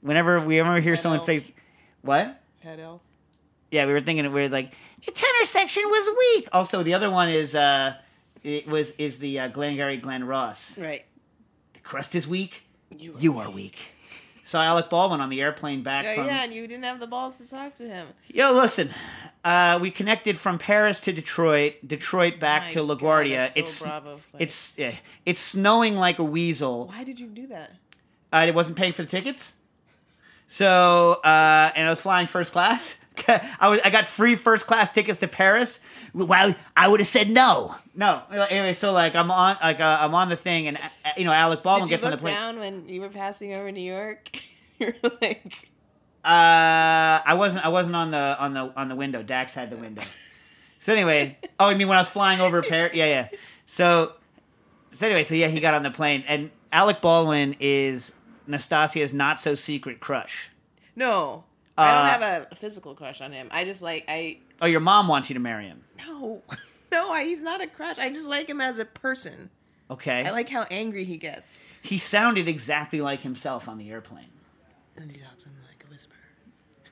Whenever 0.01 0.41
we 0.41 0.59
ever 0.59 0.81
hear 0.81 0.97
someone 0.97 1.21
say, 1.21 1.41
"What?" 2.03 2.41
Head 2.61 2.81
elf. 2.81 3.03
Yeah, 3.71 3.87
we 3.87 3.93
were 3.93 4.01
thinking 4.01 4.25
we 4.33 4.43
were 4.43 4.49
like 4.49 4.73
the 5.05 5.13
tenor 5.13 5.45
section 5.45 5.85
was 5.87 6.11
weak. 6.19 6.49
Also, 6.53 6.83
the 6.83 6.95
other 6.95 7.11
one 7.11 7.29
is 7.29 7.55
uh, 7.55 7.95
it 8.43 8.67
was 8.69 8.93
is 8.93 9.19
the 9.19 9.41
uh, 9.41 9.49
Glengarry 9.49 9.97
Glen 9.97 10.25
Ross. 10.25 10.79
Right. 10.79 11.05
The 11.75 11.81
crust 11.81 12.15
is 12.15 12.27
weak. 12.27 12.63
You 12.97 13.39
are, 13.39 13.51
weak. 13.51 13.77
Saw 14.43 14.63
Alec 14.65 14.89
Baldwin 14.89 15.21
on 15.21 15.29
the 15.29 15.43
airplane 15.43 15.83
back 15.83 16.05
Yeah, 16.05 16.15
from. 16.15 16.25
yeah, 16.27 16.45
and 16.45 16.55
you 16.55 16.67
didn't 16.67 16.85
have 16.85 17.01
the 17.01 17.07
balls 17.07 17.37
to 17.37 17.49
talk 17.49 17.75
to 17.75 17.87
him. 17.87 18.07
Yo, 18.29 18.51
listen. 18.53 18.89
Uh, 19.45 19.79
we 19.81 19.91
connected 19.91 20.39
from 20.39 20.59
Paris 20.59 21.01
to 21.01 21.13
Detroit, 21.13 21.75
Detroit 21.87 22.41
back 22.41 22.63
My 22.65 22.71
to 22.71 22.79
LaGuardia. 22.81 23.49
Phil 23.53 23.53
it's 23.57 23.83
Bravo 23.83 24.21
it's 24.39 24.79
eh, 24.79 24.95
it's 25.27 25.39
snowing 25.39 25.97
like 25.97 26.19
a 26.19 26.25
weasel. 26.25 26.87
Why 26.87 27.05
did 27.05 27.21
you 27.21 27.27
do 27.27 27.47
that? 27.49 27.73
I 28.33 28.51
wasn't 28.51 28.79
paying 28.79 28.95
for 28.95 29.03
the 29.03 29.09
tickets. 29.09 29.53
So, 30.47 31.21
uh, 31.25 31.71
and 31.77 31.87
I 31.87 31.91
was 31.91 32.01
flying 32.01 32.27
first 32.27 32.53
class. 32.53 32.97
I 33.29 33.69
was 33.69 33.81
I 33.85 33.91
got 33.91 34.07
free 34.07 34.35
first 34.37 34.67
class 34.67 34.91
tickets 34.93 35.19
to 35.21 35.29
Paris. 35.29 35.81
Well, 36.13 36.55
I 36.77 36.89
would 36.89 37.01
have 37.01 37.07
said 37.07 37.31
no. 37.31 37.75
No. 37.95 38.23
Anyway, 38.31 38.73
so 38.73 38.93
like 38.93 39.15
I'm 39.15 39.31
on 39.31 39.57
like 39.63 39.81
uh, 39.81 39.99
I'm 40.01 40.15
on 40.15 40.29
the 40.29 40.37
thing, 40.37 40.69
and 40.69 40.77
uh, 40.77 40.81
you 41.17 41.25
know 41.25 41.33
Alec 41.33 41.63
Baldwin 41.63 41.89
Did 41.89 41.95
gets 41.95 42.05
on 42.05 42.11
the 42.11 42.17
look 42.17 42.23
plane. 42.23 42.35
down 42.35 42.59
when 42.59 42.87
you 42.89 43.01
were 43.01 43.09
passing 43.09 43.55
over 43.55 43.71
New 43.73 43.81
York? 43.81 44.31
You're 44.79 44.95
like, 45.21 45.69
Uh, 46.25 47.23
I 47.25 47.35
wasn't. 47.37 47.65
I 47.65 47.69
wasn't 47.69 47.97
on 47.97 48.11
the 48.11 48.37
on 48.39 48.55
the 48.55 48.73
on 48.77 48.89
the 48.89 48.95
window. 48.95 49.23
Dax 49.23 49.55
had 49.55 49.71
the 49.71 49.77
window. 49.77 50.03
So 50.79 50.93
anyway, 50.93 51.39
oh, 51.61 51.71
you 51.71 51.77
mean 51.77 51.89
when 51.89 51.97
I 51.97 52.01
was 52.01 52.09
flying 52.11 52.41
over 52.41 52.63
Paris? 52.63 52.95
Yeah, 52.95 53.07
yeah. 53.07 53.29
So, 53.67 54.13
so 54.91 55.07
anyway, 55.07 55.25
so 55.25 55.35
yeah, 55.35 55.49
he 55.49 55.59
got 55.61 55.75
on 55.75 55.83
the 55.83 55.91
plane, 55.91 56.23
and 56.29 56.51
Alec 56.73 57.01
Baldwin 57.01 57.57
is 57.61 58.13
Nastassia's 58.49 59.13
not 59.13 59.39
so 59.39 59.55
secret 59.55 60.01
crush. 60.01 60.51
no, 60.95 61.45
I 61.79 61.89
Uh, 61.89 61.93
don't 62.11 62.21
have 62.23 62.47
a 62.53 62.55
physical 62.55 62.95
crush 62.95 63.21
on 63.21 63.33
him. 63.33 63.49
I 63.51 63.65
just 63.65 63.83
like 63.83 64.05
I 64.09 64.41
Oh, 64.61 64.67
your 64.67 64.81
mom 64.81 65.09
wants 65.09 65.31
you 65.31 65.35
to 65.35 65.41
marry 65.41 65.65
him. 65.67 65.85
no, 65.99 66.43
no, 66.93 67.11
I, 67.13 67.25
he's 67.25 67.43
not 67.43 67.63
a 67.63 67.67
crush. 67.67 67.99
I 67.99 68.09
just 68.09 68.29
like 68.29 68.49
him 68.49 68.61
as 68.61 68.79
a 68.79 68.85
person. 68.85 69.51
Okay. 69.91 70.25
I 70.27 70.31
like 70.33 70.49
how 70.51 70.67
angry 70.71 71.05
he 71.05 71.17
gets. 71.17 71.69
he 71.83 71.97
sounded 71.99 72.49
exactly 72.49 73.01
like 73.01 73.23
himself 73.23 73.69
on 73.69 73.79
the 73.79 73.91
airplane. 73.91 74.29
And 74.97 75.11
he 75.11 75.19
talks 75.19 75.47
in 75.47 75.53
like 75.67 75.85
a 75.87 75.91
whisper. 75.91 76.15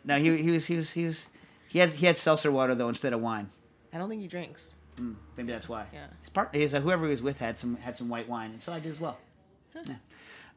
No, 0.04 0.16
he 0.18 0.40
he 0.42 0.50
was 0.52 0.66
he 0.66 0.76
was 0.76 0.92
he 0.92 1.04
was 1.04 1.28
he 1.68 1.78
had 1.80 1.90
he 1.90 2.06
had 2.06 2.16
seltzer 2.16 2.50
water 2.52 2.74
though 2.74 2.88
instead 2.88 3.12
of 3.12 3.20
wine. 3.20 3.48
I 3.92 3.98
don't 3.98 4.08
think 4.08 4.22
he 4.22 4.28
drinks. 4.28 4.76
Maybe 5.36 5.52
that's 5.52 5.68
why. 5.68 5.86
Yeah. 5.92 6.06
His 6.22 6.30
part 6.30 6.54
his 6.54 6.72
uh, 6.74 6.80
whoever 6.80 7.04
he 7.04 7.10
was 7.10 7.20
with 7.20 7.38
had 7.38 7.58
some 7.58 7.76
had 7.76 7.96
some 7.96 8.08
white 8.08 8.28
wine, 8.28 8.52
and 8.52 8.62
so 8.62 8.72
I 8.72 8.78
did 8.80 8.92
as 8.92 9.00
well. 9.00 9.18
Yeah. 9.74 9.96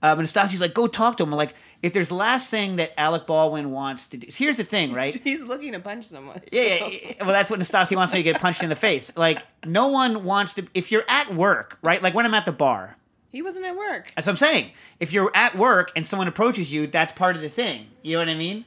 Uh, 0.01 0.15
but 0.15 0.23
Nastassia's 0.23 0.61
like, 0.61 0.73
go 0.73 0.87
talk 0.87 1.17
to 1.17 1.23
him. 1.23 1.33
I'm 1.33 1.37
like, 1.37 1.53
if 1.83 1.91
there's 1.91 2.07
the 2.09 2.15
last 2.15 2.49
thing 2.49 2.77
that 2.77 2.97
Alec 2.97 3.27
Baldwin 3.27 3.71
wants 3.71 4.07
to 4.07 4.17
do, 4.17 4.27
here's 4.31 4.57
the 4.57 4.63
thing, 4.63 4.93
right? 4.93 5.13
He's 5.23 5.45
looking 5.45 5.73
to 5.73 5.79
punch 5.79 6.05
someone. 6.05 6.39
Yeah, 6.51 6.61
yeah, 6.61 6.77
so- 6.79 6.87
yeah. 6.87 7.13
Well, 7.19 7.29
that's 7.33 7.49
what 7.49 7.59
Nastasia 7.59 7.95
wants 7.95 8.13
me 8.13 8.19
to 8.19 8.23
get 8.23 8.39
punched 8.39 8.63
in 8.63 8.69
the 8.69 8.75
face. 8.75 9.15
Like, 9.17 9.39
no 9.65 9.87
one 9.89 10.23
wants 10.23 10.53
to. 10.53 10.65
If 10.73 10.91
you're 10.91 11.03
at 11.09 11.33
work, 11.35 11.77
right? 11.81 12.01
Like 12.01 12.13
when 12.13 12.25
I'm 12.25 12.33
at 12.33 12.45
the 12.45 12.53
bar, 12.53 12.97
He 13.31 13.41
wasn't 13.41 13.65
at 13.65 13.75
work. 13.75 14.11
that's 14.15 14.25
what 14.25 14.31
I'm 14.33 14.37
saying. 14.37 14.71
If 15.01 15.11
you're 15.11 15.31
at 15.35 15.55
work 15.57 15.91
and 15.97 16.07
someone 16.07 16.27
approaches 16.29 16.71
you, 16.71 16.87
that's 16.87 17.11
part 17.11 17.35
of 17.35 17.41
the 17.41 17.49
thing. 17.49 17.87
You 18.01 18.13
know 18.13 18.19
what 18.19 18.29
I 18.29 18.35
mean? 18.35 18.63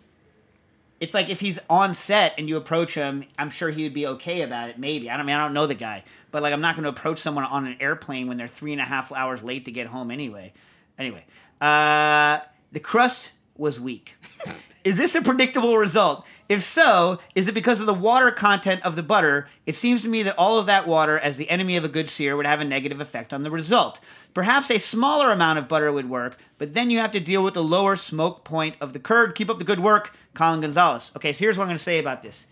It's 1.00 1.14
like 1.14 1.28
if 1.30 1.40
he's 1.40 1.58
on 1.68 1.94
set 1.94 2.34
and 2.38 2.48
you 2.48 2.56
approach 2.56 2.94
him, 2.94 3.24
I'm 3.36 3.50
sure 3.50 3.70
he 3.70 3.82
would 3.82 3.94
be 3.94 4.06
okay 4.06 4.42
about 4.42 4.68
it. 4.68 4.78
Maybe 4.78 5.10
I 5.10 5.16
don't 5.16 5.26
mean 5.26 5.34
I 5.34 5.42
don't 5.42 5.52
know 5.54 5.66
the 5.66 5.74
guy, 5.74 6.04
but 6.30 6.42
like 6.42 6.52
I'm 6.52 6.60
not 6.60 6.76
going 6.76 6.84
to 6.84 6.90
approach 6.90 7.18
someone 7.18 7.42
on 7.44 7.66
an 7.66 7.76
airplane 7.80 8.28
when 8.28 8.36
they're 8.36 8.46
three 8.46 8.70
and 8.72 8.80
a 8.80 8.84
half 8.84 9.10
hours 9.10 9.42
late 9.42 9.64
to 9.64 9.72
get 9.72 9.88
home 9.88 10.12
anyway. 10.12 10.52
Anyway, 10.98 11.24
uh, 11.60 12.40
the 12.72 12.80
crust 12.80 13.32
was 13.56 13.80
weak. 13.80 14.16
Is 14.84 14.96
this 14.96 15.14
a 15.14 15.22
predictable 15.22 15.78
result? 15.78 16.26
If 16.48 16.62
so, 16.62 17.20
is 17.36 17.46
it 17.48 17.54
because 17.54 17.78
of 17.78 17.86
the 17.86 17.94
water 17.94 18.32
content 18.32 18.82
of 18.82 18.96
the 18.96 19.02
butter? 19.02 19.48
It 19.64 19.76
seems 19.76 20.02
to 20.02 20.08
me 20.08 20.24
that 20.24 20.36
all 20.36 20.58
of 20.58 20.66
that 20.66 20.88
water, 20.88 21.18
as 21.18 21.38
the 21.38 21.48
enemy 21.48 21.76
of 21.76 21.84
a 21.84 21.88
good 21.88 22.08
sear, 22.08 22.36
would 22.36 22.46
have 22.46 22.60
a 22.60 22.64
negative 22.64 23.00
effect 23.00 23.32
on 23.32 23.44
the 23.44 23.50
result. 23.50 24.00
Perhaps 24.34 24.70
a 24.70 24.78
smaller 24.78 25.30
amount 25.30 25.60
of 25.60 25.68
butter 25.68 25.92
would 25.92 26.10
work, 26.10 26.36
but 26.58 26.74
then 26.74 26.90
you 26.90 26.98
have 26.98 27.12
to 27.12 27.20
deal 27.20 27.44
with 27.44 27.54
the 27.54 27.62
lower 27.62 27.94
smoke 27.94 28.42
point 28.42 28.74
of 28.80 28.92
the 28.92 28.98
curd. 28.98 29.36
Keep 29.36 29.50
up 29.50 29.58
the 29.58 29.64
good 29.64 29.78
work, 29.78 30.16
Colin 30.34 30.60
Gonzalez. 30.60 31.12
Okay, 31.14 31.32
so 31.32 31.44
here's 31.44 31.56
what 31.56 31.64
I'm 31.64 31.68
going 31.68 31.78
to 31.78 31.84
say 31.84 32.00
about 32.00 32.22
this. 32.24 32.46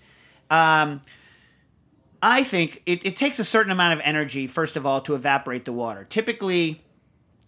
Um, 0.51 1.03
I 2.23 2.45
think 2.45 2.83
it, 2.87 3.05
it 3.05 3.17
takes 3.17 3.39
a 3.39 3.45
certain 3.45 3.73
amount 3.73 3.95
of 3.95 4.01
energy, 4.05 4.47
first 4.47 4.77
of 4.77 4.87
all, 4.87 5.01
to 5.03 5.15
evaporate 5.15 5.65
the 5.65 5.73
water. 5.73 6.05
Typically, 6.05 6.85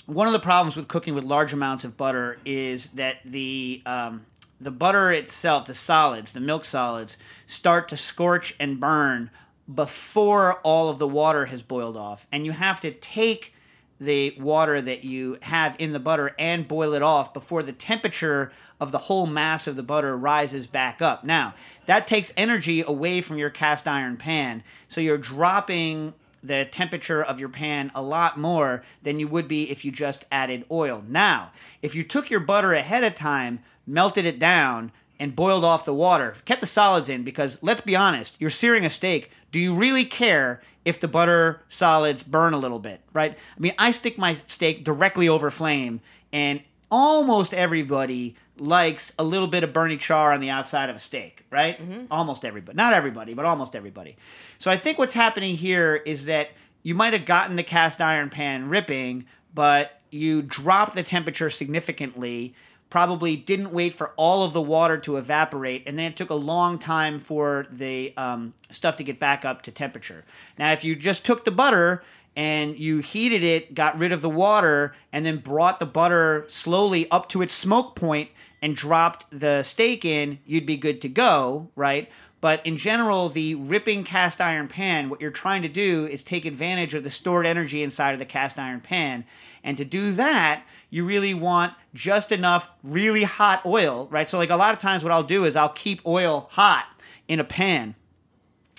one 0.06 0.26
of 0.26 0.32
the 0.32 0.40
problems 0.40 0.76
with 0.76 0.88
cooking 0.88 1.14
with 1.14 1.24
large 1.24 1.52
amounts 1.52 1.84
of 1.84 1.96
butter 1.96 2.38
is 2.44 2.90
that 2.90 3.18
the 3.24 3.82
um, 3.86 4.26
the 4.60 4.70
butter 4.70 5.10
itself, 5.10 5.66
the 5.66 5.74
solids, 5.74 6.32
the 6.32 6.40
milk 6.40 6.64
solids, 6.64 7.16
start 7.46 7.88
to 7.88 7.96
scorch 7.96 8.54
and 8.60 8.78
burn 8.78 9.30
before 9.72 10.54
all 10.60 10.88
of 10.88 10.98
the 10.98 11.08
water 11.08 11.46
has 11.46 11.62
boiled 11.62 11.96
off, 11.96 12.26
and 12.30 12.46
you 12.46 12.52
have 12.52 12.80
to 12.80 12.92
take 12.92 13.54
the 13.98 14.36
water 14.40 14.80
that 14.80 15.04
you 15.04 15.38
have 15.42 15.76
in 15.78 15.92
the 15.92 16.00
butter 16.00 16.34
and 16.36 16.66
boil 16.66 16.92
it 16.92 17.02
off 17.02 17.32
before 17.32 17.62
the 17.62 17.72
temperature 17.72 18.50
of 18.80 18.90
the 18.90 18.98
whole 18.98 19.26
mass 19.26 19.68
of 19.68 19.76
the 19.76 19.82
butter 19.82 20.16
rises 20.16 20.66
back 20.66 21.00
up. 21.00 21.22
Now, 21.22 21.54
that 21.86 22.08
takes 22.08 22.32
energy 22.36 22.82
away 22.82 23.20
from 23.20 23.38
your 23.38 23.50
cast 23.50 23.86
iron 23.86 24.16
pan, 24.16 24.64
so 24.88 25.00
you're 25.00 25.18
dropping 25.18 26.14
the 26.42 26.64
temperature 26.64 27.22
of 27.22 27.38
your 27.38 27.48
pan 27.48 27.90
a 27.94 28.02
lot 28.02 28.38
more 28.38 28.82
than 29.02 29.18
you 29.18 29.28
would 29.28 29.48
be 29.48 29.70
if 29.70 29.84
you 29.84 29.92
just 29.92 30.24
added 30.30 30.64
oil. 30.70 31.02
Now, 31.06 31.52
if 31.82 31.94
you 31.94 32.02
took 32.02 32.30
your 32.30 32.40
butter 32.40 32.72
ahead 32.72 33.04
of 33.04 33.14
time, 33.14 33.60
melted 33.86 34.26
it 34.26 34.38
down, 34.38 34.92
and 35.18 35.36
boiled 35.36 35.64
off 35.64 35.84
the 35.84 35.94
water, 35.94 36.34
kept 36.44 36.60
the 36.60 36.66
solids 36.66 37.08
in, 37.08 37.22
because 37.22 37.62
let's 37.62 37.80
be 37.80 37.94
honest, 37.94 38.36
you're 38.40 38.50
searing 38.50 38.84
a 38.84 38.90
steak. 38.90 39.30
Do 39.52 39.60
you 39.60 39.72
really 39.72 40.04
care 40.04 40.60
if 40.84 40.98
the 40.98 41.06
butter 41.06 41.62
solids 41.68 42.24
burn 42.24 42.54
a 42.54 42.58
little 42.58 42.80
bit, 42.80 43.00
right? 43.12 43.38
I 43.56 43.60
mean, 43.60 43.74
I 43.78 43.92
stick 43.92 44.18
my 44.18 44.34
steak 44.34 44.82
directly 44.82 45.28
over 45.28 45.48
flame, 45.50 46.00
and 46.32 46.60
almost 46.90 47.54
everybody 47.54 48.34
likes 48.58 49.12
a 49.18 49.24
little 49.24 49.48
bit 49.48 49.64
of 49.64 49.72
burning 49.72 49.98
char 49.98 50.32
on 50.32 50.40
the 50.40 50.50
outside 50.50 50.90
of 50.90 50.96
a 50.96 50.98
steak, 50.98 51.44
right? 51.50 51.80
Almost 52.10 52.44
everybody. 52.44 52.76
Not 52.76 52.92
everybody, 52.92 53.34
but 53.34 53.44
almost 53.44 53.74
everybody. 53.74 54.16
So 54.58 54.70
I 54.70 54.76
think 54.76 54.98
what's 54.98 55.14
happening 55.14 55.56
here 55.56 55.96
is 55.96 56.26
that 56.26 56.50
you 56.82 56.94
might 56.94 57.12
have 57.12 57.24
gotten 57.24 57.56
the 57.56 57.62
cast 57.62 58.00
iron 58.00 58.28
pan 58.30 58.68
ripping, 58.68 59.24
but 59.54 60.00
you 60.10 60.42
dropped 60.42 60.94
the 60.94 61.02
temperature 61.02 61.48
significantly, 61.48 62.54
probably 62.90 63.36
didn't 63.36 63.72
wait 63.72 63.94
for 63.94 64.10
all 64.16 64.44
of 64.44 64.52
the 64.52 64.60
water 64.60 64.98
to 64.98 65.16
evaporate, 65.16 65.82
and 65.86 65.98
then 65.98 66.04
it 66.04 66.16
took 66.16 66.28
a 66.28 66.34
long 66.34 66.78
time 66.78 67.18
for 67.18 67.66
the 67.70 68.12
um, 68.18 68.52
stuff 68.68 68.96
to 68.96 69.04
get 69.04 69.18
back 69.18 69.44
up 69.46 69.62
to 69.62 69.70
temperature. 69.70 70.24
Now, 70.58 70.72
if 70.72 70.84
you 70.84 70.94
just 70.94 71.24
took 71.24 71.46
the 71.46 71.50
butter 71.50 72.04
and 72.36 72.78
you 72.78 72.98
heated 72.98 73.42
it, 73.42 73.74
got 73.74 73.98
rid 73.98 74.12
of 74.12 74.22
the 74.22 74.30
water, 74.30 74.94
and 75.12 75.26
then 75.26 75.38
brought 75.38 75.78
the 75.78 75.86
butter 75.86 76.44
slowly 76.48 77.10
up 77.10 77.28
to 77.30 77.42
its 77.42 77.52
smoke 77.52 77.94
point 77.94 78.30
and 78.62 78.76
dropped 78.76 79.26
the 79.30 79.62
steak 79.62 80.04
in, 80.04 80.38
you'd 80.46 80.66
be 80.66 80.76
good 80.76 81.00
to 81.00 81.08
go, 81.08 81.70
right? 81.74 82.08
But 82.40 82.64
in 82.66 82.76
general, 82.76 83.28
the 83.28 83.54
ripping 83.54 84.02
cast 84.02 84.40
iron 84.40 84.66
pan, 84.66 85.08
what 85.08 85.20
you're 85.20 85.30
trying 85.30 85.62
to 85.62 85.68
do 85.68 86.06
is 86.06 86.24
take 86.24 86.44
advantage 86.44 86.92
of 86.92 87.04
the 87.04 87.10
stored 87.10 87.46
energy 87.46 87.84
inside 87.84 88.12
of 88.12 88.18
the 88.18 88.24
cast 88.24 88.58
iron 88.58 88.80
pan. 88.80 89.24
And 89.62 89.76
to 89.76 89.84
do 89.84 90.12
that, 90.14 90.64
you 90.90 91.04
really 91.04 91.34
want 91.34 91.74
just 91.94 92.32
enough 92.32 92.68
really 92.82 93.22
hot 93.22 93.64
oil, 93.64 94.08
right? 94.10 94.28
So, 94.28 94.38
like 94.38 94.50
a 94.50 94.56
lot 94.56 94.74
of 94.74 94.80
times, 94.80 95.04
what 95.04 95.12
I'll 95.12 95.22
do 95.22 95.44
is 95.44 95.54
I'll 95.54 95.68
keep 95.68 96.04
oil 96.04 96.48
hot 96.50 96.86
in 97.28 97.38
a 97.38 97.44
pan 97.44 97.94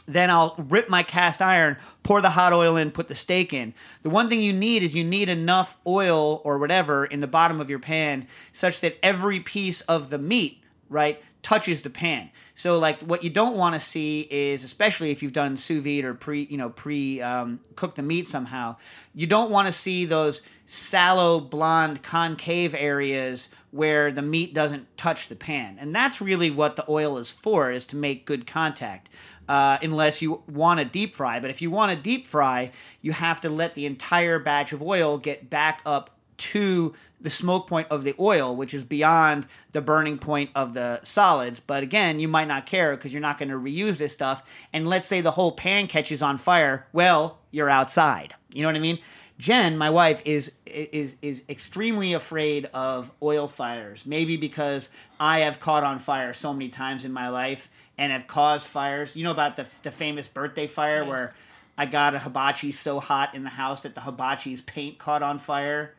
then 0.06 0.30
I'll 0.30 0.56
rip 0.58 0.90
my 0.90 1.04
cast 1.04 1.42
iron, 1.42 1.78
pour 2.04 2.22
the 2.22 2.32
hot 2.32 2.54
oil 2.54 2.76
in, 2.76 2.92
put 2.92 3.08
the 3.08 3.16
steak 3.16 3.54
in. 3.54 3.74
The 4.02 4.10
one 4.10 4.30
thing 4.30 4.42
you 4.42 4.54
need 4.54 4.84
is 4.84 4.96
you 4.96 5.04
need 5.04 5.30
enough 5.30 5.78
oil 5.88 6.42
or 6.44 6.58
whatever 6.58 7.06
in 7.06 7.22
the 7.22 7.28
bottom 7.28 7.62
of 7.62 7.70
your 7.70 7.80
pan 7.80 8.28
such 8.52 8.82
that 8.82 8.98
every 9.02 9.40
piece 9.40 9.82
of 9.82 10.10
the 10.10 10.18
meat, 10.18 10.62
right, 10.90 11.22
touches 11.42 11.82
the 11.82 11.90
pan. 11.90 12.30
So 12.56 12.80
like 12.80 13.02
what 13.04 13.24
you 13.24 13.30
don't 13.30 13.58
want 13.58 13.76
to 13.76 13.80
see 13.80 14.28
is 14.32 14.64
especially 14.64 15.12
if 15.12 15.22
you've 15.22 15.34
done 15.34 15.58
sous 15.58 15.84
vide 15.84 16.06
or 16.06 16.14
pre, 16.14 16.44
you 16.44 16.58
know, 16.58 16.70
pre 16.70 17.22
um, 17.22 17.60
cook 17.76 17.96
the 17.96 18.02
meat 18.02 18.28
somehow, 18.28 18.78
you 19.14 19.28
don't 19.28 19.52
want 19.52 19.68
to 19.68 19.72
see 19.72 20.06
those 20.06 20.42
sallow 20.66 21.40
blonde 21.40 22.02
concave 22.02 22.74
areas 22.74 23.50
where 23.72 24.12
the 24.12 24.22
meat 24.22 24.54
doesn't 24.54 24.98
touch 24.98 25.28
the 25.28 25.36
pan. 25.36 25.78
And 25.80 25.94
that's 25.94 26.22
really 26.22 26.50
what 26.50 26.76
the 26.76 26.86
oil 26.90 27.18
is 27.18 27.32
for 27.32 27.72
is 27.72 27.86
to 27.88 27.96
make 27.96 28.26
good 28.26 28.48
contact 28.48 29.10
uh, 29.48 29.78
unless 29.82 30.22
you 30.22 30.44
want 30.48 30.80
to 30.80 30.86
deep 30.86 31.16
fry. 31.16 31.40
But 31.40 31.50
if 31.50 31.62
you 31.62 31.72
want 31.72 31.92
to 31.92 31.98
deep 31.98 32.26
fry, 32.26 32.72
you 33.02 33.12
have 33.12 33.42
to 33.42 33.50
let 33.50 33.76
the 33.76 33.86
entire 33.86 34.40
batch 34.40 34.74
of 34.74 34.82
oil 34.82 35.18
get 35.18 35.50
back 35.50 35.82
up 35.86 36.12
to 36.36 36.94
the 37.22 37.30
smoke 37.30 37.68
point 37.68 37.88
of 37.90 38.04
the 38.04 38.14
oil, 38.20 38.56
which 38.56 38.74
is 38.74 38.84
beyond 38.84 39.48
the 39.72 39.82
burning 39.82 40.18
point 40.18 40.50
of 40.56 40.74
the 40.74 41.00
solids. 41.04 41.60
But 41.60 41.82
again, 41.82 42.20
you 42.20 42.28
might 42.28 42.48
not 42.48 42.66
care 42.66 42.96
because 42.96 43.14
you're 43.14 43.22
not 43.22 43.38
going 43.38 43.50
to 43.50 43.56
reuse 43.56 43.98
this 43.98 44.12
stuff. 44.12 44.44
And 44.74 44.88
let's 44.88 45.08
say 45.08 45.22
the 45.22 45.32
whole 45.32 45.54
pan 45.54 45.88
catches 45.88 46.22
on 46.22 46.38
fire. 46.38 46.86
Well, 46.92 47.40
you're 47.50 47.70
outside. 47.70 48.36
You 48.54 48.62
know 48.62 48.68
what 48.68 48.76
I 48.76 48.80
mean? 48.80 49.00
Jen, 49.40 49.78
my 49.78 49.90
wife, 49.90 50.22
is 50.26 50.52
is 50.66 51.16
is 51.22 51.44
extremely 51.50 52.14
afraid 52.14 52.70
of 52.74 53.12
oil 53.22 53.48
fires. 53.48 54.06
Maybe 54.06 54.38
because 54.38 54.90
I 55.20 55.40
have 55.40 55.60
caught 55.60 55.84
on 55.84 56.00
fire 56.00 56.34
so 56.34 56.54
many 56.54 56.70
times 56.70 57.04
in 57.04 57.12
my 57.12 57.30
life 57.30 57.70
and 57.98 58.12
have 58.12 58.28
caused 58.28 58.68
fires. 58.68 59.16
You 59.16 59.24
know 59.24 59.32
about 59.32 59.56
the 59.56 59.66
the 59.84 59.92
famous 59.92 60.28
birthday 60.28 60.68
fire 60.68 61.06
where 61.06 61.34
I 61.78 61.86
got 61.86 62.16
a 62.16 62.20
hibachi 62.20 62.72
so 62.72 63.00
hot 63.00 63.36
in 63.36 63.44
the 63.44 63.50
house 63.50 63.82
that 63.82 63.96
the 63.96 64.02
hibachi's 64.02 64.62
paint 64.62 64.98
caught 64.98 65.24
on 65.24 65.40
fire, 65.40 65.96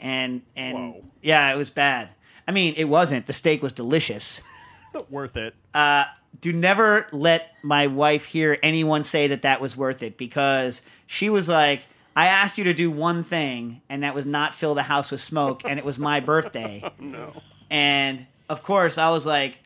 and 0.00 0.42
and 0.56 0.76
Whoa. 0.76 1.04
yeah, 1.22 1.52
it 1.52 1.56
was 1.56 1.70
bad. 1.70 2.10
I 2.46 2.52
mean, 2.52 2.74
it 2.76 2.84
wasn't. 2.84 3.26
The 3.26 3.32
steak 3.32 3.62
was 3.62 3.72
delicious. 3.72 4.40
Worth 5.10 5.36
it. 5.36 5.54
Uh, 5.72 6.04
do 6.40 6.52
never 6.52 7.06
let 7.12 7.54
my 7.62 7.86
wife 7.86 8.24
hear 8.26 8.58
anyone 8.62 9.02
say 9.02 9.28
that 9.28 9.42
that 9.42 9.60
was 9.60 9.76
worth 9.76 10.02
it 10.02 10.16
because 10.16 10.82
she 11.06 11.28
was 11.30 11.48
like, 11.48 11.86
I 12.16 12.26
asked 12.26 12.58
you 12.58 12.64
to 12.64 12.74
do 12.74 12.90
one 12.90 13.22
thing, 13.22 13.80
and 13.88 14.02
that 14.02 14.14
was 14.14 14.26
not 14.26 14.54
fill 14.54 14.74
the 14.74 14.82
house 14.82 15.10
with 15.10 15.20
smoke, 15.20 15.62
and 15.64 15.78
it 15.78 15.84
was 15.84 15.98
my 15.98 16.20
birthday. 16.20 16.82
No. 17.00 17.32
And 17.70 18.26
of 18.50 18.62
course, 18.62 18.98
I 18.98 19.10
was 19.10 19.24
like, 19.24 19.60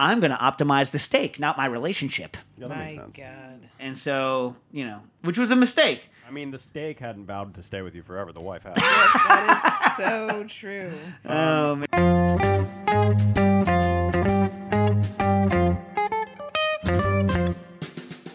I'm 0.00 0.18
going 0.18 0.30
to 0.30 0.36
optimize 0.38 0.92
the 0.92 0.98
steak, 0.98 1.38
not 1.38 1.58
my 1.58 1.66
relationship. 1.66 2.38
Yeah, 2.56 2.68
that 2.68 2.78
makes 2.78 2.96
My 2.96 3.02
sense. 3.02 3.16
God. 3.18 3.68
And 3.78 3.98
so, 3.98 4.56
you 4.72 4.86
know, 4.86 5.00
which 5.24 5.36
was 5.36 5.50
a 5.50 5.56
mistake. 5.56 6.08
I 6.26 6.30
mean, 6.30 6.50
the 6.50 6.58
steak 6.58 6.98
hadn't 7.00 7.26
vowed 7.26 7.52
to 7.54 7.62
stay 7.62 7.82
with 7.82 7.94
you 7.94 8.02
forever. 8.02 8.32
The 8.32 8.40
wife 8.40 8.62
had. 8.62 8.74
That 8.76 9.84
is 9.86 9.96
so 9.96 10.44
true. 10.44 10.92
Um, 11.26 11.84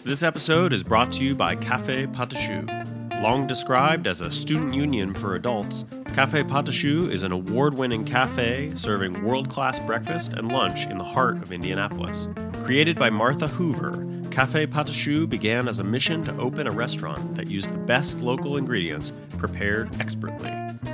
This 0.03 0.21
episode 0.21 0.71
is 0.71 0.83
brought 0.83 1.11
to 1.13 1.23
you 1.23 1.35
by 1.35 1.55
Cafe 1.55 2.05
Patachou. 2.07 3.21
Long 3.23 3.47
described 3.47 4.05
as 4.07 4.21
a 4.21 4.29
student 4.31 4.73
union 4.73 5.13
for 5.15 5.35
adults, 5.35 5.83
Cafe 6.15 6.43
Patachou 6.45 7.11
is 7.11 7.23
an 7.23 7.33
award 7.33 7.73
winning 7.73 8.05
cafe 8.05 8.71
serving 8.73 9.21
world 9.21 9.49
class 9.49 9.81
breakfast 9.81 10.31
and 10.31 10.49
lunch 10.49 10.85
in 10.85 10.97
the 10.97 11.03
heart 11.03 11.43
of 11.43 11.51
Indianapolis. 11.51 12.29
Created 12.63 12.97
by 12.97 13.09
Martha 13.09 13.49
Hoover, 13.49 14.07
Cafe 14.31 14.65
Patachou 14.67 15.27
began 15.27 15.67
as 15.67 15.79
a 15.79 15.83
mission 15.83 16.23
to 16.23 16.37
open 16.37 16.67
a 16.67 16.71
restaurant 16.71 17.35
that 17.35 17.51
used 17.51 17.73
the 17.73 17.79
best 17.79 18.21
local 18.21 18.55
ingredients 18.55 19.11
prepared 19.37 19.93
expertly. 19.99 20.51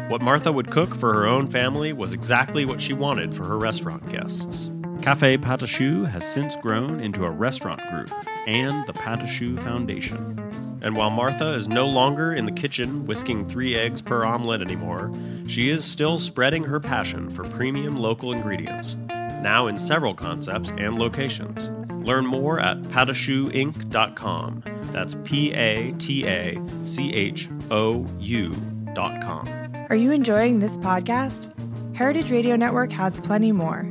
What 0.07 0.23
Martha 0.23 0.51
would 0.51 0.71
cook 0.71 0.95
for 0.95 1.13
her 1.13 1.27
own 1.27 1.45
family 1.45 1.93
was 1.93 2.15
exactly 2.15 2.65
what 2.65 2.81
she 2.81 2.93
wanted 2.93 3.31
for 3.31 3.43
her 3.43 3.59
restaurant 3.59 4.09
guests. 4.09 4.71
Cafe 5.03 5.37
Patachou 5.37 6.09
has 6.09 6.25
since 6.25 6.55
grown 6.55 6.99
into 6.99 7.25
a 7.25 7.29
restaurant 7.29 7.87
group 7.89 8.11
and 8.47 8.87
the 8.87 8.93
Patachou 8.93 9.59
Foundation. 9.59 10.50
And 10.81 10.95
while 10.95 11.09
Martha 11.09 11.53
is 11.53 11.67
no 11.67 11.87
longer 11.87 12.33
in 12.33 12.45
the 12.45 12.51
kitchen 12.51 13.05
whisking 13.05 13.47
three 13.47 13.75
eggs 13.75 14.01
per 14.01 14.23
omelet 14.25 14.61
anymore, 14.61 15.11
she 15.47 15.69
is 15.69 15.85
still 15.85 16.17
spreading 16.17 16.63
her 16.63 16.79
passion 16.79 17.29
for 17.29 17.43
premium 17.43 17.97
local 17.97 18.31
ingredients, 18.31 18.95
now 19.41 19.67
in 19.67 19.77
several 19.77 20.13
concepts 20.13 20.71
and 20.71 20.97
locations. 20.97 21.69
Learn 22.05 22.25
more 22.25 22.59
at 22.59 22.81
patachouinc.com. 22.83 24.63
That's 24.91 25.15
P 25.23 25.53
A 25.53 25.91
T 25.93 26.25
A 26.27 26.61
C 26.83 27.13
H 27.13 27.47
O 27.69 28.05
U.com. 28.19 29.47
Are 29.89 29.95
you 29.95 30.11
enjoying 30.11 30.59
this 30.59 30.77
podcast? 30.77 31.47
Heritage 31.95 32.31
Radio 32.31 32.55
Network 32.55 32.91
has 32.91 33.19
plenty 33.19 33.51
more. 33.51 33.83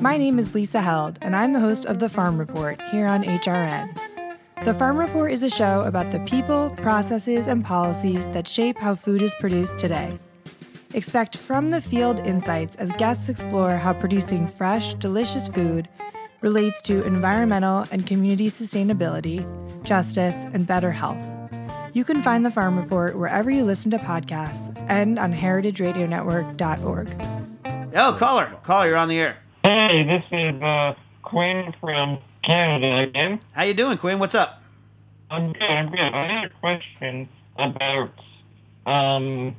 My 0.00 0.16
name 0.18 0.38
is 0.38 0.54
Lisa 0.54 0.80
Held, 0.80 1.18
and 1.22 1.34
I'm 1.34 1.52
the 1.52 1.60
host 1.60 1.86
of 1.86 1.98
The 1.98 2.08
Farm 2.08 2.38
Report 2.38 2.80
here 2.90 3.06
on 3.06 3.24
HRN. 3.24 4.17
The 4.64 4.74
Farm 4.74 4.98
Report 4.98 5.30
is 5.30 5.44
a 5.44 5.50
show 5.50 5.84
about 5.84 6.10
the 6.10 6.18
people, 6.20 6.70
processes, 6.78 7.46
and 7.46 7.64
policies 7.64 8.26
that 8.32 8.48
shape 8.48 8.76
how 8.76 8.96
food 8.96 9.22
is 9.22 9.32
produced 9.38 9.78
today. 9.78 10.18
Expect 10.94 11.36
from 11.36 11.70
the 11.70 11.80
field 11.80 12.18
insights 12.20 12.74
as 12.76 12.90
guests 12.92 13.28
explore 13.28 13.76
how 13.76 13.92
producing 13.92 14.48
fresh, 14.48 14.94
delicious 14.94 15.46
food 15.48 15.88
relates 16.40 16.82
to 16.82 17.04
environmental 17.04 17.86
and 17.92 18.04
community 18.04 18.50
sustainability, 18.50 19.46
justice, 19.84 20.34
and 20.52 20.66
better 20.66 20.90
health. 20.90 21.22
You 21.94 22.04
can 22.04 22.20
find 22.20 22.44
the 22.44 22.50
Farm 22.50 22.76
Report 22.78 23.16
wherever 23.16 23.50
you 23.50 23.64
listen 23.64 23.92
to 23.92 23.98
podcasts 23.98 24.76
and 24.88 25.20
on 25.20 25.32
heritageradionetwork.org. 25.32 27.94
oh, 27.94 28.12
caller. 28.18 28.56
Caller, 28.64 28.88
you're 28.88 28.96
on 28.96 29.08
the 29.08 29.20
air. 29.20 29.36
Hey, 29.62 30.04
this 30.04 30.24
is 30.32 30.60
uh, 30.60 30.94
Quinn 31.22 31.72
from 31.80 32.18
Canada 32.48 33.06
again. 33.06 33.40
How 33.52 33.64
you 33.64 33.74
doing, 33.74 33.98
Quinn? 33.98 34.18
What's 34.18 34.34
up? 34.34 34.62
I'm 35.30 35.52
good. 35.52 35.62
I'm 35.62 35.90
good. 35.90 36.00
I 36.00 36.40
had 36.40 36.44
a 36.50 36.60
question 36.60 37.28
about 37.58 38.10
um, 38.86 39.54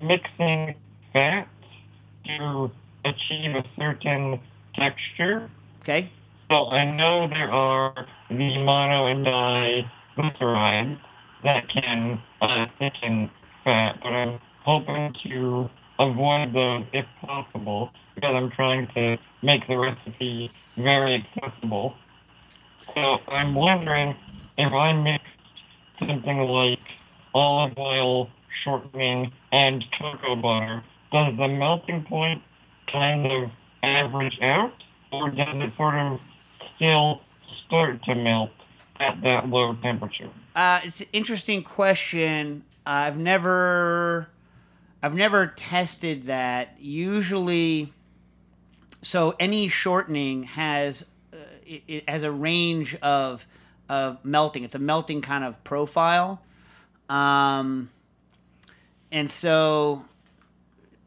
mixing 0.00 0.76
fats 1.12 1.50
to 2.24 2.70
achieve 3.04 3.54
a 3.54 3.64
certain 3.78 4.40
texture. 4.74 5.50
Okay. 5.82 6.10
So 6.48 6.68
I 6.68 6.90
know 6.96 7.28
there 7.28 7.50
are 7.50 8.06
the 8.30 8.34
mono 8.34 9.06
and 9.08 9.26
diglycerides 10.16 10.98
that 11.44 11.68
can 11.68 12.22
uh, 12.40 12.64
thicken 12.78 13.30
fat, 13.62 13.98
but 14.02 14.08
I'm 14.08 14.40
hoping 14.64 15.14
to 15.24 15.68
avoid 16.00 16.54
those 16.54 16.84
if 16.92 17.06
possible 17.20 17.90
because 18.14 18.34
I'm 18.34 18.50
trying 18.50 18.88
to 18.94 19.18
make 19.42 19.66
the 19.68 19.76
recipe 19.76 20.50
very 20.76 21.24
accessible. 21.36 21.94
So 22.94 23.18
I'm 23.28 23.54
wondering 23.54 24.16
if 24.58 24.72
I 24.72 24.92
mixed 24.92 25.26
something 26.06 26.38
like 26.38 26.80
olive 27.34 27.78
oil, 27.78 28.28
shortening, 28.64 29.32
and 29.52 29.84
cocoa 29.98 30.36
butter, 30.36 30.82
does 31.12 31.36
the 31.36 31.48
melting 31.48 32.04
point 32.04 32.42
kind 32.90 33.26
of 33.26 33.50
average 33.82 34.38
out, 34.42 34.72
or 35.12 35.30
does 35.30 35.48
it 35.54 35.72
sort 35.76 35.94
of 35.94 36.20
still 36.76 37.20
start 37.66 38.02
to 38.04 38.14
melt 38.14 38.50
at 38.98 39.20
that 39.22 39.48
low 39.48 39.74
temperature? 39.82 40.30
Uh, 40.54 40.80
it's 40.84 41.00
an 41.00 41.06
interesting 41.12 41.62
question. 41.62 42.64
I've 42.86 43.16
never, 43.16 44.28
I've 45.02 45.14
never 45.14 45.46
tested 45.46 46.24
that. 46.24 46.76
Usually, 46.78 47.92
so 49.02 49.34
any 49.40 49.68
shortening 49.68 50.44
has 50.44 51.04
uh, 51.32 51.36
it, 51.66 51.82
it 51.88 52.08
has 52.08 52.22
a 52.22 52.30
range 52.30 52.96
of 52.96 53.46
of 53.88 54.24
melting. 54.24 54.62
It's 54.62 54.74
a 54.74 54.80
melting 54.80 55.22
kind 55.22 55.42
of 55.42 55.62
profile, 55.64 56.42
um, 57.08 57.90
and 59.10 59.30
so 59.30 60.04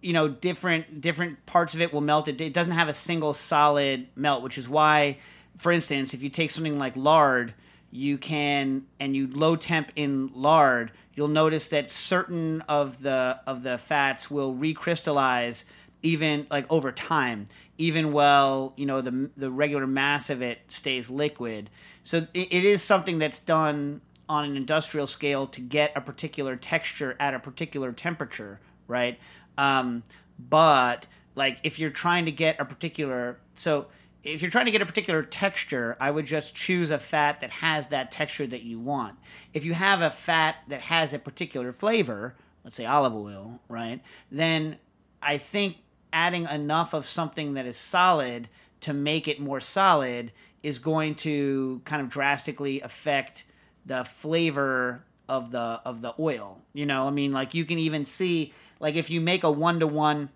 you 0.01 0.13
know 0.13 0.27
different 0.27 0.99
different 0.99 1.45
parts 1.45 1.75
of 1.75 1.81
it 1.81 1.93
will 1.93 2.01
melt. 2.01 2.27
It, 2.27 2.41
it 2.41 2.53
doesn't 2.53 2.73
have 2.73 2.89
a 2.89 2.93
single 2.93 3.33
solid 3.33 4.07
melt, 4.15 4.41
which 4.41 4.57
is 4.57 4.67
why, 4.67 5.17
for 5.55 5.71
instance, 5.71 6.15
if 6.15 6.23
you 6.23 6.29
take 6.29 6.49
something 6.49 6.79
like 6.79 6.95
lard, 6.95 7.53
you 7.93 8.17
can 8.17 8.85
and 8.99 9.15
you 9.15 9.27
low 9.27 9.55
temp 9.55 9.91
in 9.95 10.31
lard, 10.33 10.91
you'll 11.13 11.27
notice 11.27 11.69
that 11.69 11.89
certain 11.89 12.61
of 12.61 13.01
the 13.01 13.39
of 13.47 13.63
the 13.63 13.77
fats 13.77 14.29
will 14.29 14.53
recrystallize 14.53 15.63
even 16.01 16.47
like 16.51 16.65
over 16.69 16.91
time 16.91 17.45
even 17.77 18.11
while 18.11 18.73
you 18.75 18.85
know 18.85 19.01
the 19.01 19.29
the 19.37 19.49
regular 19.49 19.87
mass 19.87 20.29
of 20.29 20.41
it 20.41 20.59
stays 20.67 21.09
liquid. 21.09 21.69
So 22.03 22.27
it, 22.33 22.47
it 22.51 22.65
is 22.65 22.81
something 22.81 23.19
that's 23.19 23.39
done 23.39 24.01
on 24.27 24.45
an 24.45 24.57
industrial 24.57 25.07
scale 25.07 25.47
to 25.47 25.61
get 25.61 25.91
a 25.95 26.01
particular 26.01 26.55
texture 26.55 27.15
at 27.19 27.33
a 27.33 27.39
particular 27.39 27.91
temperature 27.91 28.59
right? 28.87 29.19
Um, 29.57 30.03
but 30.37 31.07
like 31.35 31.59
if 31.63 31.79
you're 31.79 31.89
trying 31.89 32.25
to 32.25 32.31
get 32.31 32.59
a 32.59 32.65
particular 32.65 33.39
so 33.53 33.87
if 34.23 34.41
you're 34.41 34.51
trying 34.51 34.65
to 34.65 34.71
get 34.71 34.81
a 34.81 34.85
particular 34.85 35.21
texture, 35.21 35.97
I 35.99 36.09
would 36.09 36.25
just 36.25 36.55
choose 36.55 36.91
a 36.91 36.97
fat 36.97 37.41
that 37.41 37.49
has 37.51 37.87
that 37.87 38.11
texture 38.11 38.47
that 38.47 38.63
you 38.63 38.79
want. 38.79 39.17
If 39.53 39.65
you 39.65 39.73
have 39.73 40.01
a 40.01 40.09
fat 40.09 40.57
that 40.69 40.81
has 40.81 41.13
a 41.13 41.19
particular 41.19 41.71
flavor, 41.71 42.35
let's 42.63 42.75
say 42.75 42.85
olive 42.85 43.13
oil, 43.13 43.59
right? 43.67 44.01
Then 44.31 44.77
I 45.21 45.37
think 45.37 45.77
adding 46.13 46.47
enough 46.47 46.93
of 46.93 47.05
something 47.05 47.55
that 47.55 47.65
is 47.65 47.75
solid 47.75 48.47
to 48.81 48.93
make 48.93 49.27
it 49.27 49.39
more 49.39 49.59
solid 49.59 50.31
is 50.61 50.79
going 50.79 51.15
to 51.15 51.81
kind 51.83 52.01
of 52.01 52.09
drastically 52.09 52.79
affect 52.81 53.43
the 53.85 54.05
flavor 54.05 55.03
of 55.27 55.51
the 55.51 55.81
of 55.85 56.01
the 56.01 56.13
oil. 56.19 56.61
You 56.73 56.85
know, 56.85 57.07
I 57.07 57.11
mean 57.11 57.33
like 57.33 57.53
you 57.53 57.65
can 57.65 57.79
even 57.79 58.05
see 58.05 58.53
like 58.79 58.95
if 58.95 59.09
you 59.09 59.19
make 59.19 59.43
a 59.43 59.51
one 59.51 59.79
to 59.81 59.87
one 59.87 60.29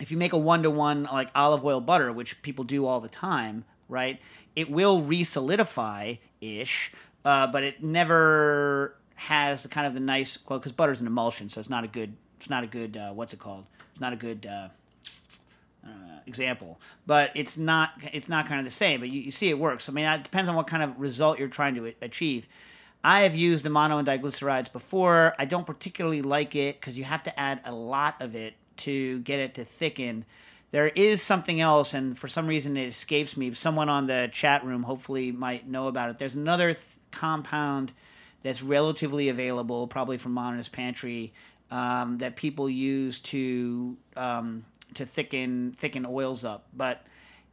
if 0.00 0.10
you 0.10 0.16
make 0.16 0.32
a 0.32 0.38
one 0.38 0.62
to 0.62 0.70
one 0.70 1.04
like 1.04 1.30
olive 1.34 1.64
oil 1.64 1.80
butter, 1.80 2.12
which 2.12 2.40
people 2.42 2.64
do 2.64 2.86
all 2.86 3.00
the 3.00 3.08
time, 3.08 3.64
right? 3.88 4.20
It 4.56 4.70
will 4.70 5.02
re-solidify 5.02 6.16
ish, 6.40 6.92
uh, 7.24 7.46
but 7.46 7.62
it 7.62 7.82
never 7.82 8.96
has 9.16 9.62
the 9.62 9.68
kind 9.68 9.86
of 9.86 9.94
the 9.94 10.00
nice 10.00 10.38
well 10.48 10.58
because 10.58 10.72
butter's 10.72 11.00
an 11.00 11.06
emulsion, 11.06 11.48
so 11.48 11.60
it's 11.60 11.70
not 11.70 11.84
a 11.84 11.88
good 11.88 12.16
it's 12.36 12.50
not 12.50 12.64
a 12.64 12.66
good 12.66 12.96
uh, 12.96 13.12
what's 13.12 13.32
it 13.32 13.38
called? 13.38 13.66
It's 13.90 14.00
not 14.00 14.12
a 14.12 14.16
good 14.16 14.46
uh, 14.46 14.68
example, 16.26 16.80
but 17.06 17.30
it's 17.34 17.56
not 17.56 17.90
it's 18.12 18.28
not 18.28 18.46
kind 18.46 18.58
of 18.58 18.64
the 18.64 18.70
same. 18.70 19.00
But 19.00 19.10
you, 19.10 19.20
you 19.20 19.30
see 19.30 19.48
it 19.48 19.58
works. 19.58 19.88
I 19.88 19.92
mean, 19.92 20.06
it 20.06 20.24
depends 20.24 20.48
on 20.48 20.56
what 20.56 20.66
kind 20.66 20.82
of 20.82 20.98
result 20.98 21.38
you're 21.38 21.48
trying 21.48 21.74
to 21.76 21.92
achieve. 22.02 22.48
I 23.02 23.22
have 23.22 23.36
used 23.36 23.64
the 23.64 23.70
mono 23.70 23.98
and 23.98 24.08
diglycerides 24.08 24.72
before. 24.72 25.34
I 25.38 25.44
don't 25.44 25.66
particularly 25.66 26.22
like 26.22 26.54
it 26.54 26.80
because 26.80 26.96
you 26.96 27.04
have 27.04 27.22
to 27.24 27.38
add 27.38 27.60
a 27.64 27.72
lot 27.72 28.20
of 28.22 28.34
it 28.34 28.54
to 28.78 29.20
get 29.20 29.40
it 29.40 29.54
to 29.54 29.64
thicken. 29.64 30.24
There 30.70 30.88
is 30.88 31.22
something 31.22 31.60
else, 31.60 31.94
and 31.94 32.18
for 32.18 32.26
some 32.26 32.46
reason 32.46 32.76
it 32.76 32.88
escapes 32.88 33.36
me. 33.36 33.52
Someone 33.54 33.88
on 33.88 34.06
the 34.06 34.28
chat 34.32 34.64
room 34.64 34.82
hopefully 34.82 35.30
might 35.30 35.68
know 35.68 35.86
about 35.86 36.10
it. 36.10 36.18
There's 36.18 36.34
another 36.34 36.72
th- 36.72 36.84
compound 37.12 37.92
that's 38.42 38.62
relatively 38.62 39.28
available, 39.28 39.86
probably 39.86 40.18
from 40.18 40.32
Modernist 40.32 40.72
Pantry, 40.72 41.32
um, 41.70 42.18
that 42.18 42.36
people 42.36 42.68
use 42.68 43.20
to 43.20 43.96
um, 44.16 44.64
to 44.94 45.06
thicken 45.06 45.72
thicken 45.72 46.06
oils 46.06 46.44
up. 46.44 46.66
But 46.74 47.06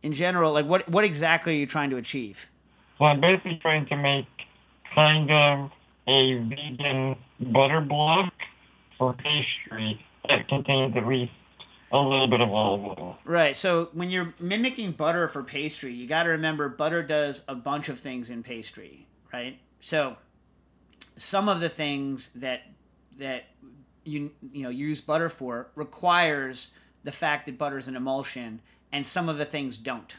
in 0.04 0.14
general, 0.14 0.52
like 0.52 0.66
what 0.66 0.90
what 0.90 1.04
exactly 1.04 1.54
are 1.54 1.60
you 1.60 1.66
trying 1.66 1.92
to 1.92 1.98
achieve? 1.98 2.50
Well, 3.00 3.10
I'm 3.10 3.22
basically 3.22 3.60
trying 3.62 3.86
to 3.88 3.96
make 3.96 4.28
kind 4.94 5.32
of 5.32 5.72
a 6.08 6.38
vegan 6.40 7.16
butter 7.40 7.82
block 7.82 8.34
for 8.98 9.14
pastry 9.14 10.04
that 10.28 10.48
contains 10.48 10.96
at 10.96 11.08
least 11.08 11.32
a 11.92 11.98
little 11.98 12.28
bit 12.28 12.42
of 12.42 12.50
olive 12.50 12.86
oil. 12.86 13.18
Right. 13.26 13.56
So 13.56 13.90
when 13.94 14.10
you're 14.10 14.34
mimicking 14.40 14.94
butter 14.94 15.28
for 15.28 15.44
pastry, 15.44 15.94
you 15.94 16.08
got 16.08 16.24
to 16.24 16.30
remember 16.30 16.70
butter 16.70 17.04
does 17.04 17.44
a 17.48 17.56
bunch 17.56 17.90
of 17.90 18.00
things 18.00 18.30
in 18.30 18.44
pastry, 18.44 19.08
right? 19.34 19.60
So 19.80 20.18
some 21.18 21.50
of 21.50 21.60
the 21.60 21.70
things 21.70 22.30
that 22.36 22.62
that 23.18 23.46
you 24.04 24.32
you 24.54 24.64
know 24.64 24.70
use 24.70 25.02
butter 25.02 25.30
for 25.30 25.70
requires 25.76 26.72
the 27.04 27.12
fact 27.12 27.46
that 27.46 27.58
butter 27.58 27.78
is 27.78 27.88
an 27.88 27.96
emulsion, 27.96 28.62
and 28.92 29.06
some 29.06 29.28
of 29.28 29.38
the 29.38 29.46
things 29.46 29.78
don't, 29.78 30.16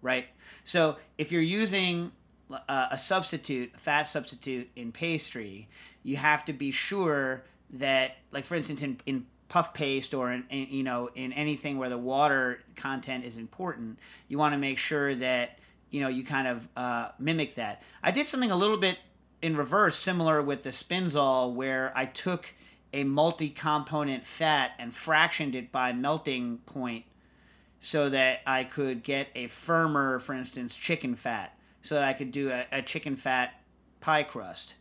right? 0.00 0.28
So 0.64 0.96
if 1.18 1.32
you're 1.32 1.42
using 1.42 2.12
uh, 2.50 2.88
a 2.90 2.98
substitute, 2.98 3.72
a 3.74 3.78
fat 3.78 4.04
substitute 4.04 4.70
in 4.76 4.92
pastry, 4.92 5.68
you 6.02 6.16
have 6.16 6.44
to 6.46 6.52
be 6.52 6.70
sure 6.70 7.44
that, 7.70 8.16
like 8.32 8.44
for 8.44 8.54
instance, 8.54 8.82
in, 8.82 8.98
in 9.06 9.26
puff 9.50 9.74
paste 9.74 10.14
or 10.14 10.32
in, 10.32 10.44
in 10.48 10.68
you 10.70 10.82
know 10.82 11.10
in 11.14 11.34
anything 11.34 11.76
where 11.76 11.90
the 11.90 11.98
water 11.98 12.62
content 12.76 13.24
is 13.24 13.36
important, 13.36 13.98
you 14.28 14.38
want 14.38 14.54
to 14.54 14.58
make 14.58 14.78
sure 14.78 15.14
that 15.14 15.58
you 15.90 16.00
know 16.00 16.08
you 16.08 16.24
kind 16.24 16.48
of 16.48 16.68
uh, 16.76 17.08
mimic 17.18 17.56
that. 17.56 17.82
I 18.02 18.12
did 18.12 18.26
something 18.26 18.50
a 18.50 18.56
little 18.56 18.78
bit 18.78 18.96
in 19.42 19.56
reverse, 19.56 19.98
similar 19.98 20.40
with 20.40 20.62
the 20.62 20.70
Spinzall, 20.70 21.52
where 21.52 21.92
I 21.94 22.06
took 22.06 22.54
a 22.92 23.04
multi-component 23.04 24.24
fat 24.24 24.72
and 24.78 24.92
fractioned 24.92 25.54
it 25.54 25.70
by 25.70 25.92
melting 25.92 26.58
point 26.66 27.04
so 27.80 28.10
that 28.10 28.40
I 28.46 28.64
could 28.64 29.02
get 29.02 29.28
a 29.34 29.46
firmer, 29.46 30.18
for 30.18 30.34
instance, 30.34 30.76
chicken 30.76 31.14
fat, 31.14 31.56
so 31.82 31.94
that 31.94 32.04
I 32.04 32.12
could 32.12 32.30
do 32.30 32.50
a, 32.50 32.66
a 32.70 32.82
chicken 32.82 33.16
fat 33.16 33.60
pie 34.00 34.22
crust, 34.22 34.74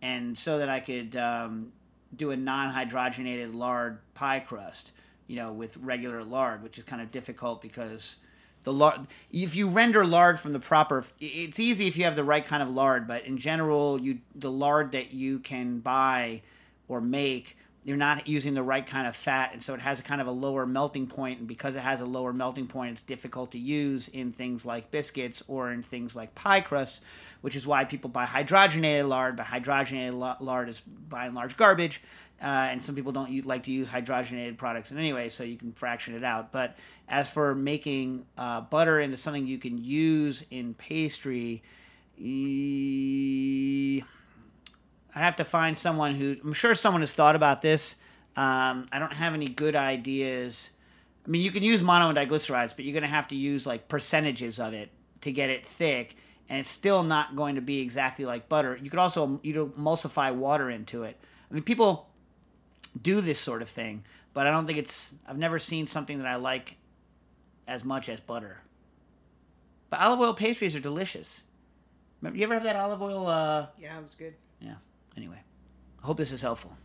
and 0.00 0.38
so 0.38 0.58
that 0.58 0.68
I 0.68 0.80
could 0.80 1.14
um, 1.16 1.72
do 2.16 2.30
a 2.30 2.36
non-hydrogenated 2.36 3.54
lard 3.54 3.98
pie 4.14 4.40
crust, 4.40 4.92
you 5.26 5.36
know, 5.36 5.52
with 5.52 5.76
regular 5.76 6.22
lard, 6.22 6.62
which 6.62 6.78
is 6.78 6.84
kind 6.84 7.02
of 7.02 7.10
difficult 7.10 7.62
because 7.62 8.16
the 8.64 8.72
lard 8.72 9.06
if 9.30 9.54
you 9.54 9.68
render 9.68 10.04
lard 10.04 10.40
from 10.40 10.52
the 10.52 10.58
proper 10.58 11.04
it's 11.20 11.60
easy 11.60 11.86
if 11.86 11.96
you 11.96 12.04
have 12.04 12.16
the 12.16 12.24
right 12.24 12.46
kind 12.46 12.62
of 12.62 12.70
lard 12.70 13.06
but 13.06 13.24
in 13.26 13.36
general 13.36 14.00
you 14.00 14.18
the 14.34 14.50
lard 14.50 14.92
that 14.92 15.12
you 15.12 15.38
can 15.38 15.80
buy 15.80 16.40
or 16.88 17.00
make 17.00 17.56
you're 17.84 17.96
not 17.98 18.26
using 18.26 18.54
the 18.54 18.62
right 18.62 18.86
kind 18.86 19.06
of 19.06 19.14
fat 19.14 19.52
and 19.52 19.62
so 19.62 19.74
it 19.74 19.80
has 19.80 20.00
a 20.00 20.02
kind 20.02 20.20
of 20.20 20.26
a 20.26 20.30
lower 20.32 20.66
melting 20.66 21.06
point 21.06 21.38
and 21.38 21.46
because 21.46 21.76
it 21.76 21.80
has 21.80 22.00
a 22.00 22.06
lower 22.06 22.32
melting 22.32 22.66
point 22.66 22.92
it's 22.92 23.02
difficult 23.02 23.52
to 23.52 23.58
use 23.58 24.08
in 24.08 24.32
things 24.32 24.64
like 24.64 24.90
biscuits 24.90 25.42
or 25.48 25.70
in 25.70 25.82
things 25.82 26.16
like 26.16 26.34
pie 26.34 26.60
crusts 26.60 27.00
which 27.42 27.54
is 27.54 27.66
why 27.66 27.84
people 27.84 28.08
buy 28.08 28.24
hydrogenated 28.24 29.08
lard 29.08 29.36
but 29.36 29.46
hydrogenated 29.46 30.40
lard 30.40 30.68
is 30.68 30.80
by 30.80 31.26
and 31.26 31.34
large 31.34 31.56
garbage 31.56 32.00
uh, 32.42 32.68
and 32.70 32.82
some 32.82 32.94
people 32.94 33.12
don't 33.12 33.46
like 33.46 33.62
to 33.62 33.72
use 33.72 33.88
hydrogenated 33.88 34.58
products 34.58 34.92
in 34.92 34.98
any 34.98 35.12
way 35.12 35.28
so 35.28 35.44
you 35.44 35.56
can 35.56 35.72
fraction 35.72 36.14
it 36.14 36.24
out. 36.24 36.52
But 36.52 36.76
as 37.08 37.30
for 37.30 37.54
making 37.54 38.26
uh, 38.36 38.60
butter 38.62 39.00
into 39.00 39.16
something 39.16 39.46
you 39.46 39.56
can 39.58 39.82
use 39.82 40.44
in 40.50 40.74
pastry 40.74 41.62
e- 42.18 44.02
I 45.14 45.20
have 45.20 45.36
to 45.36 45.44
find 45.44 45.76
someone 45.78 46.14
who 46.14 46.36
I'm 46.42 46.52
sure 46.52 46.74
someone 46.74 47.02
has 47.02 47.12
thought 47.14 47.36
about 47.36 47.62
this. 47.62 47.96
Um, 48.36 48.88
I 48.92 48.98
don't 48.98 49.12
have 49.12 49.32
any 49.34 49.46
good 49.48 49.76
ideas. 49.76 50.70
I 51.26 51.30
mean, 51.30 51.42
you 51.42 51.50
can 51.50 51.62
use 51.62 51.82
mono 51.82 52.08
and 52.08 52.18
diglycerides, 52.18 52.74
but 52.74 52.84
you're 52.84 52.92
going 52.92 53.02
to 53.02 53.08
have 53.08 53.28
to 53.28 53.36
use 53.36 53.66
like 53.66 53.88
percentages 53.88 54.58
of 54.58 54.74
it 54.74 54.90
to 55.22 55.30
get 55.32 55.50
it 55.50 55.64
thick, 55.64 56.16
and 56.48 56.58
it's 56.58 56.68
still 56.68 57.02
not 57.02 57.36
going 57.36 57.54
to 57.54 57.60
be 57.62 57.80
exactly 57.80 58.24
like 58.24 58.48
butter. 58.48 58.78
You 58.82 58.90
could 58.90 58.98
also 58.98 59.40
you 59.42 59.52
know, 59.54 59.66
emulsify 59.66 60.34
water 60.34 60.68
into 60.68 61.04
it. 61.04 61.16
I 61.50 61.54
mean, 61.54 61.62
people 61.62 62.10
do 63.00 63.20
this 63.20 63.38
sort 63.38 63.62
of 63.62 63.68
thing, 63.68 64.04
but 64.34 64.46
I 64.46 64.50
don't 64.50 64.66
think 64.66 64.78
it's. 64.78 65.14
I've 65.28 65.38
never 65.38 65.58
seen 65.58 65.86
something 65.86 66.18
that 66.18 66.26
I 66.26 66.36
like 66.36 66.76
as 67.66 67.84
much 67.84 68.08
as 68.08 68.20
butter. 68.20 68.60
But 69.90 70.00
olive 70.00 70.20
oil 70.20 70.34
pastries 70.34 70.74
are 70.74 70.80
delicious. 70.80 71.44
Remember, 72.20 72.36
you 72.38 72.44
ever 72.44 72.54
have 72.54 72.64
that 72.64 72.76
olive 72.76 73.00
oil? 73.00 73.26
Uh, 73.26 73.66
Yeah, 73.78 73.96
it 73.98 74.02
was 74.02 74.14
good. 74.16 74.34
yeah. 74.60 74.74
Anyway, 75.16 75.40
I 76.02 76.06
hope 76.06 76.16
this 76.16 76.32
is 76.32 76.42
helpful. 76.42 76.76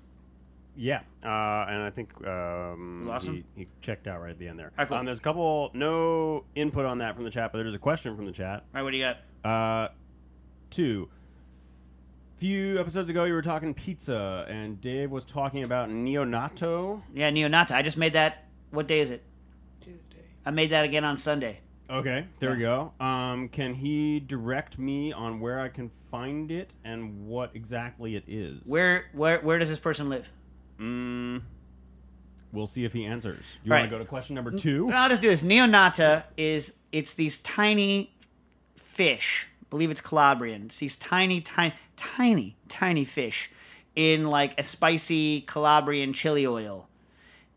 Yeah, 0.75 1.01
uh, 1.23 1.65
and 1.67 1.83
I 1.83 1.89
think 1.89 2.13
um, 2.25 3.05
lost 3.07 3.25
he, 3.25 3.31
him? 3.31 3.43
he 3.55 3.67
checked 3.81 4.07
out 4.07 4.21
right 4.21 4.31
at 4.31 4.39
the 4.39 4.47
end 4.47 4.57
there. 4.57 4.71
Alright, 4.77 4.87
cool. 4.87 4.97
um, 4.97 5.05
there's 5.05 5.19
a 5.19 5.21
couple, 5.21 5.71
no 5.73 6.45
input 6.55 6.85
on 6.85 6.99
that 6.99 7.15
from 7.15 7.25
the 7.25 7.31
chat, 7.31 7.51
but 7.51 7.57
there's 7.57 7.75
a 7.75 7.79
question 7.79 8.15
from 8.15 8.25
the 8.25 8.31
chat. 8.31 8.63
All 8.73 8.75
right, 8.75 8.83
what 8.83 8.91
do 8.91 8.97
you 8.97 9.03
got? 9.43 9.49
Uh, 9.49 9.89
two. 10.69 11.09
Few 12.37 12.79
episodes 12.79 13.09
ago, 13.09 13.25
you 13.25 13.33
were 13.33 13.41
talking 13.41 13.73
pizza, 13.73 14.45
and 14.47 14.79
Dave 14.79 15.11
was 15.11 15.25
talking 15.25 15.63
about 15.63 15.89
neonato. 15.89 17.01
Yeah, 17.13 17.29
neonata. 17.31 17.71
I 17.71 17.81
just 17.81 17.97
made 17.97 18.13
that. 18.13 18.45
What 18.71 18.87
day 18.87 19.01
is 19.01 19.11
it? 19.11 19.21
Tuesday. 19.81 20.23
I 20.45 20.51
made 20.51 20.69
that 20.69 20.85
again 20.85 21.03
on 21.03 21.17
Sunday. 21.17 21.59
Okay, 21.89 22.25
there 22.37 22.51
we 22.51 22.59
go. 22.59 22.93
Um, 22.99 23.49
can 23.49 23.73
he 23.73 24.19
direct 24.19 24.77
me 24.77 25.11
on 25.11 25.39
where 25.39 25.59
I 25.59 25.69
can 25.69 25.89
find 26.11 26.51
it 26.51 26.71
and 26.83 27.25
what 27.27 27.51
exactly 27.55 28.15
it 28.15 28.25
is? 28.27 28.61
Where 28.69 29.05
where 29.13 29.39
where 29.39 29.57
does 29.57 29.69
this 29.69 29.79
person 29.79 30.07
live? 30.07 30.31
Mm, 30.79 31.41
we'll 32.53 32.67
see 32.67 32.85
if 32.85 32.93
he 32.93 33.05
answers. 33.05 33.57
You 33.63 33.71
Right. 33.71 33.79
want 33.79 33.89
to 33.89 33.95
go 33.95 33.99
to 33.99 34.05
question 34.07 34.35
number 34.35 34.51
two? 34.51 34.85
No, 34.87 34.95
I'll 34.95 35.09
just 35.09 35.21
do 35.21 35.29
this. 35.29 35.41
Neonata 35.41 36.25
is 36.37 36.73
it's 36.91 37.15
these 37.15 37.39
tiny 37.39 38.13
fish. 38.75 39.47
I 39.63 39.65
believe 39.71 39.89
it's 39.89 40.01
Calabrian. 40.01 40.65
It's 40.65 40.77
these 40.79 40.95
tiny, 40.95 41.41
tiny, 41.41 41.73
tiny, 41.97 42.55
tiny 42.67 43.03
fish 43.03 43.49
in 43.95 44.27
like 44.29 44.59
a 44.59 44.63
spicy 44.63 45.41
Calabrian 45.41 46.13
chili 46.13 46.45
oil, 46.45 46.87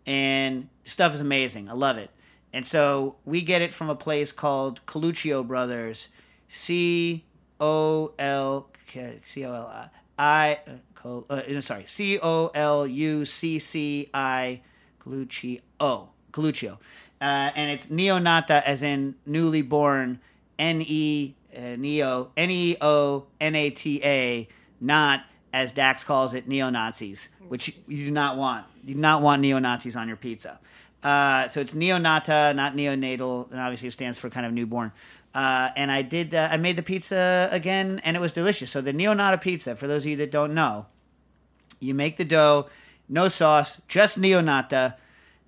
and 0.06 0.68
stuff 0.84 1.12
is 1.12 1.20
amazing. 1.20 1.68
I 1.68 1.74
love 1.74 1.98
it. 1.98 2.08
And 2.52 2.66
so 2.66 3.16
we 3.24 3.42
get 3.42 3.62
it 3.62 3.72
from 3.72 3.88
a 3.88 3.94
place 3.94 4.32
called 4.32 4.84
Coluccio 4.86 5.46
Brothers, 5.46 6.08
C 6.48 7.24
O 7.60 8.12
L 8.18 8.68
C 9.24 9.44
O 9.46 9.52
L 9.52 9.90
I. 10.18 10.58
uh, 11.04 11.60
sorry, 11.60 11.84
C 11.86 12.18
O 12.22 12.50
L 12.54 12.86
U 12.86 13.24
C 13.24 13.58
C 13.58 14.10
I 14.12 14.60
Coluccio. 15.00 15.60
Coluccio. 16.32 16.78
Uh, 17.20 17.50
and 17.54 17.70
it's 17.70 17.86
neonata 17.86 18.62
as 18.62 18.82
in 18.82 19.14
newly 19.24 19.62
born, 19.62 20.20
N 20.58 20.82
E 20.82 21.34
uh, 21.56 21.76
neo 21.76 22.30
N 22.36 22.50
E 22.50 22.76
O 22.80 23.26
N 23.40 23.54
A 23.54 23.70
T 23.70 24.02
A, 24.02 24.48
not 24.80 25.24
as 25.52 25.72
Dax 25.72 26.04
calls 26.04 26.34
it, 26.34 26.48
neo 26.48 26.70
Nazis, 26.70 27.28
which 27.48 27.74
you 27.86 28.06
do 28.06 28.10
not 28.10 28.36
want. 28.36 28.66
You 28.84 28.94
do 28.94 29.00
not 29.00 29.22
want 29.22 29.42
neo 29.42 29.58
Nazis 29.58 29.96
on 29.96 30.08
your 30.08 30.16
pizza. 30.16 30.58
Uh, 31.02 31.48
so 31.48 31.60
it's 31.60 31.74
neonata, 31.74 32.54
not 32.54 32.74
neonatal, 32.74 33.50
and 33.50 33.60
obviously 33.60 33.88
it 33.88 33.92
stands 33.92 34.18
for 34.18 34.30
kind 34.30 34.46
of 34.46 34.52
newborn. 34.52 34.92
Uh, 35.34 35.70
and 35.76 35.90
I 35.90 36.02
did, 36.02 36.34
uh, 36.34 36.48
I 36.50 36.56
made 36.58 36.76
the 36.76 36.82
pizza 36.82 37.48
again, 37.50 38.00
and 38.04 38.16
it 38.16 38.20
was 38.20 38.32
delicious. 38.32 38.70
So 38.70 38.80
the 38.80 38.92
neonata 38.92 39.40
pizza, 39.40 39.74
for 39.74 39.86
those 39.86 40.04
of 40.04 40.10
you 40.10 40.16
that 40.16 40.30
don't 40.30 40.54
know, 40.54 40.86
you 41.80 41.94
make 41.94 42.16
the 42.16 42.24
dough, 42.24 42.68
no 43.08 43.28
sauce, 43.28 43.80
just 43.88 44.20
neonata. 44.20 44.94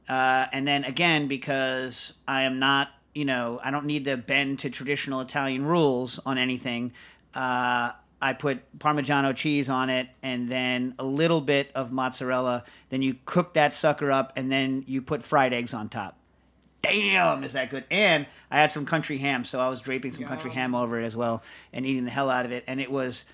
Uh, 0.09 0.47
and 0.53 0.67
then 0.67 0.85
again, 0.85 1.29
because 1.29 2.15
I 2.27 2.43
am 2.43 2.59
not, 2.59 2.89
you 3.15 3.25
know, 3.25 3.61
I 3.63 3.71
don't 3.71 3.87
need 3.87 4.07
to 4.07 4.17
bend 4.17 4.59
to 4.61 4.71
traditional 4.71 5.21
Italian 5.21 5.65
rules 5.65 6.19
on 6.27 6.37
anything, 6.37 6.93
uh, 7.35 7.93
I 8.25 8.33
put 8.33 8.79
Parmigiano 8.79 9.37
cheese 9.37 9.69
on 9.69 9.91
it 9.91 10.09
and 10.23 10.49
then 10.49 10.95
a 10.99 11.05
little 11.05 11.43
bit 11.43 11.71
of 11.75 11.93
mozzarella. 11.93 12.65
Then 12.89 13.03
you 13.03 13.17
cook 13.27 13.53
that 13.53 13.75
sucker 13.75 14.11
up 14.11 14.33
and 14.35 14.51
then 14.51 14.83
you 14.87 15.03
put 15.03 15.23
fried 15.23 15.53
eggs 15.53 15.75
on 15.75 15.91
top. 15.91 16.17
Damn, 16.81 17.45
is 17.45 17.53
that 17.53 17.69
good? 17.69 17.85
And 17.91 18.27
I 18.51 18.61
had 18.61 18.71
some 18.71 18.87
country 18.87 19.19
ham, 19.19 19.45
so 19.45 19.61
I 19.61 19.69
was 19.69 19.83
draping 19.83 20.13
some 20.13 20.25
country 20.25 20.51
ham 20.51 20.75
over 20.75 20.99
it 20.99 21.05
as 21.05 21.15
well 21.15 21.43
and 21.71 21.85
eating 21.85 22.07
the 22.07 22.11
hell 22.11 22.31
out 22.31 22.47
of 22.47 22.53
it. 22.53 22.65
And 22.67 22.81
it 22.81 22.91
was 22.91 23.27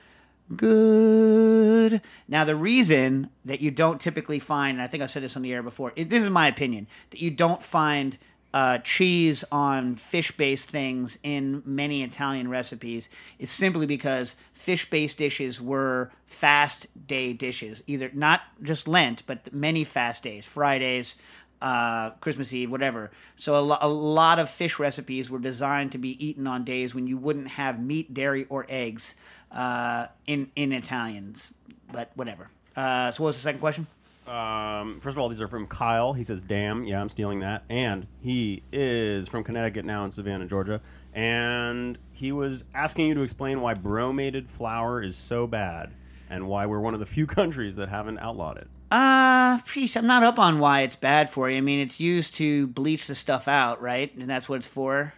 good. 0.57 2.03
Now, 2.27 2.43
the 2.43 2.57
reason 2.57 3.31
that 3.45 3.61
you 3.61 3.71
don't 3.71 4.01
typically 4.01 4.41
find, 4.41 4.79
and 4.79 4.83
I 4.83 4.89
think 4.89 5.05
I 5.05 5.07
said 5.07 5.23
this 5.23 5.37
on 5.37 5.43
the 5.43 5.53
air 5.53 5.63
before, 5.63 5.93
it, 5.95 6.09
this 6.09 6.25
is 6.25 6.31
my 6.31 6.49
opinion, 6.49 6.89
that 7.11 7.21
you 7.21 7.31
don't 7.31 7.63
find 7.63 8.19
uh, 8.53 8.79
cheese 8.79 9.45
on 9.53 9.95
fish 9.97 10.33
based 10.33 10.71
things 10.71 11.19
in 11.23 11.63
many 11.65 12.03
Italian 12.03 12.49
recipes 12.49 13.09
is 13.39 13.51
simply 13.51 13.87
because 13.87 14.37
fish 14.53 14.89
based 14.91 15.19
dishes 15.19 15.61
were 15.61 16.11
fast 16.27 16.87
day 17.07 17.33
dishes. 17.33 17.83
Either 17.87 18.11
not 18.13 18.43
just 18.63 18.89
Lent, 18.89 19.23
but 19.27 19.53
many 19.53 19.85
fast 19.85 20.25
days, 20.25 20.47
Fridays, 20.47 21.15
uh, 21.63 22.11
Christmas 22.21 22.53
Eve, 22.53 22.71
whatever. 22.71 23.11
So 23.37 23.59
a, 23.59 23.61
lo- 23.61 23.79
a 23.81 23.89
lot 23.89 24.39
of 24.39 24.51
fish 24.51 24.79
recipes 24.79 25.31
were 25.31 25.39
designed 25.39 25.93
to 25.93 25.99
be 25.99 26.25
eaten 26.25 26.47
on 26.47 26.65
days 26.65 26.95
when 26.95 27.07
you 27.07 27.19
wouldn't 27.19 27.49
have 27.49 27.81
meat, 27.81 28.13
dairy, 28.15 28.47
or 28.49 28.67
eggs 28.69 29.15
uh, 29.53 30.07
in 30.27 30.51
in 30.57 30.73
Italians. 30.73 31.53
But 31.93 32.11
whatever. 32.15 32.49
Uh, 32.77 33.11
so 33.11 33.23
what 33.23 33.29
was 33.29 33.37
the 33.37 33.43
second 33.43 33.61
question? 33.61 33.87
Um, 34.31 35.01
first 35.01 35.15
of 35.17 35.19
all, 35.19 35.29
these 35.29 35.41
are 35.41 35.49
from 35.49 35.67
Kyle. 35.67 36.13
He 36.13 36.23
says, 36.23 36.41
"Damn, 36.41 36.85
yeah, 36.85 37.01
I'm 37.01 37.09
stealing 37.09 37.41
that." 37.41 37.65
And 37.69 38.07
he 38.21 38.63
is 38.73 39.29
from 39.29 39.43
Connecticut 39.45 39.85
now 39.85 40.05
in 40.05 40.11
Savannah, 40.11 40.47
Georgia. 40.47 40.81
And 41.13 41.99
he 42.13 42.31
was 42.33 42.65
asking 42.75 43.09
you 43.09 43.15
to 43.15 43.23
explain 43.23 43.61
why 43.61 43.75
bromated 43.75 44.49
flour 44.49 45.03
is 45.03 45.17
so 45.17 45.47
bad. 45.47 45.91
and 46.33 46.47
why 46.47 46.65
we're 46.65 46.79
one 46.79 46.95
of 46.95 47.01
the 47.01 47.07
few 47.07 47.27
countries 47.39 47.75
that 47.75 47.89
haven't 47.89 48.17
outlawed 48.21 48.57
it. 48.57 48.69
Uh, 48.93 49.59
geez, 49.67 49.97
I'm 49.97 50.07
not 50.07 50.23
up 50.23 50.39
on 50.39 50.61
why 50.61 50.83
it's 50.83 50.95
bad 50.95 51.29
for 51.29 51.51
you. 51.51 51.57
I 51.57 51.61
mean, 51.61 51.81
it's 51.81 51.99
used 51.99 52.35
to 52.35 52.69
bleach 52.69 53.09
the 53.09 53.17
stuff 53.17 53.49
out, 53.49 53.83
right? 53.83 54.15
And 54.15 54.31
that's 54.31 54.49
what 54.49 54.55
it's 54.57 54.67
for. 54.69 55.13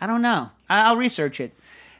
I 0.00 0.06
don't 0.06 0.22
know. 0.22 0.50
I- 0.70 0.84
I'll 0.84 0.96
research 0.96 1.40
it. 1.40 1.52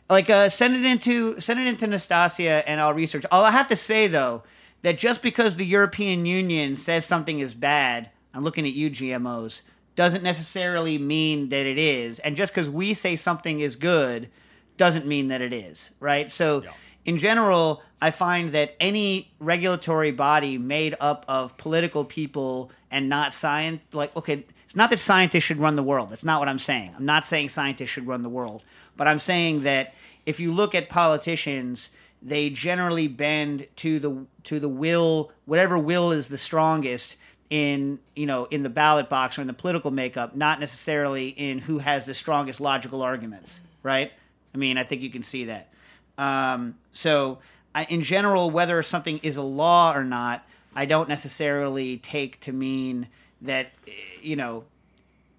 Like, 0.08 0.30
uh, 0.30 0.48
send 0.48 0.74
it 0.74 0.86
into 0.86 1.38
send 1.38 1.60
it 1.60 1.66
into 1.66 1.86
Nastassia, 1.86 2.62
and 2.66 2.80
I'll 2.80 2.94
research. 2.94 3.26
All 3.30 3.44
I 3.44 3.50
have 3.50 3.66
to 3.68 3.76
say 3.76 4.06
though, 4.06 4.42
that 4.84 4.98
just 4.98 5.22
because 5.22 5.56
the 5.56 5.64
European 5.64 6.26
Union 6.26 6.76
says 6.76 7.06
something 7.06 7.38
is 7.38 7.54
bad, 7.54 8.10
I'm 8.34 8.44
looking 8.44 8.66
at 8.66 8.74
you, 8.74 8.90
GMOs, 8.90 9.62
doesn't 9.96 10.22
necessarily 10.22 10.98
mean 10.98 11.48
that 11.48 11.64
it 11.64 11.78
is. 11.78 12.18
And 12.18 12.36
just 12.36 12.52
because 12.52 12.68
we 12.68 12.92
say 12.92 13.16
something 13.16 13.60
is 13.60 13.76
good, 13.76 14.28
doesn't 14.76 15.06
mean 15.06 15.28
that 15.28 15.40
it 15.40 15.54
is, 15.54 15.92
right? 16.00 16.30
So 16.30 16.64
in 17.06 17.16
general, 17.16 17.82
I 18.02 18.10
find 18.10 18.50
that 18.50 18.76
any 18.78 19.32
regulatory 19.38 20.10
body 20.10 20.58
made 20.58 20.94
up 21.00 21.24
of 21.28 21.56
political 21.56 22.04
people 22.04 22.70
and 22.90 23.08
not 23.08 23.32
science, 23.32 23.80
like, 23.94 24.14
okay, 24.14 24.44
it's 24.66 24.76
not 24.76 24.90
that 24.90 24.98
scientists 24.98 25.44
should 25.44 25.60
run 25.60 25.76
the 25.76 25.82
world. 25.82 26.10
That's 26.10 26.26
not 26.26 26.40
what 26.40 26.48
I'm 26.50 26.58
saying. 26.58 26.92
I'm 26.94 27.06
not 27.06 27.26
saying 27.26 27.48
scientists 27.48 27.88
should 27.88 28.06
run 28.06 28.22
the 28.22 28.28
world. 28.28 28.62
But 28.98 29.08
I'm 29.08 29.18
saying 29.18 29.62
that 29.62 29.94
if 30.26 30.40
you 30.40 30.52
look 30.52 30.74
at 30.74 30.90
politicians, 30.90 31.88
they 32.24 32.48
generally 32.48 33.06
bend 33.06 33.66
to 33.76 33.98
the 34.00 34.26
to 34.44 34.58
the 34.58 34.68
will, 34.68 35.30
whatever 35.44 35.78
will 35.78 36.10
is 36.10 36.28
the 36.28 36.38
strongest 36.38 37.16
in 37.50 37.98
you 38.16 38.24
know 38.24 38.46
in 38.46 38.62
the 38.62 38.70
ballot 38.70 39.10
box 39.10 39.38
or 39.38 39.42
in 39.42 39.46
the 39.46 39.52
political 39.52 39.90
makeup, 39.90 40.34
not 40.34 40.58
necessarily 40.58 41.28
in 41.28 41.58
who 41.58 41.78
has 41.78 42.06
the 42.06 42.14
strongest 42.14 42.60
logical 42.60 43.02
arguments, 43.02 43.60
right? 43.82 44.10
I 44.54 44.58
mean, 44.58 44.78
I 44.78 44.84
think 44.84 45.02
you 45.02 45.10
can 45.10 45.22
see 45.22 45.44
that. 45.44 45.68
Um, 46.16 46.76
so, 46.92 47.38
I, 47.74 47.84
in 47.84 48.02
general, 48.02 48.50
whether 48.50 48.82
something 48.82 49.18
is 49.18 49.36
a 49.36 49.42
law 49.42 49.94
or 49.94 50.04
not, 50.04 50.46
I 50.74 50.86
don't 50.86 51.08
necessarily 51.08 51.98
take 51.98 52.40
to 52.40 52.52
mean 52.52 53.08
that 53.42 53.72
you 54.22 54.36
know 54.36 54.64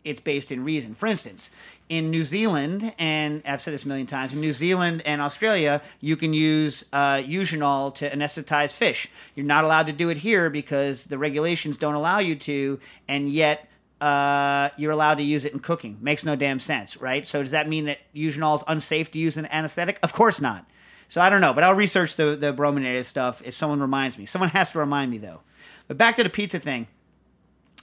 it's 0.06 0.20
based 0.20 0.52
in 0.52 0.64
reason. 0.64 0.96
For 0.96 1.08
instance, 1.08 1.52
in 1.90 2.10
New 2.10 2.24
Zealand, 2.24 2.94
and 2.98 3.42
I've 3.46 3.62
said 3.62 3.74
this 3.74 3.84
a 3.84 3.88
million 3.88 4.08
times, 4.08 4.34
in 4.34 4.40
New 4.40 4.54
Zealand 4.54 5.02
and 5.06 5.22
Australia, 5.22 5.82
you 6.00 6.16
can 6.16 6.34
use 6.34 6.86
uh, 6.94 7.16
eugenol 7.16 7.94
to 7.96 8.10
anesthetize 8.10 8.74
fish. 8.74 9.10
You're 9.36 9.46
not 9.46 9.64
allowed 9.64 9.88
to 9.88 9.94
do 9.94 10.10
it 10.10 10.18
here 10.18 10.50
because 10.50 11.06
the 11.06 11.18
regulations 11.18 11.78
don't 11.78 11.96
allow 11.96 12.20
you 12.20 12.36
to, 12.36 12.80
and 13.08 13.30
yet 13.30 13.68
uh, 14.00 14.70
you're 14.78 14.92
allowed 14.92 15.16
to 15.16 15.24
use 15.24 15.46
it 15.46 15.54
in 15.54 15.60
cooking. 15.60 15.98
Makes 16.02 16.26
no 16.26 16.36
damn 16.36 16.60
sense, 16.60 16.98
right? 16.98 17.26
So 17.26 17.42
does 17.42 17.52
that 17.52 17.68
mean 17.68 17.86
that 17.86 18.00
eugenol 18.16 18.56
is 18.56 18.64
unsafe 18.68 19.12
to 19.12 19.20
use 19.20 19.38
in 19.38 19.46
anesthetic? 19.48 20.00
Of 20.04 20.14
course 20.14 20.40
not. 20.40 20.66
So 21.08 21.22
I 21.22 21.30
don't 21.30 21.42
know, 21.42 21.54
but 21.54 21.64
I'll 21.64 21.76
research 21.76 22.16
the 22.16 22.36
the 22.36 22.52
brominated 22.52 23.06
stuff 23.06 23.42
if 23.46 23.54
someone 23.54 23.80
reminds 23.80 24.18
me. 24.18 24.26
Someone 24.26 24.50
has 24.50 24.72
to 24.72 24.80
remind 24.80 25.12
me 25.12 25.18
though. 25.18 25.42
But 25.88 25.98
back 25.98 26.16
to 26.16 26.24
the 26.24 26.30
pizza 26.30 26.60
thing. 26.60 26.88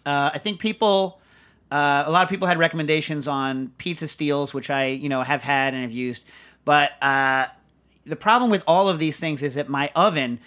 Uh, 0.04 0.30
I 0.34 0.38
think 0.38 0.58
people, 0.58 1.20
uh, 1.72 2.04
a 2.06 2.10
lot 2.10 2.22
of 2.22 2.28
people 2.28 2.46
had 2.46 2.58
recommendations 2.58 3.26
on 3.26 3.72
pizza 3.78 4.06
steels, 4.06 4.52
which 4.52 4.68
I, 4.68 4.88
you 4.88 5.08
know, 5.08 5.22
have 5.22 5.42
had 5.42 5.72
and 5.72 5.82
have 5.82 5.92
used. 5.92 6.24
But 6.66 6.92
uh, 7.02 7.46
the 8.04 8.14
problem 8.14 8.50
with 8.50 8.62
all 8.66 8.90
of 8.90 8.98
these 8.98 9.18
things 9.18 9.42
is 9.42 9.54
that 9.54 9.70
my 9.70 9.90
oven, 9.96 10.38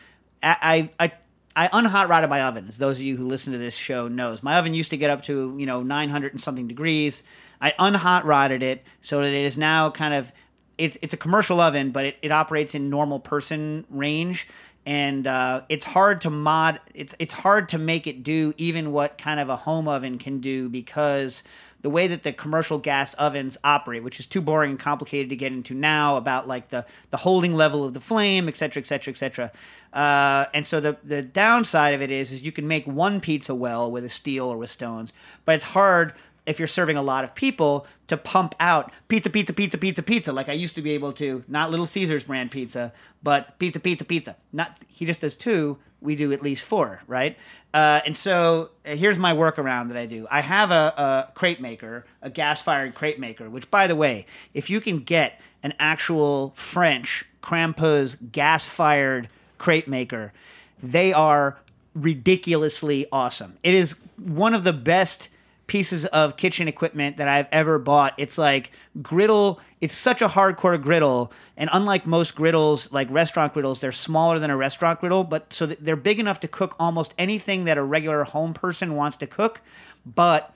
I, 0.43 0.89
I, 0.99 1.07
I, 1.07 1.11
I 1.55 1.81
unhot 1.81 2.09
rotted 2.09 2.29
my 2.29 2.43
oven. 2.43 2.67
As 2.67 2.77
those 2.77 2.99
of 2.99 3.05
you 3.05 3.17
who 3.17 3.25
listen 3.25 3.53
to 3.53 3.59
this 3.59 3.75
show 3.75 4.07
knows, 4.07 4.43
my 4.43 4.57
oven 4.57 4.75
used 4.75 4.91
to 4.91 4.97
get 4.97 5.09
up 5.09 5.23
to 5.23 5.55
you 5.57 5.65
know 5.65 5.81
900 5.81 6.31
and 6.31 6.39
something 6.39 6.67
degrees. 6.67 7.23
I 7.59 7.71
unhot 7.71 8.23
rotted 8.23 8.61
it 8.61 8.83
so 9.01 9.21
that 9.21 9.29
it 9.29 9.45
is 9.45 9.57
now 9.57 9.89
kind 9.89 10.13
of 10.13 10.31
it's 10.77 10.97
it's 11.01 11.15
a 11.15 11.17
commercial 11.17 11.59
oven, 11.59 11.89
but 11.89 12.05
it, 12.05 12.17
it 12.21 12.31
operates 12.31 12.75
in 12.75 12.91
normal 12.91 13.19
person 13.19 13.85
range, 13.89 14.47
and 14.85 15.25
uh, 15.25 15.61
it's 15.69 15.85
hard 15.85 16.21
to 16.21 16.29
mod. 16.29 16.79
It's 16.93 17.15
it's 17.19 17.33
hard 17.33 17.69
to 17.69 17.77
make 17.77 18.07
it 18.07 18.23
do 18.23 18.53
even 18.57 18.91
what 18.91 19.17
kind 19.17 19.39
of 19.39 19.49
a 19.49 19.55
home 19.55 19.87
oven 19.87 20.17
can 20.17 20.39
do 20.39 20.69
because 20.69 21.43
the 21.81 21.89
way 21.91 22.07
that 22.07 22.23
the 22.23 22.33
commercial 22.33 22.79
gas 22.79 23.13
ovens 23.13 23.59
operate, 23.63 24.03
which 24.03 24.19
is 24.19 24.25
too 24.25 24.41
boring 24.41 24.71
and 24.71 24.79
complicated 24.79 25.29
to 25.29 25.35
get 25.35 25.51
into 25.51 25.75
now, 25.75 26.17
about 26.17 26.47
like 26.47 26.69
the 26.69 26.85
the 27.11 27.17
holding 27.17 27.53
level 27.55 27.83
of 27.83 27.93
the 27.93 27.99
flame, 27.99 28.47
et 28.47 28.57
cetera, 28.57 28.81
et 28.81 28.87
cetera, 28.87 29.11
et 29.11 29.17
cetera. 29.17 29.51
Uh, 29.93 30.45
and 30.53 30.65
so 30.65 30.79
the 30.79 30.97
the 31.03 31.21
downside 31.21 31.93
of 31.93 32.01
it 32.01 32.11
is 32.11 32.31
is 32.31 32.43
you 32.43 32.51
can 32.51 32.67
make 32.67 32.85
one 32.85 33.19
pizza 33.19 33.53
well 33.53 33.91
with 33.91 34.03
a 34.03 34.09
steel 34.09 34.45
or 34.47 34.57
with 34.57 34.69
stones, 34.69 35.13
but 35.45 35.55
it's 35.55 35.63
hard 35.63 36.13
if 36.45 36.59
you're 36.59 36.67
serving 36.67 36.97
a 36.97 37.01
lot 37.01 37.23
of 37.23 37.33
people 37.35 37.87
to 38.07 38.17
pump 38.17 38.55
out 38.59 38.91
pizza, 39.07 39.29
pizza, 39.29 39.53
pizza, 39.53 39.77
pizza, 39.77 40.03
pizza, 40.03 40.33
like 40.33 40.49
I 40.49 40.53
used 40.53 40.75
to 40.75 40.81
be 40.81 40.91
able 40.91 41.13
to, 41.13 41.43
not 41.47 41.71
Little 41.71 41.87
Caesars 41.87 42.23
brand 42.23 42.51
pizza, 42.51 42.93
but 43.23 43.57
pizza, 43.59 43.79
pizza, 43.79 44.05
pizza. 44.05 44.35
Not 44.53 44.83
he 44.87 45.05
just 45.05 45.21
does 45.21 45.35
two, 45.35 45.77
we 46.01 46.15
do 46.15 46.31
at 46.31 46.41
least 46.41 46.63
four, 46.63 47.01
right? 47.07 47.37
Uh, 47.73 48.01
and 48.05 48.15
so 48.15 48.69
uh, 48.85 48.95
here's 48.95 49.17
my 49.17 49.33
workaround 49.33 49.87
that 49.87 49.97
I 49.97 50.05
do. 50.05 50.27
I 50.29 50.41
have 50.41 50.71
a, 50.71 51.31
a 51.35 51.59
maker, 51.59 52.05
a 52.21 52.29
gas-fired 52.29 52.93
crepe 52.93 53.19
maker. 53.19 53.49
Which, 53.49 53.69
by 53.71 53.87
the 53.87 53.95
way, 53.95 54.25
if 54.53 54.69
you 54.69 54.79
can 54.79 54.99
get 54.99 55.41
an 55.63 55.73
actual 55.79 56.51
French 56.55 57.25
Krampouz 57.41 58.31
gas-fired 58.31 59.29
crepe 59.57 59.87
maker, 59.87 60.31
they 60.81 61.11
are 61.11 61.57
ridiculously 61.95 63.07
awesome. 63.11 63.57
It 63.63 63.73
is 63.73 63.95
one 64.17 64.53
of 64.53 64.63
the 64.63 64.73
best 64.73 65.29
pieces 65.67 66.05
of 66.05 66.37
kitchen 66.37 66.67
equipment 66.67 67.17
that 67.17 67.27
I've 67.27 67.47
ever 67.51 67.79
bought. 67.79 68.13
It's 68.17 68.37
like 68.37 68.71
griddle. 69.01 69.59
It's 69.81 69.93
such 69.93 70.21
a 70.21 70.27
hardcore 70.27 70.81
griddle, 70.81 71.31
and 71.57 71.69
unlike 71.71 72.07
most 72.07 72.35
griddles, 72.35 72.91
like 72.91 73.09
restaurant 73.11 73.53
griddles, 73.53 73.81
they're 73.81 73.91
smaller 73.91 74.39
than 74.39 74.49
a 74.49 74.57
restaurant 74.57 74.99
griddle, 74.99 75.23
but 75.23 75.53
so 75.53 75.67
they're 75.67 75.95
big 75.95 76.19
enough 76.19 76.39
to 76.39 76.47
cook 76.47 76.75
almost 76.79 77.13
anything 77.17 77.65
that 77.65 77.77
a 77.77 77.83
regular 77.83 78.23
home 78.23 78.53
person 78.53 78.95
wants 78.95 79.17
to 79.17 79.27
cook, 79.27 79.61
but 80.05 80.53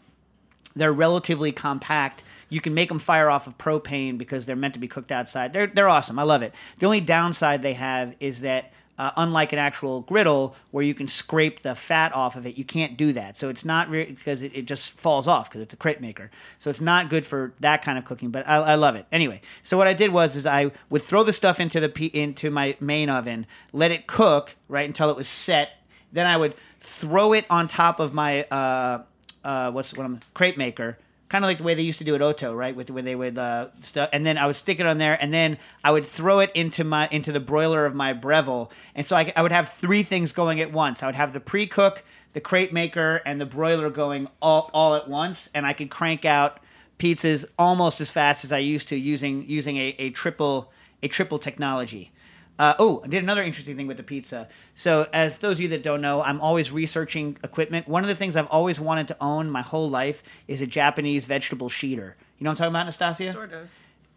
they're 0.76 0.93
relatively 0.93 1.51
compact. 1.51 2.24
You 2.49 2.62
can 2.62 2.74
make 2.74 2.89
them 2.89 2.97
fire 2.97 3.30
off 3.30 3.45
of 3.45 3.57
propane 3.57 4.18
because 4.18 4.45
they're 4.45 4.55
meant 4.55 4.74
to 4.74 4.80
be 4.80 4.88
cooked 4.88 5.12
outside. 5.12 5.53
They're 5.53 5.68
they're 5.68 5.89
awesome. 5.89 6.18
I 6.18 6.24
love 6.24 6.41
it. 6.41 6.53
The 6.80 6.86
only 6.86 7.01
downside 7.01 7.62
they 7.62 7.74
have 7.74 8.16
is 8.20 8.41
that 8.41 8.72
uh, 9.00 9.12
unlike 9.16 9.54
an 9.54 9.60
actual 9.60 10.02
griddle 10.02 10.56
where 10.72 10.84
you 10.84 10.93
can 10.93 11.08
scrape 11.08 11.62
the 11.62 11.74
fat 11.74 12.14
off 12.14 12.36
of 12.36 12.45
it, 12.45 12.58
you 12.58 12.66
can't 12.66 12.97
do 12.97 13.14
that. 13.14 13.38
So 13.38 13.47
it's 13.47 13.64
not 13.64 13.89
re- 13.89 14.06
because 14.06 14.43
it, 14.43 14.52
it 14.54 14.66
just 14.66 14.91
falls 14.91 15.26
off 15.26 15.50
because 15.50 15.62
it's 15.62 15.74
a 15.74 15.78
crepe 15.78 16.02
maker. 16.02 16.30
So 16.60 16.70
it's 16.70 16.82
not 16.82 17.10
good 17.10 17.26
for 17.26 17.54
that 17.62 17.82
kind 17.82 17.97
of 17.97 18.04
cooking. 18.04 18.30
But 18.30 18.45
I, 18.45 18.58
I 18.58 18.76
love 18.76 18.97
it 18.97 19.06
anyway. 19.10 19.39
So 19.64 19.78
what 19.78 19.88
I 19.88 19.93
did 19.93 20.12
was 20.12 20.36
is 20.36 20.45
I 20.45 20.72
would 20.89 21.02
throw 21.02 21.24
the 21.24 21.32
stuff 21.32 21.62
into 21.62 21.80
the 21.80 22.06
into 22.14 22.52
my 22.52 22.76
main 22.82 23.10
oven, 23.10 23.47
let 23.72 23.91
it 23.91 24.06
cook 24.06 24.56
right 24.68 24.86
until 24.86 25.10
it 25.10 25.16
was 25.16 25.30
set. 25.30 25.70
Then 26.12 26.28
I 26.28 26.36
would 26.36 26.56
throw 26.82 27.32
it 27.32 27.45
on 27.50 27.70
top 27.70 28.02
of 28.02 28.14
my 28.14 28.43
uh, 28.43 29.04
uh, 29.45 29.72
what's 29.72 29.93
what 29.93 30.06
I'm 30.06 30.20
crepe 30.34 30.58
maker, 30.58 30.97
kind 31.30 31.44
of 31.44 31.48
like 31.48 31.60
the 31.60 31.64
way 31.64 31.76
they 31.76 31.84
used 31.84 32.00
to 32.00 32.04
do 32.04 32.16
at 32.16 32.22
Otto, 32.22 32.54
right? 32.54 32.76
With 32.76 32.90
where 32.90 33.04
they 33.04 33.16
would 33.16 33.38
uh, 33.38 33.68
stuff, 33.82 34.10
and 34.12 34.26
then 34.26 34.38
I 34.38 34.48
would 34.48 34.56
stick 34.56 34.80
it 34.80 34.86
on 34.86 34.98
there, 34.98 35.22
and 35.22 35.34
then 35.34 35.58
I 35.84 35.92
would 35.92 36.06
throw 36.06 36.40
it 36.40 36.52
into 36.54 36.84
my 36.84 37.08
into 37.12 37.32
the 37.32 37.40
broiler 37.40 37.86
of 37.86 37.96
my 37.96 38.14
Breville, 38.14 38.72
and 38.96 39.06
so 39.06 39.16
I, 39.16 39.32
I 39.36 39.42
would 39.42 39.52
have 39.52 39.70
three 39.70 40.04
things 40.04 40.32
going 40.34 40.60
at 40.60 40.72
once. 40.72 41.02
I 41.02 41.06
would 41.06 41.16
have 41.16 41.32
the 41.32 41.40
pre 41.40 41.68
cook, 41.68 42.04
the 42.34 42.42
crepe 42.42 42.74
maker, 42.74 43.22
and 43.26 43.40
the 43.40 43.46
broiler 43.46 43.90
going 43.90 44.28
all 44.42 44.70
all 44.74 44.96
at 44.96 45.08
once, 45.08 45.50
and 45.54 45.66
I 45.66 45.74
could 45.74 45.90
crank 45.90 46.26
out 46.26 46.60
pizzas 46.98 47.46
almost 47.58 48.02
as 48.02 48.12
fast 48.12 48.44
as 48.44 48.52
I 48.52 48.58
used 48.58 48.90
to 48.90 48.96
using 48.96 49.48
using 49.48 49.78
a, 49.78 49.96
a 50.00 50.10
triple 50.10 50.72
a 51.02 51.08
triple 51.08 51.40
technology. 51.40 52.12
Uh, 52.60 52.76
oh, 52.78 53.01
I 53.05 53.07
did 53.07 53.24
another 53.24 53.41
interesting 53.41 53.78
thing 53.78 53.88
with 53.88 53.95
the 53.95 54.03
pizza. 54.03 54.49
So, 54.76 55.07
as 55.14 55.38
those 55.38 55.55
of 55.55 55.62
you 55.62 55.68
that 55.70 55.82
don't 55.82 56.01
know, 56.01 56.22
I'm 56.22 56.41
always 56.41 56.74
researching 56.74 57.38
equipment. 57.41 57.88
One 57.88 58.03
of 58.03 58.10
the 58.10 58.16
things 58.16 58.36
I've 58.36 58.47
always 58.47 58.82
wanted 58.82 59.07
to 59.07 59.18
own 59.22 59.49
my 59.49 59.62
whole 59.62 59.89
life 59.89 60.22
is 60.45 60.62
a 60.62 60.68
Japanese 60.68 61.24
vegetable 61.24 61.70
sheeter. 61.70 62.16
You 62.38 62.43
know 62.43 62.51
what 62.51 62.62
I'm 62.62 62.74
talking 62.74 62.76
about, 62.76 62.88
Nastassia? 62.88 63.32
Sort 63.32 63.53
of. 63.53 63.70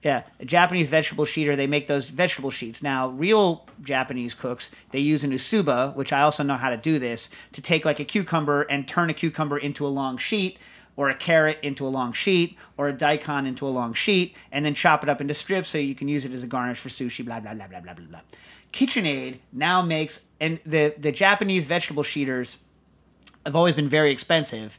Yeah, 0.03 0.25
a 0.41 0.45
Japanese 0.45 0.91
vegetable 0.91 1.25
sheeter. 1.25 1.57
They 1.57 1.69
make 1.69 1.87
those 1.87 2.09
vegetable 2.09 2.51
sheets. 2.51 2.83
Now, 2.83 3.11
real 3.11 3.69
Japanese 3.81 4.35
cooks 4.35 4.71
they 4.91 4.99
use 4.99 5.23
an 5.23 5.31
usuba, 5.31 5.93
which 5.95 6.13
I 6.13 6.23
also 6.23 6.43
know 6.43 6.57
how 6.57 6.71
to 6.71 6.77
do 6.77 6.99
this, 6.99 7.29
to 7.53 7.63
take 7.63 7.85
like 7.85 8.01
a 8.01 8.05
cucumber 8.05 8.63
and 8.63 8.89
turn 8.89 9.09
a 9.09 9.15
cucumber 9.15 9.57
into 9.57 9.87
a 9.87 9.89
long 9.89 10.19
sheet, 10.19 10.59
or 10.97 11.09
a 11.09 11.15
carrot 11.15 11.59
into 11.63 11.87
a 11.87 11.89
long 11.89 12.13
sheet, 12.13 12.57
or 12.77 12.89
a 12.89 12.93
daikon 12.93 13.47
into 13.47 13.67
a 13.67 13.71
long 13.71 13.95
sheet, 13.95 14.35
and 14.51 14.65
then 14.65 14.75
chop 14.75 15.03
it 15.03 15.09
up 15.09 15.21
into 15.21 15.35
strips 15.35 15.71
so 15.71 15.79
you 15.79 15.95
can 15.95 16.09
use 16.09 16.25
it 16.25 16.33
as 16.33 16.43
a 16.43 16.47
garnish 16.47 16.79
for 16.79 16.89
sushi. 16.89 17.25
Blah 17.25 17.41
blah 17.41 17.55
blah 17.55 17.67
blah 17.67 17.81
blah 17.81 17.95
blah 17.95 18.05
blah. 18.07 18.21
KitchenAid 18.73 19.39
now 19.53 19.83
makes 19.83 20.23
and 20.41 20.61
the 20.65 20.95
the 20.99 21.13
Japanese 21.13 21.67
vegetable 21.67 22.03
sheeters 22.03 22.59
have 23.45 23.57
always 23.57 23.75
been 23.75 23.89
very 23.89 24.13
expensive, 24.13 24.79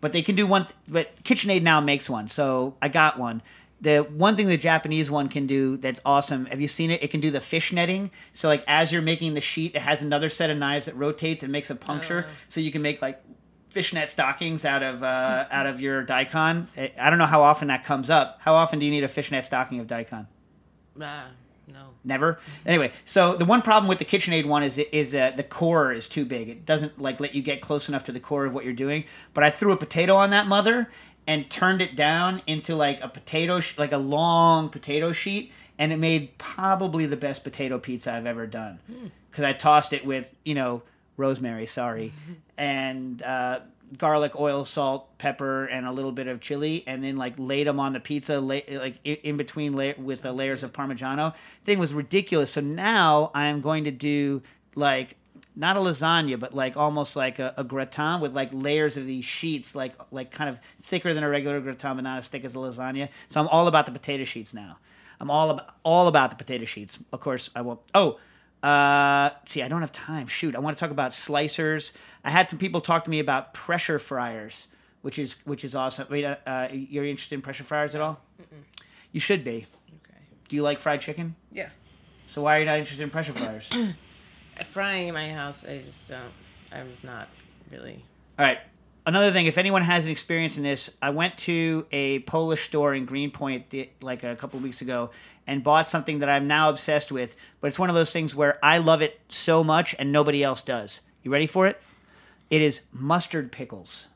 but 0.00 0.12
they 0.12 0.22
can 0.22 0.34
do 0.34 0.46
one. 0.46 0.64
Th- 0.64 0.74
but 0.88 1.22
KitchenAid 1.24 1.62
now 1.62 1.80
makes 1.80 2.08
one, 2.08 2.28
so 2.28 2.76
I 2.80 2.88
got 2.88 3.18
one. 3.18 3.42
The 3.80 3.98
one 3.98 4.36
thing 4.36 4.46
the 4.48 4.56
Japanese 4.56 5.10
one 5.10 5.28
can 5.28 5.46
do 5.46 5.76
that's 5.76 6.00
awesome. 6.04 6.46
Have 6.46 6.60
you 6.60 6.68
seen 6.68 6.90
it? 6.90 7.02
It 7.02 7.10
can 7.10 7.20
do 7.20 7.30
the 7.30 7.40
fish 7.40 7.72
netting. 7.72 8.10
So 8.32 8.48
like 8.48 8.64
as 8.66 8.90
you're 8.90 9.02
making 9.02 9.34
the 9.34 9.40
sheet, 9.40 9.74
it 9.74 9.82
has 9.82 10.02
another 10.02 10.28
set 10.28 10.48
of 10.48 10.56
knives 10.56 10.86
that 10.86 10.96
rotates 10.96 11.42
and 11.42 11.52
makes 11.52 11.68
a 11.68 11.74
puncture, 11.74 12.26
oh. 12.26 12.32
so 12.48 12.60
you 12.60 12.72
can 12.72 12.80
make 12.80 13.02
like 13.02 13.22
fishnet 13.76 14.08
stockings 14.08 14.64
out 14.64 14.82
of 14.82 15.02
uh, 15.02 15.44
out 15.50 15.66
of 15.66 15.82
your 15.82 16.02
daikon. 16.02 16.66
I 16.98 17.10
don't 17.10 17.18
know 17.18 17.26
how 17.26 17.42
often 17.42 17.68
that 17.68 17.84
comes 17.84 18.08
up. 18.08 18.38
How 18.40 18.54
often 18.54 18.78
do 18.78 18.86
you 18.86 18.90
need 18.90 19.04
a 19.04 19.08
fishnet 19.08 19.44
stocking 19.44 19.78
of 19.80 19.86
daikon? 19.86 20.26
Uh, 20.98 21.24
No. 21.68 21.90
Never. 22.02 22.38
Anyway, 22.64 22.92
so 23.04 23.36
the 23.36 23.44
one 23.44 23.60
problem 23.60 23.86
with 23.86 23.98
the 23.98 24.06
KitchenAid 24.06 24.46
one 24.46 24.62
is 24.62 24.78
is 24.78 25.14
uh, 25.14 25.32
the 25.36 25.42
core 25.42 25.92
is 25.92 26.08
too 26.08 26.24
big. 26.24 26.48
It 26.48 26.64
doesn't 26.64 26.98
like 26.98 27.20
let 27.20 27.34
you 27.34 27.42
get 27.42 27.60
close 27.60 27.86
enough 27.90 28.04
to 28.04 28.12
the 28.12 28.20
core 28.20 28.46
of 28.46 28.54
what 28.54 28.64
you're 28.64 28.72
doing. 28.86 29.04
But 29.34 29.44
I 29.44 29.50
threw 29.50 29.72
a 29.72 29.76
potato 29.76 30.14
on 30.16 30.30
that 30.30 30.46
mother 30.46 30.88
and 31.26 31.50
turned 31.50 31.82
it 31.82 31.94
down 31.96 32.40
into 32.46 32.74
like 32.74 33.02
a 33.02 33.08
potato, 33.08 33.60
sh- 33.60 33.76
like 33.76 33.92
a 33.92 33.98
long 33.98 34.70
potato 34.70 35.12
sheet, 35.12 35.52
and 35.78 35.92
it 35.92 35.98
made 35.98 36.38
probably 36.38 37.04
the 37.04 37.16
best 37.16 37.44
potato 37.44 37.78
pizza 37.78 38.10
I've 38.14 38.26
ever 38.26 38.46
done. 38.46 38.78
Because 39.30 39.44
I 39.44 39.52
tossed 39.52 39.92
it 39.92 40.06
with 40.06 40.34
you 40.46 40.54
know 40.54 40.82
rosemary, 41.16 41.66
sorry, 41.66 42.12
and 42.58 43.22
uh, 43.22 43.60
garlic, 43.96 44.38
oil, 44.38 44.64
salt, 44.64 45.16
pepper, 45.18 45.64
and 45.66 45.86
a 45.86 45.92
little 45.92 46.12
bit 46.12 46.26
of 46.26 46.40
chili, 46.40 46.84
and 46.86 47.02
then 47.02 47.16
like 47.16 47.34
laid 47.38 47.66
them 47.66 47.78
on 47.80 47.92
the 47.92 48.00
pizza, 48.00 48.40
la- 48.40 48.60
like 48.70 48.98
in 49.04 49.36
between 49.36 49.74
la- 49.74 49.92
with 49.98 50.22
the 50.22 50.32
layers 50.32 50.62
of 50.62 50.72
Parmigiano. 50.72 51.34
Thing 51.64 51.78
was 51.78 51.94
ridiculous. 51.94 52.52
So 52.52 52.60
now 52.60 53.30
I 53.34 53.46
am 53.46 53.60
going 53.60 53.84
to 53.84 53.90
do 53.90 54.42
like 54.74 55.16
not 55.54 55.76
a 55.76 55.80
lasagna, 55.80 56.38
but 56.38 56.54
like 56.54 56.76
almost 56.76 57.16
like 57.16 57.38
a, 57.38 57.54
a 57.56 57.64
gratin 57.64 58.20
with 58.20 58.34
like 58.34 58.50
layers 58.52 58.96
of 58.96 59.06
these 59.06 59.24
sheets, 59.24 59.74
like 59.74 59.94
like 60.10 60.30
kind 60.30 60.50
of 60.50 60.60
thicker 60.82 61.14
than 61.14 61.24
a 61.24 61.28
regular 61.28 61.60
gratin, 61.60 61.96
but 61.96 62.02
not 62.02 62.18
as 62.18 62.28
thick 62.28 62.44
as 62.44 62.54
a 62.54 62.58
lasagna. 62.58 63.08
So 63.28 63.40
I'm 63.40 63.48
all 63.48 63.66
about 63.66 63.86
the 63.86 63.92
potato 63.92 64.24
sheets 64.24 64.52
now. 64.52 64.78
I'm 65.20 65.30
all 65.30 65.50
about 65.50 65.74
all 65.82 66.08
about 66.08 66.30
the 66.30 66.36
potato 66.36 66.64
sheets. 66.66 66.98
Of 67.12 67.20
course, 67.20 67.50
I 67.54 67.62
won't. 67.62 67.80
Oh, 67.94 68.18
uh, 68.62 69.30
see, 69.46 69.62
I 69.62 69.68
don't 69.68 69.80
have 69.80 69.92
time. 69.92 70.26
Shoot, 70.26 70.56
I 70.56 70.58
want 70.58 70.76
to 70.76 70.80
talk 70.80 70.90
about 70.90 71.12
slicers. 71.12 71.92
I 72.24 72.30
had 72.30 72.48
some 72.48 72.58
people 72.58 72.80
talk 72.80 73.04
to 73.04 73.10
me 73.10 73.20
about 73.20 73.54
pressure 73.54 73.98
fryers, 73.98 74.68
which 75.02 75.18
is 75.18 75.36
which 75.44 75.64
is 75.64 75.74
awesome. 75.74 76.06
Wait, 76.10 76.24
uh, 76.24 76.36
uh, 76.46 76.68
you're 76.72 77.04
interested 77.04 77.34
in 77.34 77.42
pressure 77.42 77.64
fryers 77.64 77.94
at 77.94 78.00
all? 78.00 78.20
You 79.12 79.20
should 79.20 79.44
be. 79.44 79.66
Okay. 79.88 80.20
Do 80.48 80.56
you 80.56 80.62
like 80.62 80.78
fried 80.78 81.00
chicken? 81.00 81.36
Yeah. 81.52 81.70
So 82.26 82.42
why 82.42 82.56
are 82.56 82.60
you 82.60 82.66
not 82.66 82.78
interested 82.78 83.02
in 83.02 83.10
pressure 83.10 83.32
fryers? 83.32 83.70
Frying 84.64 85.08
in 85.08 85.14
my 85.14 85.28
house, 85.30 85.64
I 85.64 85.78
just 85.78 86.08
don't. 86.08 86.32
I'm 86.72 86.96
not 87.02 87.28
really. 87.70 88.04
All 88.38 88.44
right. 88.44 88.58
Another 89.06 89.30
thing, 89.30 89.46
if 89.46 89.56
anyone 89.56 89.82
has 89.82 90.06
an 90.06 90.12
experience 90.12 90.56
in 90.56 90.64
this, 90.64 90.90
I 91.00 91.10
went 91.10 91.36
to 91.38 91.86
a 91.92 92.18
Polish 92.20 92.64
store 92.64 92.92
in 92.92 93.04
Greenpoint 93.04 93.72
like 94.02 94.24
a 94.24 94.34
couple 94.34 94.58
weeks 94.58 94.82
ago 94.82 95.10
and 95.46 95.62
bought 95.62 95.88
something 95.88 96.18
that 96.18 96.28
I'm 96.28 96.48
now 96.48 96.70
obsessed 96.70 97.12
with. 97.12 97.36
But 97.60 97.68
it's 97.68 97.78
one 97.78 97.88
of 97.88 97.94
those 97.94 98.12
things 98.12 98.34
where 98.34 98.58
I 98.64 98.78
love 98.78 99.02
it 99.02 99.20
so 99.28 99.62
much 99.62 99.94
and 100.00 100.10
nobody 100.10 100.42
else 100.42 100.60
does. 100.60 101.02
You 101.22 101.30
ready 101.30 101.46
for 101.46 101.68
it? 101.68 101.80
It 102.50 102.62
is 102.62 102.80
mustard 102.90 103.52
pickles. 103.52 104.08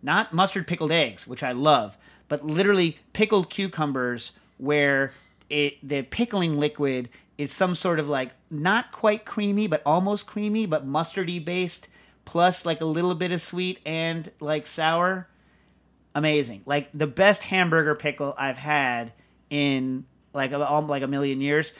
Not 0.00 0.32
mustard 0.32 0.68
pickled 0.68 0.92
eggs, 0.92 1.26
which 1.26 1.42
I 1.42 1.50
love, 1.50 1.98
but 2.28 2.44
literally 2.44 2.98
pickled 3.12 3.50
cucumbers 3.50 4.30
where 4.58 5.12
it 5.50 5.76
the 5.82 6.02
pickling 6.02 6.56
liquid 6.56 7.08
is 7.36 7.52
some 7.52 7.74
sort 7.74 7.98
of 7.98 8.08
like 8.08 8.30
not 8.50 8.92
quite 8.92 9.24
creamy 9.24 9.66
but 9.66 9.80
almost 9.86 10.26
creamy 10.26 10.66
but 10.66 10.86
mustardy 10.86 11.42
based 11.42 11.88
plus 12.28 12.66
like 12.66 12.82
a 12.82 12.84
little 12.84 13.14
bit 13.14 13.32
of 13.32 13.40
sweet 13.40 13.78
and 13.86 14.30
like 14.38 14.66
sour 14.66 15.26
amazing 16.14 16.60
like 16.66 16.90
the 16.92 17.06
best 17.06 17.42
hamburger 17.44 17.94
pickle 17.94 18.34
i've 18.36 18.58
had 18.58 19.14
in 19.48 20.04
like 20.34 20.52
a, 20.52 20.58
like 20.58 21.02
a 21.02 21.06
million 21.06 21.40
years 21.40 21.72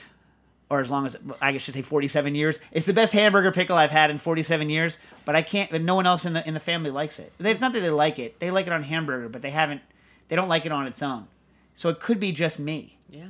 or 0.71 0.79
as 0.79 0.89
long 0.89 1.05
as 1.05 1.15
I 1.39 1.51
guess 1.51 1.61
should 1.61 1.73
say 1.73 1.81
47 1.81 2.35
years. 2.35 2.59
It's 2.71 2.85
the 2.85 2.93
best 2.93 3.13
hamburger 3.13 3.51
pickle 3.51 3.75
I've 3.75 3.91
had 3.91 4.11
in 4.11 4.17
47 4.17 4.69
years, 4.69 4.99
but 5.25 5.35
I 5.35 5.41
can't. 5.41 5.71
No 5.83 5.95
one 5.95 6.05
else 6.05 6.25
in 6.25 6.33
the 6.33 6.47
in 6.47 6.53
the 6.53 6.59
family 6.59 6.91
likes 6.91 7.17
it. 7.17 7.33
It's 7.39 7.59
not 7.59 7.73
that 7.73 7.79
they 7.79 7.89
like 7.89 8.19
it; 8.19 8.39
they 8.39 8.51
like 8.51 8.67
it 8.67 8.73
on 8.73 8.83
hamburger, 8.83 9.29
but 9.29 9.41
they 9.41 9.49
haven't. 9.49 9.81
They 10.27 10.35
don't 10.35 10.47
like 10.47 10.67
it 10.67 10.71
on 10.71 10.85
its 10.85 11.01
own. 11.01 11.27
So 11.73 11.89
it 11.89 11.99
could 11.99 12.19
be 12.19 12.31
just 12.31 12.59
me. 12.59 12.99
Yeah. 13.09 13.29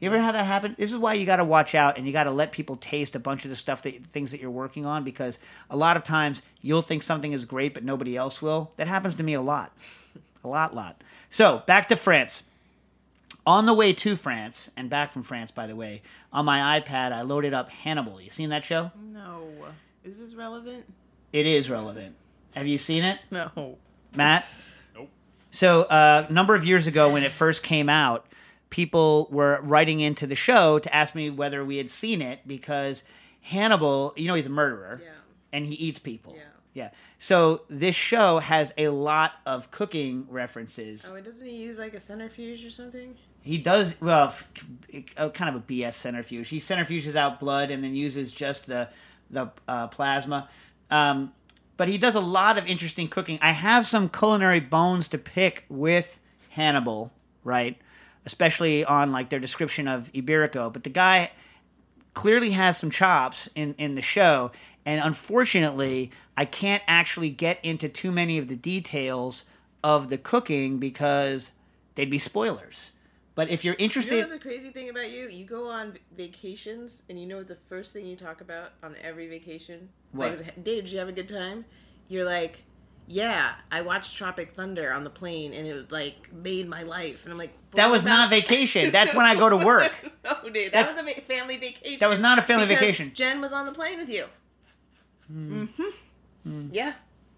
You 0.00 0.08
ever 0.08 0.20
had 0.20 0.34
that 0.34 0.46
happen? 0.46 0.76
This 0.78 0.92
is 0.92 0.98
why 0.98 1.14
you 1.14 1.26
got 1.26 1.36
to 1.36 1.44
watch 1.44 1.74
out 1.74 1.98
and 1.98 2.06
you 2.06 2.12
got 2.12 2.24
to 2.24 2.30
let 2.30 2.52
people 2.52 2.76
taste 2.76 3.16
a 3.16 3.18
bunch 3.18 3.44
of 3.44 3.50
the 3.50 3.56
stuff 3.56 3.82
that 3.82 4.06
things 4.06 4.30
that 4.30 4.40
you're 4.40 4.50
working 4.50 4.86
on 4.86 5.02
because 5.02 5.38
a 5.70 5.76
lot 5.76 5.96
of 5.96 6.04
times 6.04 6.40
you'll 6.62 6.82
think 6.82 7.02
something 7.02 7.32
is 7.32 7.44
great 7.44 7.74
but 7.74 7.82
nobody 7.82 8.16
else 8.16 8.40
will. 8.40 8.70
That 8.76 8.86
happens 8.86 9.16
to 9.16 9.24
me 9.24 9.34
a 9.34 9.40
lot. 9.40 9.72
a 10.44 10.48
lot, 10.48 10.74
lot. 10.74 11.02
So, 11.30 11.62
back 11.66 11.88
to 11.88 11.96
France. 11.96 12.44
On 13.46 13.66
the 13.66 13.74
way 13.74 13.92
to 13.94 14.14
France 14.14 14.70
and 14.76 14.90
back 14.90 15.10
from 15.10 15.22
France, 15.22 15.50
by 15.50 15.66
the 15.66 15.74
way, 15.74 16.02
on 16.32 16.44
my 16.44 16.78
iPad, 16.78 17.12
I 17.12 17.22
loaded 17.22 17.54
up 17.54 17.70
Hannibal. 17.70 18.20
You 18.20 18.30
seen 18.30 18.50
that 18.50 18.64
show? 18.64 18.92
No. 19.12 19.48
Is 20.04 20.20
this 20.20 20.34
relevant? 20.34 20.84
It 21.32 21.46
is 21.46 21.68
relevant. 21.70 22.14
Have 22.54 22.66
you 22.66 22.78
seen 22.78 23.04
it? 23.04 23.18
No. 23.30 23.78
Matt? 24.14 24.46
Nope. 24.94 25.08
So, 25.50 25.82
uh, 25.82 26.26
a 26.28 26.32
number 26.32 26.54
of 26.54 26.64
years 26.64 26.86
ago, 26.86 27.12
when 27.12 27.22
it 27.22 27.32
first 27.32 27.62
came 27.62 27.88
out, 27.88 28.26
people 28.70 29.28
were 29.30 29.60
writing 29.62 30.00
into 30.00 30.26
the 30.26 30.34
show 30.34 30.78
to 30.78 30.94
ask 30.94 31.14
me 31.14 31.30
whether 31.30 31.64
we 31.64 31.76
had 31.78 31.90
seen 31.90 32.20
it 32.22 32.40
because 32.46 33.02
Hannibal, 33.42 34.12
you 34.16 34.26
know, 34.28 34.34
he's 34.34 34.46
a 34.46 34.50
murderer 34.50 35.00
and 35.52 35.66
he 35.66 35.74
eats 35.74 35.98
people. 35.98 36.34
Yeah. 36.36 36.42
Yeah. 36.74 36.90
So, 37.18 37.62
this 37.68 37.96
show 37.96 38.38
has 38.38 38.72
a 38.78 38.88
lot 38.88 39.32
of 39.44 39.70
cooking 39.72 40.26
references. 40.28 41.10
Oh, 41.10 41.16
and 41.16 41.24
doesn't 41.24 41.44
he 41.46 41.56
use 41.56 41.76
like 41.78 41.94
a 41.94 41.98
centrifuge 41.98 42.64
or 42.64 42.70
something? 42.70 43.16
He 43.42 43.58
does 43.58 44.00
well, 44.00 44.26
f- 44.26 44.48
uh, 45.16 45.30
kind 45.30 45.56
of 45.56 45.62
a 45.62 45.64
BS 45.64 45.94
centrifuge. 45.94 46.50
He 46.50 46.58
centrifuges 46.60 47.16
out 47.16 47.40
blood 47.40 47.70
and 47.72 47.82
then 47.82 47.94
uses 47.94 48.30
just 48.30 48.66
the 48.66 48.90
the 49.30 49.50
uh, 49.66 49.88
plasma. 49.88 50.48
Um, 50.90 51.32
but 51.76 51.88
he 51.88 51.98
does 51.98 52.14
a 52.14 52.20
lot 52.20 52.58
of 52.58 52.66
interesting 52.66 53.08
cooking. 53.08 53.38
I 53.40 53.52
have 53.52 53.86
some 53.86 54.08
culinary 54.08 54.60
bones 54.60 55.08
to 55.08 55.18
pick 55.18 55.64
with 55.68 56.20
Hannibal, 56.50 57.12
right? 57.44 57.78
Especially 58.26 58.84
on 58.84 59.12
like 59.12 59.30
their 59.30 59.40
description 59.40 59.88
of 59.88 60.12
Iberico. 60.12 60.72
But 60.72 60.84
the 60.84 60.90
guy 60.90 61.30
clearly 62.14 62.50
has 62.50 62.76
some 62.76 62.90
chops 62.90 63.48
in 63.54 63.74
in 63.78 63.94
the 63.94 64.02
show, 64.02 64.50
and 64.84 65.00
unfortunately, 65.00 66.10
I 66.36 66.44
can't 66.44 66.82
actually 66.86 67.30
get 67.30 67.58
into 67.62 67.88
too 67.88 68.12
many 68.12 68.38
of 68.38 68.48
the 68.48 68.56
details 68.56 69.44
of 69.82 70.08
the 70.10 70.18
cooking 70.18 70.78
because 70.78 71.52
they'd 71.94 72.10
be 72.10 72.18
spoilers. 72.18 72.92
But 73.34 73.50
if 73.50 73.64
you're 73.64 73.74
You 73.74 73.78
know 73.78 73.84
interested, 73.84 74.28
the 74.28 74.38
crazy 74.40 74.70
thing 74.70 74.88
about 74.88 75.10
you? 75.10 75.28
You 75.28 75.44
go 75.44 75.68
on 75.70 75.94
vacations, 76.16 77.04
and 77.08 77.20
you 77.20 77.24
know 77.24 77.36
what 77.36 77.46
the 77.46 77.54
first 77.54 77.92
thing 77.92 78.04
you 78.04 78.16
talk 78.16 78.40
about 78.40 78.72
on 78.82 78.96
every 79.00 79.28
vacation? 79.28 79.90
What? 80.10 80.38
Like, 80.38 80.64
Dave, 80.64 80.84
did 80.84 80.92
you 80.92 80.98
have 80.98 81.08
a 81.08 81.12
good 81.12 81.28
time? 81.28 81.64
You're 82.08 82.24
like, 82.24 82.64
yeah, 83.10 83.54
I 83.72 83.80
watched 83.80 84.16
Tropic 84.16 84.52
Thunder 84.52 84.92
on 84.92 85.02
the 85.02 85.10
plane, 85.10 85.54
and 85.54 85.66
it 85.66 85.90
like 85.90 86.30
made 86.32 86.68
my 86.68 86.82
life. 86.82 87.24
And 87.24 87.32
I'm 87.32 87.38
like, 87.38 87.56
that 87.72 87.86
"What 87.86 87.92
was 87.92 88.04
not 88.04 88.28
vacation. 88.28 88.90
That's 88.92 89.14
when 89.14 89.24
I 89.24 89.34
go 89.34 89.48
to 89.48 89.56
work. 89.56 89.92
no, 90.24 90.36
dude, 90.44 90.66
that 90.66 90.72
That's- 90.72 91.02
was 91.02 91.16
a 91.16 91.20
family 91.22 91.56
vacation. 91.56 91.98
That 92.00 92.10
was 92.10 92.18
not 92.18 92.38
a 92.38 92.42
family 92.42 92.66
vacation. 92.66 93.12
Jen 93.14 93.40
was 93.40 93.54
on 93.54 93.64
the 93.64 93.72
plane 93.72 93.98
with 93.98 94.10
you. 94.10 94.26
Mm-hmm. 95.32 96.68
Yeah. 96.72 96.92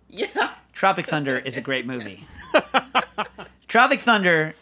Yeah. 0.08 0.50
Tropic 0.72 1.06
Thunder 1.06 1.38
is 1.38 1.56
a 1.56 1.60
great 1.60 1.86
movie. 1.86 2.24
Tropic 3.68 4.00
Thunder 4.00 4.54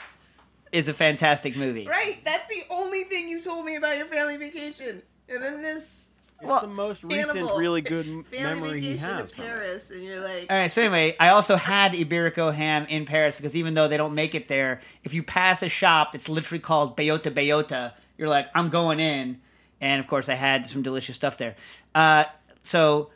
is 0.73 0.89
a 0.89 0.95
fantastic 0.95 1.57
movie. 1.57 1.87
Right. 1.87 2.23
That's 2.25 2.47
the 2.49 2.63
only 2.71 3.05
thing 3.05 3.29
you 3.29 3.43
told 3.43 3.65
me 3.65 3.77
about 3.77 3.97
your 3.97 4.07
family 4.07 4.37
vacation. 4.37 5.03
And 5.29 5.43
then 5.43 5.63
this 5.63 6.05
It's 6.41 6.63
the 6.63 6.69
most 6.69 7.03
recent, 7.05 7.39
Hannibal, 7.39 7.59
really 7.59 7.81
good 7.81 8.07
family 8.31 8.61
memory 8.61 8.81
he 8.81 8.89
vacation 8.93 9.09
has. 9.09 9.31
to 9.31 9.37
from 9.37 9.45
it. 9.45 9.49
Paris, 9.49 9.91
and 9.91 10.05
you're 10.05 10.21
like, 10.21 10.47
All 10.49 10.57
right. 10.57 10.71
So 10.71 10.83
anyway, 10.83 11.17
I 11.19 11.31
also 11.31 11.57
had 11.57 11.93
Iberico 11.93 12.55
ham 12.55 12.87
in 12.89 13.07
Paris 13.07 13.37
because 13.37 13.57
even 13.57 13.75
though 13.75 13.89
they 13.89 13.97
don't 13.97 14.15
make 14.15 14.35
it 14.35 14.49
there, 14.49 14.81
if 15.03 15.15
you 15.15 15.23
pass 15.23 15.63
a 15.63 15.69
shop 15.69 16.13
that's 16.13 16.29
literally 16.29 16.61
called 16.61 16.97
Bellota 16.97 17.33
Bellota, 17.33 17.93
you're 18.17 18.29
like, 18.29 18.49
I'm 18.55 18.69
going 18.69 19.01
in. 19.01 19.41
And 19.81 20.01
of 20.01 20.07
course, 20.07 20.29
I 20.29 20.35
had 20.35 20.67
some 20.67 20.83
delicious 20.83 21.17
stuff 21.17 21.37
there. 21.39 21.57
Uh, 21.95 22.25
so, 22.63 23.11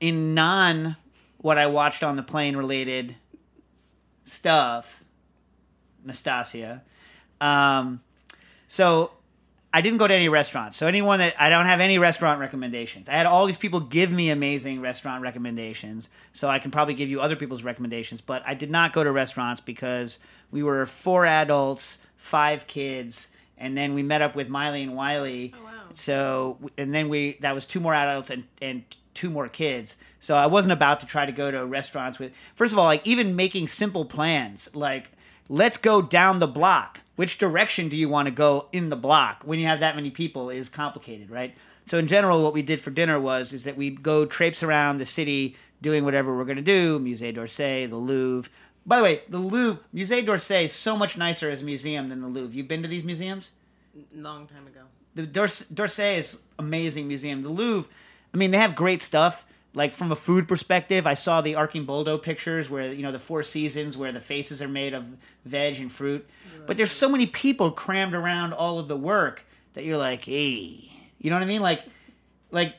in 0.00 0.34
non 0.34 0.96
what 1.38 1.58
I 1.58 1.66
watched 1.66 2.02
on 2.02 2.16
the 2.16 2.22
plane 2.22 2.56
related 2.56 3.16
stuff, 4.24 5.04
Nastassia. 6.06 6.80
Um, 7.40 8.00
so 8.66 9.12
I 9.74 9.80
didn't 9.80 9.98
go 9.98 10.06
to 10.06 10.14
any 10.14 10.28
restaurants. 10.28 10.76
So 10.76 10.86
anyone 10.86 11.18
that 11.18 11.34
I 11.36 11.48
don't 11.48 11.66
have 11.66 11.80
any 11.80 11.98
restaurant 11.98 12.38
recommendations. 12.38 13.08
I 13.08 13.14
had 13.14 13.26
all 13.26 13.44
these 13.44 13.56
people 13.56 13.80
give 13.80 14.08
me 14.08 14.30
amazing 14.30 14.80
restaurant 14.80 15.20
recommendations, 15.20 16.08
so 16.32 16.48
I 16.48 16.60
can 16.60 16.70
probably 16.70 16.94
give 16.94 17.10
you 17.10 17.20
other 17.20 17.34
people's 17.34 17.64
recommendations. 17.64 18.20
But 18.20 18.44
I 18.46 18.54
did 18.54 18.70
not 18.70 18.92
go 18.92 19.02
to 19.02 19.10
restaurants 19.10 19.60
because 19.60 20.20
we 20.52 20.62
were 20.62 20.86
four 20.86 21.26
adults, 21.26 21.98
five 22.16 22.68
kids, 22.68 23.30
and 23.58 23.76
then 23.76 23.94
we 23.94 24.04
met 24.04 24.22
up 24.22 24.36
with 24.36 24.48
Miley 24.48 24.84
and 24.84 24.94
Wiley. 24.94 25.52
Oh 25.58 25.64
wow! 25.64 25.70
So 25.92 26.70
and 26.78 26.94
then 26.94 27.08
we 27.08 27.36
that 27.40 27.52
was 27.52 27.66
two 27.66 27.80
more 27.80 27.94
adults 27.96 28.30
and 28.30 28.44
and 28.62 28.84
two 29.12 29.28
more 29.28 29.48
kids. 29.48 29.96
So 30.20 30.36
I 30.36 30.46
wasn't 30.46 30.72
about 30.72 31.00
to 31.00 31.06
try 31.06 31.26
to 31.26 31.32
go 31.32 31.50
to 31.50 31.66
restaurants 31.66 32.20
with. 32.20 32.30
First 32.54 32.72
of 32.72 32.78
all, 32.78 32.84
like 32.84 33.04
even 33.04 33.34
making 33.34 33.66
simple 33.66 34.04
plans, 34.04 34.70
like 34.72 35.10
let's 35.48 35.76
go 35.76 36.02
down 36.02 36.38
the 36.38 36.46
block. 36.46 37.02
Which 37.16 37.38
direction 37.38 37.88
do 37.88 37.96
you 37.96 38.08
want 38.08 38.26
to 38.26 38.32
go 38.32 38.66
in 38.72 38.88
the 38.88 38.96
block 38.96 39.42
when 39.44 39.58
you 39.58 39.66
have 39.66 39.80
that 39.80 39.94
many 39.94 40.10
people 40.10 40.50
is 40.50 40.68
complicated, 40.68 41.30
right? 41.30 41.54
So 41.84 41.98
in 41.98 42.08
general, 42.08 42.42
what 42.42 42.54
we 42.54 42.62
did 42.62 42.80
for 42.80 42.90
dinner 42.90 43.20
was 43.20 43.52
is 43.52 43.64
that 43.64 43.76
we'd 43.76 44.02
go 44.02 44.24
traipse 44.24 44.62
around 44.62 44.98
the 44.98 45.06
city 45.06 45.54
doing 45.80 46.04
whatever 46.04 46.36
we're 46.36 46.44
going 46.44 46.56
to 46.56 46.62
do, 46.62 46.98
Musée 46.98 47.32
d'Orsay, 47.32 47.88
the 47.88 47.96
Louvre. 47.96 48.48
By 48.86 48.96
the 48.96 49.02
way, 49.02 49.22
the 49.28 49.38
Louvre, 49.38 49.80
Musée 49.94 50.24
d'Orsay 50.24 50.64
is 50.64 50.72
so 50.72 50.96
much 50.96 51.16
nicer 51.16 51.50
as 51.50 51.62
a 51.62 51.64
museum 51.64 52.08
than 52.08 52.20
the 52.20 52.26
Louvre. 52.26 52.54
You've 52.54 52.68
been 52.68 52.82
to 52.82 52.88
these 52.88 53.04
museums? 53.04 53.52
long 54.14 54.46
time 54.46 54.66
ago. 54.66 54.80
the 55.14 55.26
d'Orsay 55.26 56.18
is 56.18 56.40
amazing 56.58 57.06
museum. 57.06 57.42
The 57.42 57.48
Louvre, 57.48 57.88
I 58.32 58.36
mean, 58.36 58.50
they 58.50 58.58
have 58.58 58.74
great 58.74 59.00
stuff. 59.00 59.44
Like 59.74 59.92
from 59.92 60.12
a 60.12 60.16
food 60.16 60.46
perspective, 60.46 61.06
I 61.06 61.14
saw 61.14 61.40
the 61.40 61.54
Arcimboldo 61.54 62.22
pictures 62.22 62.70
where 62.70 62.92
you 62.92 63.02
know 63.02 63.12
the 63.12 63.18
Four 63.18 63.42
Seasons, 63.42 63.96
where 63.96 64.12
the 64.12 64.20
faces 64.20 64.62
are 64.62 64.68
made 64.68 64.94
of 64.94 65.04
veg 65.44 65.78
and 65.78 65.90
fruit. 65.90 66.26
But 66.66 66.76
there's 66.76 66.92
so 66.92 67.08
many 67.08 67.26
people 67.26 67.70
crammed 67.70 68.14
around 68.14 68.52
all 68.52 68.78
of 68.78 68.88
the 68.88 68.96
work 68.96 69.44
that 69.74 69.84
you're 69.84 69.98
like, 69.98 70.24
hey, 70.24 70.90
you 71.18 71.30
know 71.30 71.36
what 71.36 71.42
I 71.42 71.46
mean? 71.46 71.60
Like, 71.60 71.84
like 72.50 72.76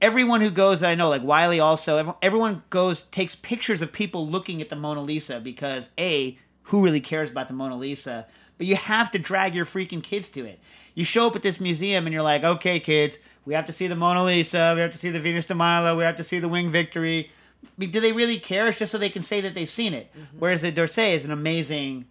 everyone 0.00 0.40
who 0.40 0.50
goes 0.50 0.80
that 0.80 0.90
I 0.90 0.94
know, 0.94 1.08
like 1.08 1.22
Wiley 1.22 1.60
also, 1.60 2.16
everyone 2.20 2.62
goes 2.70 3.04
takes 3.04 3.34
pictures 3.36 3.80
of 3.80 3.92
people 3.92 4.28
looking 4.28 4.60
at 4.60 4.68
the 4.68 4.76
Mona 4.76 5.02
Lisa 5.02 5.40
because 5.40 5.90
a 5.98 6.36
who 6.64 6.82
really 6.82 7.00
cares 7.00 7.30
about 7.30 7.48
the 7.48 7.54
Mona 7.54 7.76
Lisa? 7.76 8.26
But 8.58 8.66
you 8.66 8.76
have 8.76 9.10
to 9.12 9.18
drag 9.18 9.54
your 9.54 9.64
freaking 9.64 10.02
kids 10.02 10.28
to 10.30 10.44
it. 10.44 10.58
You 10.94 11.04
show 11.04 11.26
up 11.26 11.36
at 11.36 11.42
this 11.42 11.60
museum 11.60 12.06
and 12.06 12.12
you're 12.12 12.22
like, 12.22 12.42
okay, 12.42 12.80
kids, 12.80 13.18
we 13.46 13.54
have 13.54 13.64
to 13.66 13.72
see 13.72 13.86
the 13.86 13.96
Mona 13.96 14.24
Lisa, 14.24 14.72
we 14.74 14.80
have 14.82 14.90
to 14.90 14.98
see 14.98 15.08
the 15.08 15.20
Venus 15.20 15.46
de 15.46 15.54
Milo, 15.54 15.96
we 15.96 16.04
have 16.04 16.16
to 16.16 16.24
see 16.24 16.38
the 16.38 16.48
Winged 16.48 16.72
Victory. 16.72 17.30
I 17.64 17.68
mean, 17.78 17.90
do 17.90 18.00
they 18.00 18.12
really 18.12 18.38
care? 18.38 18.66
It's 18.66 18.78
just 18.78 18.92
so 18.92 18.98
they 18.98 19.08
can 19.08 19.22
say 19.22 19.40
that 19.40 19.54
they've 19.54 19.68
seen 19.68 19.94
it. 19.94 20.12
Mm-hmm. 20.12 20.38
Whereas 20.38 20.62
the 20.62 20.70
d'Orsay 20.70 21.14
is 21.14 21.24
an 21.24 21.30
amazing 21.30 22.06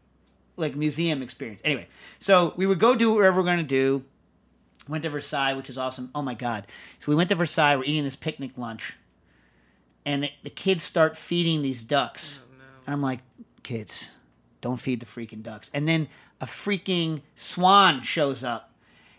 like 0.57 0.75
museum 0.75 1.21
experience. 1.21 1.61
Anyway, 1.63 1.87
so 2.19 2.53
we 2.55 2.65
would 2.65 2.79
go 2.79 2.95
do 2.95 3.13
whatever 3.13 3.41
we're 3.41 3.45
going 3.45 3.57
to 3.57 3.63
do. 3.63 4.03
Went 4.87 5.03
to 5.03 5.09
Versailles, 5.09 5.53
which 5.53 5.69
is 5.69 5.77
awesome. 5.77 6.11
Oh 6.13 6.21
my 6.21 6.35
god! 6.35 6.67
So 6.99 7.11
we 7.11 7.15
went 7.15 7.29
to 7.29 7.35
Versailles. 7.35 7.75
We're 7.75 7.85
eating 7.85 8.03
this 8.03 8.15
picnic 8.15 8.51
lunch, 8.55 8.95
and 10.05 10.23
the, 10.23 10.29
the 10.43 10.49
kids 10.51 10.83
start 10.83 11.17
feeding 11.17 11.63
these 11.63 11.83
ducks. 11.83 12.41
Oh, 12.43 12.53
and 12.85 12.93
I'm 12.93 13.01
like, 13.01 13.21
kids, 13.63 14.15
don't 14.61 14.77
feed 14.77 14.99
the 14.99 15.07
freaking 15.07 15.41
ducks. 15.41 15.71
And 15.73 15.87
then 15.87 16.07
a 16.39 16.45
freaking 16.45 17.21
swan 17.35 18.03
shows 18.03 18.43
up, 18.43 18.73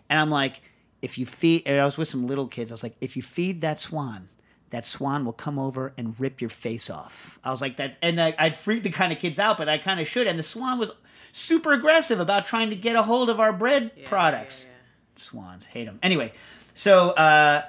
and 0.09 0.19
I'm 0.19 0.29
like, 0.29 0.61
if 1.01 1.17
you 1.17 1.25
feed, 1.25 1.63
and 1.65 1.79
I 1.79 1.85
was 1.85 1.97
with 1.97 2.07
some 2.07 2.27
little 2.27 2.47
kids. 2.47 2.71
I 2.71 2.73
was 2.73 2.83
like, 2.83 2.95
if 3.01 3.15
you 3.15 3.21
feed 3.21 3.61
that 3.61 3.79
swan, 3.79 4.29
that 4.69 4.83
swan 4.83 5.23
will 5.25 5.33
come 5.33 5.57
over 5.57 5.93
and 5.97 6.19
rip 6.19 6.41
your 6.41 6.49
face 6.49 6.89
off. 6.89 7.39
I 7.43 7.51
was 7.51 7.61
like 7.61 7.77
that, 7.77 7.97
and 8.01 8.19
I, 8.19 8.35
I'd 8.37 8.55
freak 8.55 8.83
the 8.83 8.89
kind 8.89 9.11
of 9.11 9.19
kids 9.19 9.39
out, 9.39 9.57
but 9.57 9.69
I 9.69 9.77
kind 9.77 9.99
of 9.99 10.07
should. 10.07 10.27
And 10.27 10.37
the 10.37 10.43
swan 10.43 10.79
was 10.79 10.91
super 11.31 11.73
aggressive 11.73 12.19
about 12.19 12.47
trying 12.47 12.69
to 12.69 12.75
get 12.75 12.95
a 12.95 13.03
hold 13.03 13.29
of 13.29 13.39
our 13.39 13.53
bread 13.53 14.05
products. 14.05 14.65
Swans 15.15 15.65
hate 15.65 15.85
them. 15.85 15.99
Anyway, 16.03 16.31
so 16.73 17.11
uh, 17.11 17.63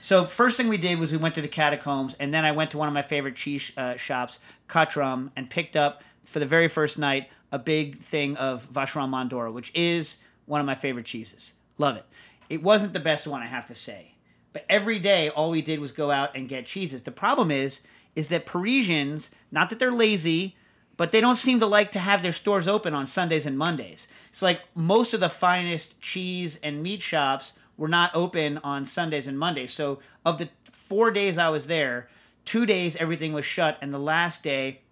so 0.00 0.26
first 0.26 0.56
thing 0.56 0.68
we 0.68 0.76
did 0.76 0.98
was 0.98 1.10
we 1.10 1.18
went 1.18 1.34
to 1.36 1.40
the 1.40 1.48
catacombs, 1.48 2.14
and 2.20 2.32
then 2.32 2.44
I 2.44 2.52
went 2.52 2.70
to 2.72 2.78
one 2.78 2.88
of 2.88 2.94
my 2.94 3.02
favorite 3.02 3.36
cheese 3.36 3.72
uh, 3.76 3.96
shops, 3.96 4.38
Quatrehomme, 4.68 5.30
and 5.34 5.48
picked 5.48 5.76
up 5.76 6.02
for 6.24 6.40
the 6.40 6.46
very 6.46 6.68
first 6.68 6.98
night 6.98 7.28
a 7.50 7.58
big 7.58 8.00
thing 8.00 8.36
of 8.36 8.68
Vacherin 8.68 9.08
Mont 9.08 9.30
d'Or, 9.30 9.50
which 9.50 9.70
is 9.74 10.18
one 10.46 10.60
of 10.60 10.66
my 10.66 10.74
favorite 10.74 11.06
cheeses. 11.06 11.54
Love 11.78 11.96
it. 11.96 12.04
It 12.48 12.62
wasn't 12.62 12.92
the 12.92 13.00
best 13.00 13.26
one, 13.26 13.42
I 13.42 13.46
have 13.46 13.66
to 13.66 13.74
say. 13.74 14.14
But 14.52 14.64
every 14.68 14.98
day, 14.98 15.28
all 15.28 15.50
we 15.50 15.62
did 15.62 15.80
was 15.80 15.92
go 15.92 16.10
out 16.10 16.36
and 16.36 16.48
get 16.48 16.66
cheeses. 16.66 17.02
The 17.02 17.10
problem 17.10 17.50
is, 17.50 17.80
is 18.14 18.28
that 18.28 18.46
Parisians, 18.46 19.30
not 19.50 19.70
that 19.70 19.78
they're 19.78 19.90
lazy, 19.90 20.56
but 20.96 21.10
they 21.10 21.20
don't 21.20 21.36
seem 21.36 21.58
to 21.58 21.66
like 21.66 21.90
to 21.92 21.98
have 21.98 22.22
their 22.22 22.32
stores 22.32 22.68
open 22.68 22.94
on 22.94 23.06
Sundays 23.06 23.46
and 23.46 23.58
Mondays. 23.58 24.06
It's 24.30 24.42
like 24.42 24.60
most 24.74 25.12
of 25.12 25.20
the 25.20 25.28
finest 25.28 26.00
cheese 26.00 26.58
and 26.62 26.82
meat 26.82 27.02
shops 27.02 27.52
were 27.76 27.88
not 27.88 28.14
open 28.14 28.58
on 28.58 28.84
Sundays 28.84 29.26
and 29.26 29.38
Mondays. 29.38 29.72
So 29.72 29.98
of 30.24 30.38
the 30.38 30.48
four 30.70 31.10
days 31.10 31.38
I 31.38 31.48
was 31.48 31.66
there, 31.66 32.08
two 32.44 32.66
days 32.66 32.94
everything 32.96 33.32
was 33.32 33.44
shut, 33.44 33.78
and 33.80 33.92
the 33.92 33.98
last 33.98 34.42
day 34.44 34.82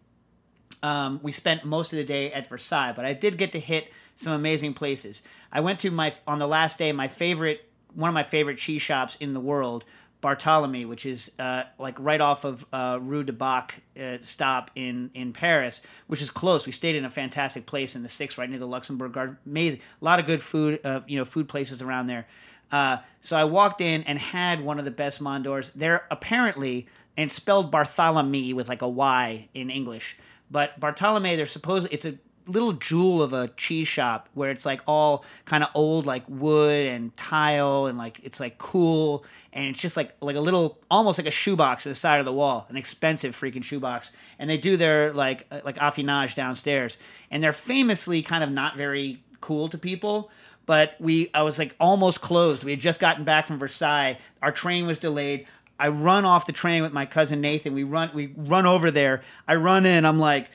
um, 0.83 1.21
we 1.23 1.31
spent 1.31 1.65
most 1.65 1.93
of 1.93 1.99
the 1.99 2.05
day 2.05 2.33
at 2.33 2.49
Versailles, 2.49 2.93
but 2.93 3.05
I 3.05 3.13
did 3.13 3.39
get 3.39 3.53
to 3.53 3.61
hit 3.61 3.89
some 4.17 4.33
amazing 4.33 4.75
places. 4.75 5.23
I 5.53 5.61
went 5.61 5.79
to 5.81 5.91
my 5.91 6.13
on 6.27 6.39
the 6.39 6.49
last 6.49 6.79
day 6.79 6.93
my 6.93 7.09
favorite 7.09 7.69
one 7.95 8.09
of 8.09 8.15
my 8.15 8.23
favorite 8.23 8.59
cheese 8.59 8.83
shops 8.83 9.17
in 9.21 9.35
the 9.35 9.41
world, 9.41 9.85
Bartholomew, 10.23 10.89
which 10.89 11.05
is 11.05 11.31
uh, 11.39 11.65
like 11.79 11.97
right 11.99 12.21
off 12.21 12.45
of 12.45 12.65
uh, 12.73 12.99
Rue 13.03 13.25
de 13.25 13.33
Bac 13.33 13.83
uh, 14.01 14.19
stop 14.21 14.71
in 14.75 15.11
in 15.15 15.33
Paris, 15.33 15.83
which 16.07 16.23
is 16.23 16.31
close. 16.31 16.67
We 16.67 16.73
stayed 16.73 16.97
in 16.97 17.05
a 17.05 17.11
fantastic 17.11 17.67
place 17.67 17.97
in 17.97 18.03
the 18.03 18.09
sixth, 18.09 18.39
right 18.39 18.49
near 18.49 18.59
the 18.59 18.67
Luxembourg 18.67 19.13
Garden. 19.13 19.37
Amazing, 19.47 19.81
a 20.01 20.05
lot 20.05 20.21
of 20.21 20.27
good 20.27 20.41
food, 20.41 20.81
uh, 20.85 21.01
you 21.07 21.19
know, 21.19 21.25
food 21.25 21.49
places 21.49 21.83
around 21.83 22.07
there. 22.07 22.27
Uh, 22.71 22.99
so 23.21 23.37
I 23.37 23.45
walked 23.45 23.83
in 23.83 24.03
and 24.05 24.19
had 24.19 24.63
one 24.63 24.79
of 24.79 24.87
the 24.87 24.91
best 24.91 25.21
Mont 25.21 25.45
d'Ors. 25.45 25.71
They're 25.71 26.07
apparently 26.11 26.87
and 27.17 27.31
spelled 27.31 27.71
Bartholomew 27.71 28.55
with 28.55 28.69
like 28.69 28.83
a 28.83 28.89
Y 28.89 29.49
in 29.55 29.71
English. 29.71 30.17
But 30.51 30.79
Barthélémy, 30.81 31.37
they're 31.37 31.47
supposed 31.47 31.89
it's 31.91 32.05
a 32.05 32.19
little 32.47 32.73
jewel 32.73 33.23
of 33.23 33.33
a 33.33 33.49
cheese 33.49 33.89
shop 33.89 34.29
where 34.35 34.51
it's 34.51 34.67
like 34.67 34.81
all 34.87 35.25
kind 35.45 35.63
of 35.63 35.71
old 35.75 36.07
like 36.07 36.25
wood 36.29 36.87
and 36.87 37.17
tile 37.17 37.87
and 37.87 37.97
like 37.97 38.21
it's 38.23 38.41
like 38.41 38.59
cool 38.59 39.25
and 39.53 39.67
it's 39.67 39.81
just 39.81 39.97
like 39.97 40.15
like 40.21 40.37
a 40.37 40.41
little 40.41 40.79
almost 40.91 41.19
like 41.19 41.27
a 41.27 41.33
shoebox 41.33 41.87
at 41.87 41.91
the 41.91 41.95
side 41.95 42.19
of 42.19 42.27
the 42.27 42.33
wall 42.33 42.67
an 42.69 42.77
expensive 42.77 43.35
freaking 43.35 43.63
shoebox 43.63 44.11
and 44.39 44.51
they 44.51 44.59
do 44.59 44.77
their 44.77 45.13
like 45.13 45.47
uh, 45.51 45.61
like 45.65 45.77
affinage 45.77 46.35
downstairs 46.35 46.99
and 47.31 47.43
they're 47.43 47.53
famously 47.53 48.23
kind 48.23 48.43
of 48.43 48.51
not 48.51 48.77
very 48.77 49.23
cool 49.41 49.69
to 49.69 49.79
people 49.79 50.31
but 50.67 50.95
we 51.01 51.31
I 51.35 51.43
was 51.43 51.59
like 51.59 51.75
almost 51.81 52.21
closed. 52.21 52.65
We 52.65 52.71
had 52.71 52.81
just 52.81 53.01
gotten 53.01 53.25
back 53.25 53.47
from 53.47 53.59
Versailles. 53.59 54.19
Our 54.41 54.53
train 54.53 54.87
was 54.87 54.99
delayed. 54.99 55.47
I 55.79 55.89
run 55.89 56.25
off 56.25 56.47
the 56.47 56.53
train 56.53 56.83
with 56.83 56.93
my 56.93 57.07
cousin 57.07 57.41
Nathan. 57.41 57.75
We 57.75 57.83
run 57.83 58.11
we 58.15 58.33
run 58.37 58.67
over 58.67 58.91
there. 58.91 59.23
I 59.49 59.57
run 59.57 59.85
in. 59.85 60.05
I'm 60.05 60.19
like, 60.19 60.51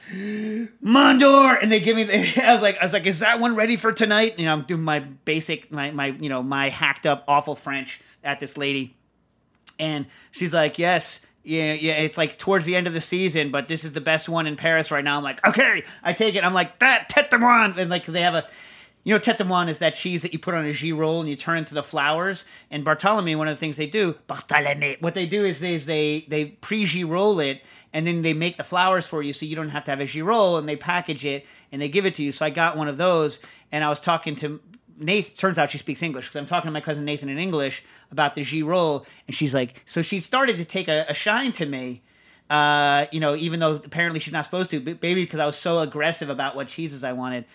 Mont 0.82 1.20
d'Or, 1.20 1.56
and 1.56 1.72
they 1.72 1.80
give 1.80 1.98
me. 1.98 2.04
I 2.42 2.54
was 2.54 2.62
like, 2.62 2.78
I 2.78 2.86
was 2.86 2.94
like, 2.94 3.06
is 3.06 3.20
that 3.20 3.40
one 3.40 3.56
ready 3.56 3.76
for 3.76 3.92
tonight? 3.92 4.40
You 4.40 4.46
know, 4.46 4.54
I'm 4.54 4.64
doing 4.64 4.84
my 4.84 5.00
basic, 5.00 5.72
my 5.72 5.92
my 5.92 6.08
you 6.08 6.30
know 6.30 6.42
my 6.42 6.70
hacked 6.70 7.06
up 7.06 7.26
awful 7.28 7.56
French 7.56 8.00
at 8.24 8.40
this 8.40 8.58
lady, 8.58 8.96
and 9.80 10.06
she's 10.32 10.54
like, 10.54 10.80
yes. 10.80 11.22
Yeah, 11.44 11.72
yeah, 11.72 11.94
it's 11.94 12.18
like 12.18 12.38
towards 12.38 12.66
the 12.66 12.76
end 12.76 12.88
of 12.88 12.94
the 12.94 13.00
season, 13.00 13.52
but 13.52 13.70
this 13.70 13.86
is 13.86 13.94
the 13.94 14.02
best 14.02 14.28
one 14.28 14.48
in 14.48 14.58
Paris 14.58 14.92
right 14.92 15.02
now. 15.02 15.16
I'm 15.16 15.24
like, 15.24 15.48
okay, 15.48 15.84
I 16.04 16.12
take 16.12 16.36
it. 16.36 16.44
I'm 16.44 16.54
like, 16.54 16.78
that 16.80 17.08
tete 17.08 17.30
de 17.30 17.38
moine. 17.38 17.78
And 17.78 17.90
like, 17.90 18.06
they 18.06 18.20
have 18.20 18.36
a, 18.36 18.46
you 19.08 19.14
know, 19.14 19.20
tete 19.20 19.70
is 19.70 19.80
that 19.80 19.94
cheese 19.94 20.22
that 20.24 20.34
you 20.34 20.40
put 20.40 20.54
on 20.54 20.66
a 20.66 20.72
girolle 20.72 21.22
and 21.22 21.30
you 21.30 21.38
turn 21.38 21.58
into 21.58 21.74
the 21.74 21.82
flowers. 21.82 22.44
And 22.70 22.86
Barthélémy, 22.86 23.38
one 23.38 23.48
of 23.48 23.56
the 23.56 23.60
things 23.60 23.78
they 23.78 23.88
do, 23.88 24.18
Barthélémy, 24.28 25.02
what 25.02 25.14
they 25.14 25.26
do 25.26 25.46
is 25.46 25.62
they 25.62 25.76
is 25.76 25.86
they 25.86 26.26
they 26.28 26.48
pre-girolle 26.48 27.52
it 27.52 27.62
and 27.94 28.06
then 28.06 28.22
they 28.22 28.34
make 28.34 28.58
the 28.58 28.66
flowers 28.66 29.08
for 29.08 29.24
you, 29.24 29.32
so 29.32 29.46
you 29.46 29.56
don't 29.56 29.70
have 29.70 29.86
to 29.86 29.92
have 29.92 30.02
a 30.02 30.04
girolle 30.04 30.60
And 30.60 30.68
they 30.68 30.76
package 30.76 31.26
it 31.26 31.46
and 31.72 31.82
they 31.82 31.88
give 31.88 32.06
it 32.06 32.16
to 32.16 32.24
you. 32.24 32.34
So 32.34 32.46
I 32.46 32.50
got 32.50 32.76
one 32.76 32.90
of 32.90 32.98
those, 32.98 33.40
and 33.72 33.82
I 33.82 33.88
was 33.88 34.02
talking 34.02 34.36
to 34.36 34.60
Nate 34.98 35.38
Turns 35.38 35.58
out 35.58 35.70
she 35.70 35.78
speaks 35.78 36.04
English 36.04 36.28
because 36.28 36.40
I'm 36.42 36.46
talking 36.46 36.68
to 36.68 36.74
my 36.74 36.82
cousin 36.82 37.06
Nathan 37.06 37.30
in 37.30 37.38
English 37.38 37.86
about 38.12 38.36
the 38.36 38.42
girolle, 38.42 39.06
and 39.26 39.34
she's 39.34 39.54
like, 39.54 39.84
so 39.86 40.02
she 40.02 40.20
started 40.20 40.58
to 40.58 40.66
take 40.66 40.90
a, 40.90 41.06
a 41.08 41.14
shine 41.14 41.54
to 41.54 41.66
me 41.66 42.02
uh, 42.50 43.08
you 43.12 43.20
know, 43.20 43.36
even 43.36 43.60
though 43.60 43.76
apparently 43.76 44.20
she's 44.20 44.34
not 44.34 44.46
supposed 44.46 44.72
to, 44.72 44.80
but 44.80 45.02
maybe 45.02 45.24
because 45.24 45.40
I 45.40 45.46
was 45.46 45.58
so 45.58 45.80
aggressive 45.80 46.30
about 46.30 46.56
what 46.56 46.68
cheeses 46.70 47.04
I 47.04 47.14
wanted. 47.14 47.46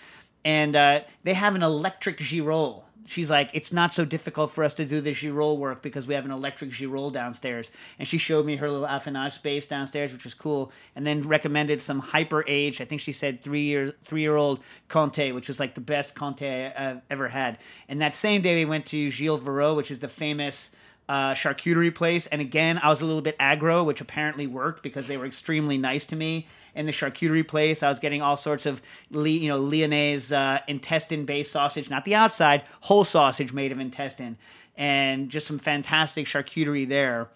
And 0.45 0.75
uh, 0.75 1.03
they 1.25 1.35
have 1.35 1.55
an 1.55 1.63
electric 1.63 2.19
girolle. 2.19 2.83
She's 3.05 3.31
like, 3.31 3.51
it's 3.53 3.73
not 3.73 3.93
so 3.93 4.05
difficult 4.05 4.53
for 4.53 4.63
us 4.63 4.75
to 4.75 4.85
do 4.85 5.01
the 5.01 5.11
girolle 5.11 5.59
work 5.59 5.83
because 5.83 6.07
we 6.07 6.15
have 6.15 6.25
an 6.25 6.31
electric 6.31 6.71
girolle 6.71 7.13
downstairs. 7.13 7.71
And 7.99 8.07
she 8.07 8.17
showed 8.17 8.47
me 8.47 8.57
her 8.57 8.71
little 8.71 8.87
affinage 8.87 9.33
space 9.33 9.67
downstairs, 9.67 10.13
which 10.13 10.25
was 10.25 10.35
cool. 10.35 10.71
And 10.95 11.07
then 11.07 11.23
recommended 11.23 11.81
some 11.81 11.99
hyper 11.99 12.45
age. 12.47 12.81
I 12.81 12.85
think 12.85 13.01
she 13.01 13.13
said 13.13 13.43
three 13.43 13.63
year 13.63 13.95
three 14.05 14.21
year 14.21 14.37
old 14.37 14.61
Conte, 14.89 15.33
which 15.33 15.49
was 15.49 15.59
like 15.59 15.75
the 15.75 15.81
best 15.81 16.15
Conte 16.15 16.73
I've 16.75 17.03
ever 17.11 17.29
had. 17.29 17.59
And 17.89 18.01
that 18.01 18.15
same 18.15 18.41
day 18.41 18.55
we 18.55 18.65
went 18.65 18.87
to 18.87 19.11
Gilles 19.11 19.41
Verot, 19.41 19.77
which 19.77 19.91
is 19.91 19.99
the 19.99 20.09
famous 20.09 20.71
uh, 21.13 21.35
charcuterie 21.35 21.95
place. 21.95 22.27
And 22.29 22.41
again, 22.41 22.81
I 22.83 22.89
was 22.89 23.03
a 23.03 23.05
little 23.05 23.21
bit 23.21 23.39
aggro, 23.39 23.85
which 23.85 24.01
apparently 24.01 24.47
worked 24.47 24.83
because 24.83 25.09
they 25.09 25.19
were 25.19 25.27
extremely 25.27 25.77
nice 25.77 26.07
to 26.07 26.17
me. 26.17 26.47
In 26.75 26.87
the 26.87 26.93
charcuterie 26.93 27.47
place, 27.47 27.83
I 27.83 27.91
was 27.91 27.99
getting 27.99 28.23
all 28.23 28.39
sorts 28.39 28.65
of, 28.65 28.81
you 29.11 29.47
know, 29.47 29.61
Lyonnaise 29.61 30.33
uh, 30.33 30.61
intestine-based 30.67 31.53
sausage, 31.53 31.91
not 31.91 32.07
the 32.07 32.15
outside, 32.15 32.63
whole 32.81 33.05
sausage 33.05 33.53
made 33.53 33.73
of 33.73 33.79
intestine, 33.79 34.39
and 34.75 35.29
just 35.29 35.47
some 35.47 35.59
fantastic 35.59 36.25
charcuterie 36.25 36.89
there. 36.89 37.29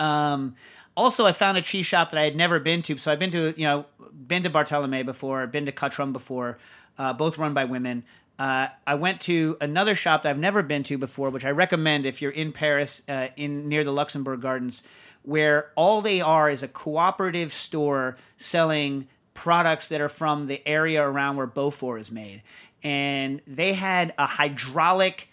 Um, 0.00 0.56
also, 0.96 1.26
I 1.26 1.30
found 1.30 1.58
a 1.58 1.62
cheese 1.62 1.86
shop 1.86 2.10
that 2.10 2.18
I 2.18 2.24
had 2.24 2.34
never 2.34 2.58
been 2.58 2.82
to. 2.82 2.96
So 2.96 3.12
I've 3.12 3.20
been 3.20 3.30
to, 3.30 3.54
you 3.56 3.66
know, 3.68 3.86
been 4.26 4.42
to 4.42 4.50
Barthélémy 4.50 5.06
before, 5.06 5.46
been 5.46 5.66
to 5.66 5.72
Quatrehomme 5.72 6.12
before, 6.12 6.58
uh, 6.98 7.12
both 7.12 7.38
run 7.38 7.54
by 7.54 7.66
women. 7.66 8.02
Uh, 8.40 8.68
I 8.86 8.94
went 8.94 9.20
to 9.22 9.58
another 9.60 9.94
shop 9.94 10.22
that 10.22 10.30
I've 10.30 10.38
never 10.38 10.62
been 10.62 10.82
to 10.84 10.96
before, 10.96 11.28
which 11.28 11.44
I 11.44 11.50
recommend 11.50 12.06
if 12.06 12.22
you're 12.22 12.30
in 12.30 12.52
Paris, 12.52 13.02
uh, 13.06 13.28
in 13.36 13.68
near 13.68 13.84
the 13.84 13.92
Luxembourg 13.92 14.40
Gardens, 14.40 14.82
where 15.22 15.70
all 15.76 16.00
they 16.00 16.22
are 16.22 16.48
is 16.48 16.62
a 16.62 16.68
cooperative 16.68 17.52
store 17.52 18.16
selling 18.38 19.08
products 19.34 19.90
that 19.90 20.00
are 20.00 20.08
from 20.08 20.46
the 20.46 20.66
area 20.66 21.06
around 21.06 21.36
where 21.36 21.46
Beaufort 21.46 22.00
is 22.00 22.10
made, 22.10 22.42
and 22.82 23.42
they 23.46 23.74
had 23.74 24.14
a 24.16 24.24
hydraulic 24.24 25.28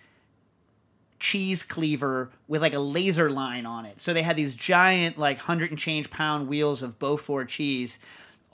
cheese 1.18 1.64
cleaver 1.64 2.30
with 2.49 2.62
like 2.62 2.74
a 2.74 2.80
laser 2.80 3.30
line 3.30 3.66
on 3.66 3.86
it. 3.86 4.01
So 4.01 4.14
they 4.14 4.24
had 4.24 4.36
these 4.36 4.53
giant, 4.53 5.18
like 5.18 5.38
hundred 5.38 5.70
and 5.70 5.80
change 5.80 6.10
pound 6.10 6.49
wheels 6.49 6.84
of 6.84 6.99
Beaufort 6.99 7.47
cheese, 7.47 7.99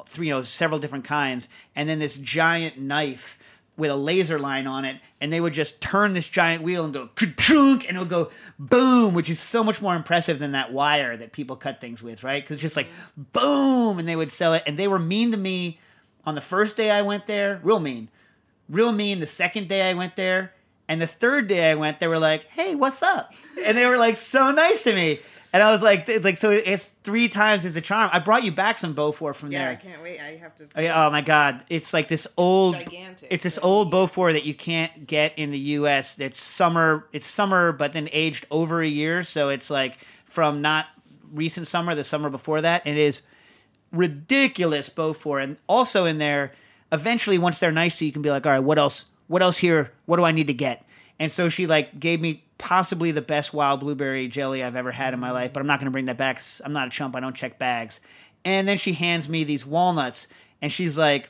three, 0.06 0.28
you 0.28 0.34
know, 0.34 0.43
several 0.43 0.80
different 0.80 1.06
kinds, 1.06 1.49
and 1.76 1.89
then 1.89 1.97
this 1.97 2.18
giant 2.18 2.78
knife 2.78 3.39
with 3.76 3.89
a 3.89 3.95
laser 3.95 4.38
line 4.38 4.67
on 4.67 4.86
it, 4.86 5.01
and 5.19 5.34
they 5.34 5.41
would 5.41 5.53
just 5.53 5.82
turn 5.82 6.13
this 6.13 6.28
giant 6.28 6.61
wheel 6.61 6.86
and 6.86 6.93
go 6.93 7.07
ka-chunk, 7.15 7.88
and 7.88 7.97
it 7.97 7.99
would 7.99 8.09
go 8.09 8.30
boom, 8.59 9.13
which 9.13 9.30
is 9.30 9.39
so 9.39 9.63
much 9.63 9.82
more 9.82 9.95
impressive 9.95 10.38
than 10.38 10.51
that 10.51 10.71
wire 10.71 11.17
that 11.17 11.32
people 11.32 11.55
cut 11.55 11.82
things 11.82 12.03
with, 12.03 12.24
right? 12.24 12.43
Because 12.43 12.55
it's 12.55 12.61
just 12.61 12.78
like 12.78 12.89
boom, 13.17 13.97
and 13.97 14.07
they 14.07 14.15
would 14.15 14.32
sell 14.32 14.53
it, 14.53 14.63
and 14.67 14.78
they 14.78 14.88
were 14.88 14.99
mean 14.99 15.32
to 15.32 15.38
me 15.38 15.80
on 16.26 16.36
the 16.36 16.41
first 16.41 16.78
day 16.78 16.91
I 16.91 17.01
went 17.01 17.26
there, 17.26 17.59
real 17.63 17.80
mean, 17.80 18.09
real 18.69 18.91
mean. 18.91 19.19
The 19.19 19.28
second 19.28 19.67
day 19.67 19.89
I 19.89 19.93
went 19.93 20.15
there, 20.15 20.53
and 20.88 21.01
the 21.01 21.07
third 21.07 21.47
day 21.47 21.71
I 21.71 21.76
went, 21.76 21.99
they 21.99 22.07
were 22.07 22.19
like, 22.19 22.51
"Hey, 22.51 22.76
what's 22.76 23.01
up?" 23.01 23.34
And 23.65 23.78
they 23.78 23.86
were 23.86 23.97
like 23.97 24.17
so 24.17 24.51
nice 24.51 24.84
to 24.84 24.93
me. 24.93 25.19
And 25.54 25.62
I 25.62 25.70
was 25.70 25.84
like, 25.84 26.10
like 26.24 26.38
so 26.38 26.49
it's 26.49 26.86
three 27.04 27.30
times 27.30 27.64
as 27.64 27.76
a 27.76 27.82
charm. 27.82 28.10
I 28.12 28.18
brought 28.18 28.43
you 28.43 28.51
back 28.51 28.80
some 28.80 28.93
Beaufort 28.93 29.36
from 29.36 29.51
there. 29.51 29.62
Yeah, 29.62 29.70
I 29.70 29.76
can't 29.76 30.01
wait. 30.01 30.20
I 30.20 30.32
have 30.38 30.56
to. 30.58 30.68
Oh, 30.76 30.82
yeah, 30.82 31.06
oh 31.06 31.12
my 31.12 31.22
god, 31.22 31.64
it's 31.70 31.93
like 31.93 32.08
this 32.08 32.28
old 32.38 32.74
Gigantic. 32.76 33.28
It's 33.30 33.43
this 33.43 33.60
old 33.62 33.91
Beaufort 33.91 34.34
that 34.34 34.45
you 34.45 34.56
can't 34.56 35.06
get 35.06 35.38
in 35.38 35.51
the 35.51 35.60
US. 35.60 36.18
It's 36.18 36.41
summer, 36.41 37.08
it's 37.14 37.28
summer 37.28 37.72
but 37.72 37.93
then 37.93 38.10
aged 38.12 38.47
over 38.49 38.82
a 38.82 38.88
year, 38.88 39.22
so 39.22 39.49
it's 39.49 39.70
like 39.70 39.99
from 40.26 40.62
not 40.64 40.88
recent 41.32 41.68
summer, 41.68 41.93
the 41.93 42.04
summer 42.04 42.32
before 42.32 42.62
that. 42.62 42.82
And 42.86 42.97
it 42.97 43.01
is 43.01 43.22
ridiculous 43.91 44.89
Beaufort. 44.89 45.43
And 45.43 45.58
also 45.68 46.06
in 46.06 46.18
there, 46.18 46.54
eventually 46.91 47.38
once 47.38 47.60
they're 47.60 47.72
nice 47.72 47.99
to 47.99 48.06
you, 48.06 48.08
you 48.08 48.14
can 48.14 48.24
be 48.24 48.32
like, 48.32 48.45
all 48.47 48.51
right, 48.51 48.60
what 48.60 48.80
else? 48.80 49.06
What 49.28 49.43
else 49.43 49.58
here? 49.60 49.91
What 50.06 50.18
do 50.18 50.24
I 50.24 50.32
need 50.32 50.47
to 50.47 50.54
get? 50.54 50.86
And 51.20 51.32
so 51.32 51.49
she 51.49 51.68
like 51.68 51.99
gave 51.99 52.20
me 52.20 52.43
possibly 52.57 53.11
the 53.11 53.22
best 53.22 53.53
wild 53.53 53.80
blueberry 53.80 54.28
jelly 54.28 54.64
I've 54.64 54.76
ever 54.76 54.91
had 54.91 55.14
in 55.14 55.20
my 55.20 55.32
life, 55.32 55.53
but 55.53 55.59
I'm 55.59 55.68
not 55.68 55.80
going 55.80 55.86
to 55.86 55.91
bring 55.91 56.05
that 56.05 56.18
back. 56.18 56.41
I'm 56.64 56.74
not 56.74 56.88
a 56.88 56.89
chump. 56.89 57.16
I 57.16 57.20
don't 57.20 57.36
check 57.36 57.59
bags. 57.59 57.99
And 58.45 58.68
then 58.68 58.78
she 58.78 58.93
hands 58.93 59.30
me 59.30 59.43
these 59.43 59.66
walnuts, 59.66 60.28
and 60.61 60.72
she's 60.72 60.97
like, 60.97 61.30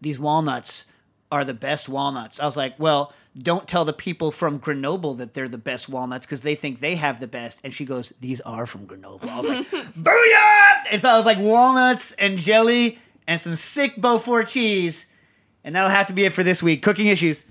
"These 0.00 0.18
walnuts 0.18 0.86
are 1.30 1.44
the 1.44 1.54
best 1.54 1.88
walnuts." 1.88 2.40
I 2.40 2.44
was 2.44 2.56
like, 2.56 2.74
"Well." 2.78 3.12
Don't 3.40 3.68
tell 3.68 3.84
the 3.84 3.92
people 3.92 4.32
from 4.32 4.58
Grenoble 4.58 5.14
that 5.14 5.32
they're 5.32 5.48
the 5.48 5.58
best 5.58 5.88
walnuts 5.88 6.26
because 6.26 6.40
they 6.40 6.56
think 6.56 6.80
they 6.80 6.96
have 6.96 7.20
the 7.20 7.28
best. 7.28 7.60
And 7.62 7.72
she 7.72 7.84
goes, 7.84 8.12
"These 8.20 8.40
are 8.40 8.66
from 8.66 8.84
Grenoble." 8.84 9.30
I 9.30 9.36
was 9.36 9.46
like, 9.46 9.70
"Booyah!" 9.70 10.58
And 10.90 11.02
so 11.02 11.08
I 11.08 11.16
was 11.16 11.24
like, 11.24 11.38
walnuts 11.38 12.12
and 12.12 12.38
jelly 12.38 12.98
and 13.26 13.40
some 13.40 13.54
sick 13.54 13.96
Beaufort 13.96 14.48
cheese, 14.48 15.06
and 15.62 15.76
that'll 15.76 15.90
have 15.90 16.06
to 16.06 16.12
be 16.12 16.24
it 16.24 16.32
for 16.32 16.42
this 16.42 16.62
week. 16.62 16.82
Cooking 16.82 17.06
issues. 17.08 17.44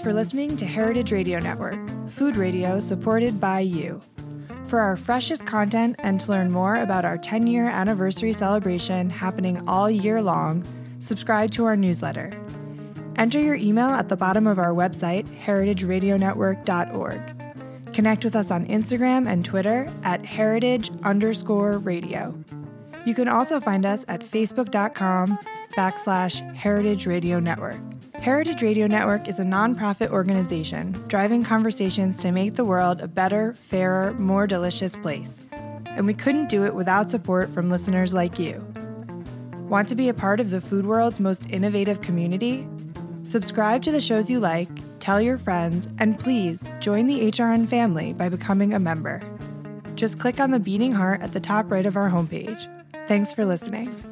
for 0.01 0.13
listening 0.13 0.57
to 0.57 0.65
Heritage 0.65 1.11
Radio 1.11 1.39
Network, 1.39 1.79
food 2.09 2.35
radio 2.35 2.79
supported 2.79 3.39
by 3.39 3.61
you. 3.61 4.01
For 4.67 4.79
our 4.79 4.95
freshest 4.95 5.45
content 5.45 5.95
and 5.99 6.19
to 6.21 6.29
learn 6.29 6.51
more 6.51 6.75
about 6.75 7.05
our 7.05 7.17
10 7.17 7.47
year 7.47 7.67
anniversary 7.67 8.33
celebration 8.33 9.09
happening 9.09 9.67
all 9.67 9.89
year 9.89 10.21
long, 10.21 10.63
subscribe 10.99 11.51
to 11.51 11.65
our 11.65 11.75
newsletter. 11.75 12.31
Enter 13.15 13.39
your 13.39 13.55
email 13.55 13.89
at 13.89 14.09
the 14.09 14.15
bottom 14.15 14.47
of 14.47 14.59
our 14.59 14.71
website, 14.71 15.25
heritageradionetwork.org. 15.43 17.38
Connect 17.99 18.23
with 18.23 18.33
us 18.33 18.49
on 18.49 18.65
Instagram 18.67 19.27
and 19.27 19.43
Twitter 19.43 19.85
at 20.03 20.23
heritage 20.23 20.89
underscore 21.03 21.79
radio. 21.79 22.33
You 23.05 23.13
can 23.13 23.27
also 23.27 23.59
find 23.59 23.85
us 23.85 24.05
at 24.07 24.21
facebook.com 24.21 25.37
backslash 25.75 26.55
heritage 26.55 27.05
radio 27.05 27.41
network. 27.41 27.75
Heritage 28.15 28.61
Radio 28.61 28.87
Network 28.87 29.27
is 29.27 29.37
a 29.37 29.43
nonprofit 29.43 30.11
organization 30.11 30.93
driving 31.09 31.43
conversations 31.43 32.15
to 32.21 32.31
make 32.31 32.55
the 32.55 32.63
world 32.63 33.01
a 33.01 33.07
better, 33.09 33.53
fairer, 33.55 34.13
more 34.13 34.47
delicious 34.47 34.95
place. 34.95 35.31
And 35.51 36.07
we 36.07 36.13
couldn't 36.13 36.47
do 36.47 36.63
it 36.63 36.75
without 36.75 37.11
support 37.11 37.53
from 37.53 37.69
listeners 37.69 38.13
like 38.13 38.39
you. 38.39 38.65
Want 39.67 39.89
to 39.89 39.95
be 39.95 40.07
a 40.07 40.13
part 40.13 40.39
of 40.39 40.51
the 40.51 40.61
food 40.61 40.85
world's 40.85 41.19
most 41.19 41.49
innovative 41.49 41.99
community? 41.99 42.65
Subscribe 43.25 43.83
to 43.83 43.91
the 43.91 43.99
shows 43.99 44.29
you 44.29 44.39
like, 44.39 44.69
tell 44.99 45.21
your 45.21 45.37
friends, 45.37 45.87
and 45.97 46.19
please 46.19 46.59
join 46.79 47.07
the 47.07 47.31
HRN 47.31 47.67
family 47.67 48.13
by 48.13 48.29
becoming 48.29 48.73
a 48.73 48.79
member. 48.79 49.21
Just 49.95 50.19
click 50.19 50.39
on 50.39 50.51
the 50.51 50.59
beating 50.59 50.91
heart 50.91 51.21
at 51.21 51.33
the 51.33 51.39
top 51.39 51.71
right 51.71 51.85
of 51.85 51.97
our 51.97 52.09
homepage. 52.09 52.67
Thanks 53.07 53.33
for 53.33 53.45
listening. 53.45 54.08